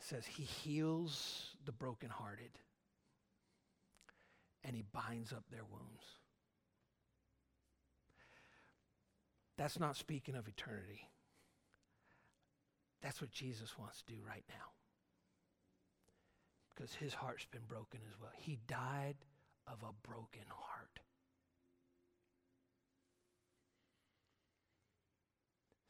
says, 0.00 0.26
He 0.26 0.42
heals 0.42 1.54
the 1.66 1.72
brokenhearted 1.72 2.58
and 4.64 4.74
He 4.74 4.82
binds 4.92 5.32
up 5.32 5.44
their 5.52 5.64
wounds. 5.70 6.17
That's 9.58 9.80
not 9.80 9.96
speaking 9.96 10.36
of 10.36 10.46
eternity. 10.46 11.10
That's 13.02 13.20
what 13.20 13.32
Jesus 13.32 13.76
wants 13.76 14.02
to 14.02 14.12
do 14.12 14.20
right 14.26 14.44
now. 14.48 14.54
Because 16.74 16.94
his 16.94 17.12
heart's 17.12 17.46
been 17.46 17.66
broken 17.68 17.98
as 18.08 18.14
well. 18.20 18.30
He 18.36 18.60
died 18.68 19.16
of 19.66 19.82
a 19.82 20.08
broken 20.08 20.44
heart. 20.48 21.00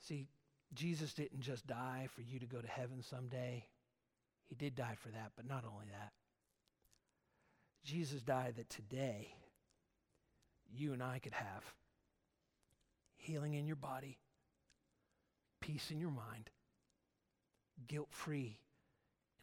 See, 0.00 0.26
Jesus 0.72 1.12
didn't 1.12 1.42
just 1.42 1.66
die 1.66 2.08
for 2.14 2.22
you 2.22 2.38
to 2.38 2.46
go 2.46 2.62
to 2.62 2.68
heaven 2.68 3.02
someday. 3.02 3.66
He 4.46 4.54
did 4.54 4.74
die 4.74 4.96
for 4.98 5.10
that, 5.10 5.32
but 5.36 5.46
not 5.46 5.64
only 5.70 5.86
that. 5.90 6.12
Jesus 7.84 8.22
died 8.22 8.54
that 8.56 8.70
today 8.70 9.34
you 10.74 10.94
and 10.94 11.02
I 11.02 11.18
could 11.18 11.34
have 11.34 11.64
healing 13.18 13.54
in 13.54 13.66
your 13.66 13.76
body, 13.76 14.18
peace 15.60 15.90
in 15.90 16.00
your 16.00 16.10
mind, 16.10 16.50
guilt 17.86 18.08
free 18.10 18.58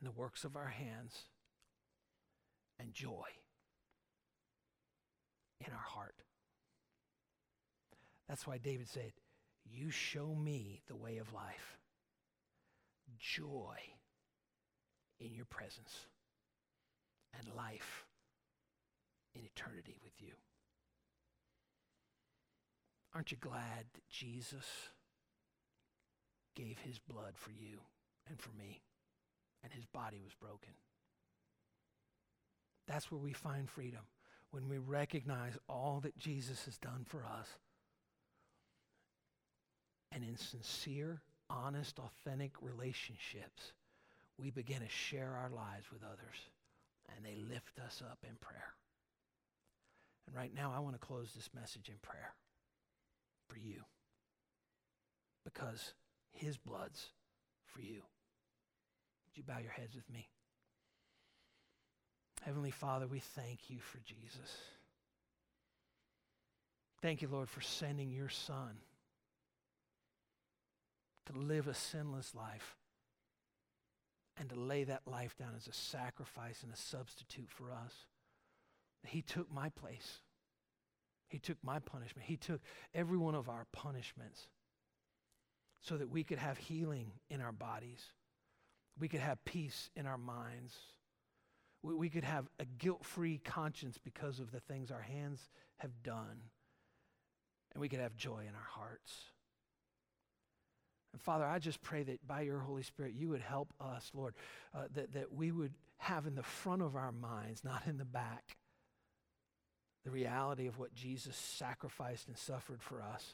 in 0.02 0.06
the 0.06 0.12
works 0.12 0.44
of 0.44 0.56
our 0.56 0.68
hands, 0.68 1.14
and 2.80 2.94
joy 2.94 3.28
in 5.66 5.72
our 5.72 5.80
heart. 5.80 6.16
That's 8.28 8.48
why 8.48 8.58
David 8.58 8.90
said, 8.90 9.14
you 9.64 9.92
show 9.92 10.34
me 10.36 10.82
the 10.88 10.96
way 10.96 11.18
of 11.18 11.34
life. 11.34 11.78
Joy 13.20 13.78
in 15.20 15.34
your 15.34 15.46
presence 15.46 16.08
and 17.38 17.48
life 17.56 18.06
in 19.34 19.42
eternity 19.46 19.96
with 20.04 20.14
you. 20.20 20.34
Aren't 23.16 23.32
you 23.32 23.38
glad 23.40 23.86
that 23.94 24.10
Jesus 24.10 24.66
gave 26.54 26.78
his 26.80 27.00
blood 27.00 27.34
for 27.36 27.52
you 27.52 27.80
and 28.28 28.38
for 28.38 28.52
me 28.60 28.82
and 29.64 29.72
his 29.72 29.86
body 29.86 30.20
was 30.22 30.34
broken? 30.34 30.74
That's 32.90 33.10
where 33.10 33.20
we 33.20 33.32
find 33.32 33.70
freedom 33.70 34.02
when 34.52 34.68
we 34.68 34.78
recognize 34.80 35.58
all 35.70 36.02
that 36.04 36.18
Jesus 36.18 36.66
has 36.66 36.78
done 36.78 37.06
for 37.08 37.26
us 37.26 37.48
and 40.12 40.22
in 40.22 40.36
sincere, 40.38 41.22
honest, 41.50 42.00
authentic 42.00 42.52
relationships, 42.62 43.72
we 44.38 44.50
begin 44.50 44.82
to 44.82 44.90
share 44.90 45.38
our 45.42 45.50
lives 45.50 45.86
with 45.92 46.04
others 46.04 46.50
and 47.16 47.26
they 47.26 47.36
lift 47.50 47.80
us 47.80 48.02
up 48.06 48.20
in 48.24 48.36
prayer. 48.42 48.74
And 50.28 50.36
right 50.36 50.54
now, 50.54 50.74
I 50.76 50.80
want 50.80 51.00
to 51.00 51.06
close 51.06 51.32
this 51.34 51.50
message 51.54 51.88
in 51.88 51.96
prayer 52.02 52.34
for 53.48 53.58
you 53.58 53.84
because 55.44 55.94
his 56.32 56.58
blood's 56.58 57.08
for 57.66 57.82
you. 57.82 58.02
Would 59.26 59.36
you 59.36 59.44
bow 59.44 59.60
your 59.60 59.72
heads 59.72 59.96
with 59.96 60.10
me? 60.10 60.28
Heavenly 62.44 62.72
Father, 62.72 63.08
we 63.08 63.20
thank 63.20 63.70
you 63.70 63.80
for 63.80 64.00
Jesus. 64.00 64.60
Thank 67.02 67.22
you, 67.22 67.28
Lord, 67.28 67.50
for 67.50 67.62
sending 67.62 68.12
your 68.12 68.30
Son 68.30 68.78
to 71.26 71.38
live 71.38 71.68
a 71.68 71.74
sinless 71.74 72.36
life 72.36 72.76
and 74.38 74.50
to 74.50 74.60
lay 74.60 74.84
that 74.84 75.08
life 75.08 75.36
down 75.38 75.54
as 75.56 75.68
a 75.68 75.74
sacrifice 75.74 76.62
and 76.64 76.72
a 76.72 76.78
substitute 76.78 77.50
for 77.50 77.72
us. 77.72 78.06
He 79.08 79.22
took 79.22 79.54
my 79.54 79.70
place. 79.70 80.20
He 81.36 81.40
took 81.40 81.58
my 81.66 81.80
punishment. 81.80 82.26
He 82.26 82.38
took 82.38 82.62
every 82.94 83.18
one 83.18 83.36
of 83.36 83.50
our 83.50 83.68
punishments 83.74 84.48
so 85.82 85.98
that 85.98 86.10
we 86.10 86.24
could 86.24 86.38
have 86.38 86.58
healing 86.58 87.12
in 87.30 87.42
our 87.42 87.52
bodies. 87.52 88.02
We 88.98 89.10
could 89.10 89.20
have 89.20 89.44
peace 89.44 89.90
in 89.98 90.06
our 90.06 90.18
minds. 90.18 90.74
We, 91.84 91.94
we 91.94 92.10
could 92.10 92.24
have 92.24 92.46
a 92.58 92.64
guilt 92.64 93.04
free 93.04 93.42
conscience 93.44 93.98
because 93.98 94.40
of 94.40 94.54
the 94.54 94.62
things 94.62 94.92
our 94.92 95.02
hands 95.02 95.50
have 95.80 95.92
done. 96.04 96.40
And 97.74 97.82
we 97.82 97.90
could 97.90 98.00
have 98.00 98.16
joy 98.16 98.46
in 98.48 98.56
our 98.56 98.70
hearts. 98.70 99.14
And 101.12 101.22
Father, 101.22 101.44
I 101.44 101.60
just 101.60 101.82
pray 101.82 102.04
that 102.04 102.26
by 102.26 102.44
your 102.44 102.60
Holy 102.60 102.84
Spirit, 102.84 103.14
you 103.14 103.28
would 103.28 103.42
help 103.42 103.74
us, 103.82 104.10
Lord, 104.14 104.36
uh, 104.74 104.84
that, 104.94 105.12
that 105.12 105.34
we 105.34 105.52
would 105.52 105.74
have 105.98 106.28
in 106.28 106.36
the 106.36 106.44
front 106.44 106.82
of 106.82 106.96
our 106.96 107.12
minds, 107.12 107.62
not 107.62 107.88
in 107.88 107.98
the 107.98 108.06
back, 108.06 108.56
the 110.06 110.12
reality 110.12 110.68
of 110.68 110.78
what 110.78 110.94
Jesus 110.94 111.36
sacrificed 111.36 112.28
and 112.28 112.38
suffered 112.38 112.82
for 112.82 113.02
us, 113.02 113.34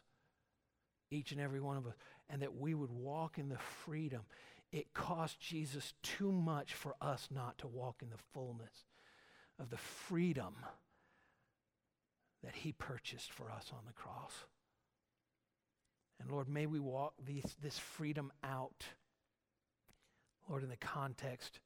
each 1.12 1.34
and 1.34 1.42
every 1.42 1.60
one 1.60 1.76
of 1.76 1.86
us, 1.86 1.94
and 2.30 2.42
that 2.42 2.56
we 2.56 2.74
would 2.74 2.90
walk 2.90 3.38
in 3.38 3.50
the 3.50 3.58
freedom. 3.58 4.22
It 4.72 4.94
cost 4.94 5.42
Jesus 5.42 5.94
too 6.02 6.32
much 6.32 6.74
for 6.74 6.96
us 7.02 7.28
not 7.30 7.58
to 7.58 7.68
walk 7.68 7.98
in 8.02 8.10
the 8.10 8.24
fullness 8.34 8.86
of 9.60 9.70
the 9.70 9.78
freedom 9.78 10.56
that 12.42 12.56
he 12.56 12.72
purchased 12.72 13.34
for 13.34 13.52
us 13.52 13.70
on 13.74 13.82
the 13.86 13.94
cross. 13.94 14.46
And 16.22 16.32
Lord, 16.32 16.48
may 16.48 16.68
we 16.68 16.80
walk 16.80 17.16
these, 17.24 17.56
this 17.62 17.78
freedom 17.78 18.32
out, 18.46 18.86
Lord, 20.48 20.64
in 20.64 20.70
the 20.70 20.78
context 20.78 21.60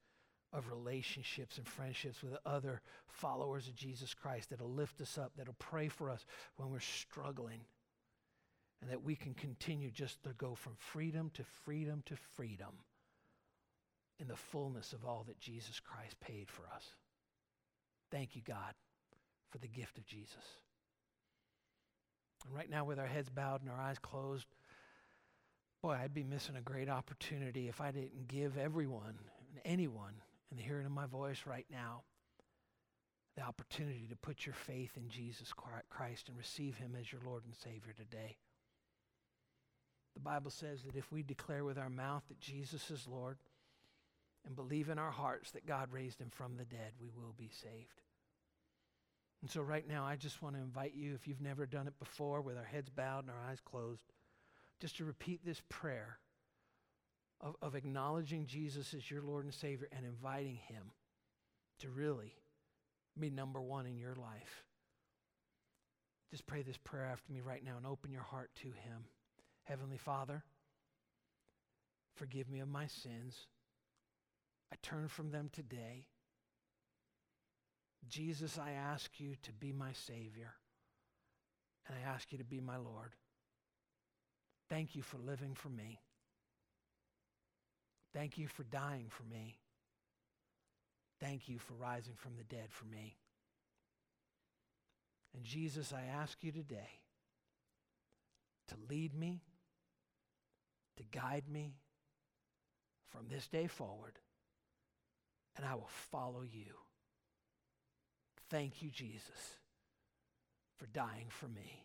of 0.55 0.69
relationships 0.69 1.57
and 1.57 1.67
friendships 1.67 2.23
with 2.23 2.37
other 2.45 2.81
followers 3.07 3.67
of 3.67 3.75
Jesus 3.75 4.13
Christ 4.13 4.49
that'll 4.49 4.71
lift 4.71 5.01
us 5.01 5.17
up, 5.17 5.33
that'll 5.37 5.55
pray 5.59 5.89
for 5.89 6.09
us 6.09 6.25
when 6.55 6.71
we're 6.71 6.79
struggling, 6.79 7.59
and 8.81 8.89
that 8.89 9.03
we 9.03 9.15
can 9.15 9.33
continue 9.33 9.91
just 9.91 10.23
to 10.23 10.29
go 10.37 10.55
from 10.55 10.73
freedom 10.77 11.29
to 11.33 11.43
freedom 11.65 12.01
to 12.05 12.15
freedom 12.35 12.73
in 14.19 14.27
the 14.27 14.35
fullness 14.35 14.93
of 14.93 15.03
all 15.03 15.25
that 15.27 15.39
Jesus 15.39 15.81
Christ 15.81 16.19
paid 16.21 16.49
for 16.49 16.63
us. 16.73 16.85
Thank 18.11 18.35
you, 18.35 18.41
God, 18.47 18.73
for 19.49 19.57
the 19.57 19.67
gift 19.67 19.97
of 19.97 20.05
Jesus. 20.05 20.33
And 22.45 22.55
right 22.55 22.69
now, 22.69 22.85
with 22.85 22.99
our 22.99 23.07
heads 23.07 23.29
bowed 23.29 23.61
and 23.61 23.69
our 23.69 23.79
eyes 23.79 23.99
closed, 23.99 24.47
boy, 25.81 25.97
I'd 26.01 26.13
be 26.13 26.23
missing 26.23 26.55
a 26.55 26.61
great 26.61 26.87
opportunity 26.87 27.67
if 27.67 27.81
I 27.81 27.91
didn't 27.91 28.27
give 28.29 28.57
everyone 28.57 29.15
and 29.51 29.61
anyone 29.65 30.13
in 30.51 30.57
the 30.57 30.63
hearing 30.63 30.85
of 30.85 30.91
my 30.91 31.05
voice 31.05 31.43
right 31.45 31.65
now 31.71 32.03
the 33.35 33.43
opportunity 33.43 34.07
to 34.09 34.15
put 34.15 34.45
your 34.45 34.55
faith 34.55 34.91
in 34.95 35.09
Jesus 35.09 35.51
Christ 35.89 36.29
and 36.29 36.37
receive 36.37 36.77
him 36.77 36.95
as 36.99 37.11
your 37.11 37.21
Lord 37.25 37.43
and 37.45 37.53
Savior 37.53 37.93
today. 37.93 38.37
The 40.13 40.21
Bible 40.21 40.51
says 40.51 40.83
that 40.83 40.95
if 40.95 41.11
we 41.11 41.21
declare 41.21 41.65
with 41.65 41.77
our 41.77 41.89
mouth 41.89 42.23
that 42.29 42.39
Jesus 42.39 42.89
is 42.89 43.07
Lord 43.07 43.37
and 44.45 44.55
believe 44.55 44.89
in 44.89 44.97
our 44.97 45.11
hearts 45.11 45.51
that 45.51 45.65
God 45.65 45.91
raised 45.91 46.21
him 46.21 46.29
from 46.29 46.55
the 46.55 46.63
dead, 46.63 46.93
we 47.01 47.09
will 47.09 47.33
be 47.37 47.49
saved. 47.61 48.01
And 49.41 49.51
so, 49.51 49.61
right 49.61 49.87
now, 49.87 50.05
I 50.05 50.15
just 50.15 50.41
want 50.41 50.55
to 50.55 50.61
invite 50.61 50.95
you, 50.95 51.13
if 51.13 51.27
you've 51.27 51.41
never 51.41 51.65
done 51.65 51.87
it 51.87 51.99
before, 51.99 52.41
with 52.41 52.57
our 52.57 52.63
heads 52.63 52.89
bowed 52.89 53.25
and 53.25 53.29
our 53.29 53.49
eyes 53.51 53.59
closed, 53.63 54.01
just 54.79 54.97
to 54.97 55.05
repeat 55.05 55.41
this 55.45 55.61
prayer 55.69 56.19
of, 57.45 57.55
of 57.61 57.75
acknowledging 57.75 58.47
Jesus 58.47 58.93
as 58.93 59.09
your 59.09 59.21
Lord 59.21 59.45
and 59.45 59.53
Savior 59.53 59.87
and 59.95 60.05
inviting 60.05 60.59
Him 60.67 60.91
to 61.79 61.89
really 61.89 62.33
be 63.17 63.29
number 63.29 63.61
one 63.61 63.85
in 63.85 63.97
your 63.97 64.15
life. 64.15 64.65
Just 66.31 66.47
pray 66.47 66.63
this 66.63 66.77
prayer 66.77 67.05
after 67.05 67.31
me 67.31 67.41
right 67.41 67.63
now 67.63 67.77
and 67.77 67.85
open 67.85 68.11
your 68.11 68.23
heart 68.23 68.49
to 68.61 68.67
Him. 68.67 69.05
Heavenly 69.63 69.97
Father, 69.97 70.43
forgive 72.15 72.49
me 72.49 72.59
of 72.59 72.67
my 72.67 72.87
sins. 72.87 73.47
I 74.73 74.75
turn 74.81 75.07
from 75.07 75.31
them 75.31 75.49
today. 75.53 76.07
Jesus, 78.09 78.59
I 78.59 78.71
ask 78.71 79.19
you 79.19 79.35
to 79.43 79.51
be 79.53 79.71
my 79.71 79.91
Savior, 79.93 80.53
and 81.87 81.97
I 81.97 82.09
ask 82.09 82.31
you 82.31 82.37
to 82.37 82.43
be 82.43 82.59
my 82.59 82.77
Lord. 82.77 83.15
Thank 84.69 84.95
you 84.95 85.01
for 85.01 85.17
living 85.17 85.53
for 85.53 85.69
me. 85.69 85.99
Thank 88.15 88.37
you 88.37 88.47
for 88.47 88.63
dying 88.63 89.07
for 89.09 89.23
me. 89.23 89.57
Thank 91.19 91.49
you 91.49 91.59
for 91.59 91.73
rising 91.73 92.13
from 92.15 92.37
the 92.37 92.43
dead 92.45 92.67
for 92.69 92.85
me. 92.85 93.17
And 95.35 95.43
Jesus, 95.43 95.91
I 95.91 96.03
ask 96.21 96.41
you 96.41 96.53
today 96.53 97.01
to 98.69 98.75
lead 98.89 99.13
me, 99.13 99.41
to 100.95 101.03
guide 101.11 101.43
me 101.51 101.75
from 103.11 103.27
this 103.29 103.47
day 103.47 103.67
forward, 103.67 104.17
and 105.57 105.65
I 105.65 105.75
will 105.75 105.89
follow 106.09 106.43
you. 106.43 106.73
Thank 108.49 108.81
you, 108.81 108.91
Jesus, 108.91 109.57
for 110.77 110.85
dying 110.87 111.27
for 111.27 111.49
me. 111.49 111.83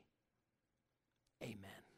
Amen. 1.42 1.89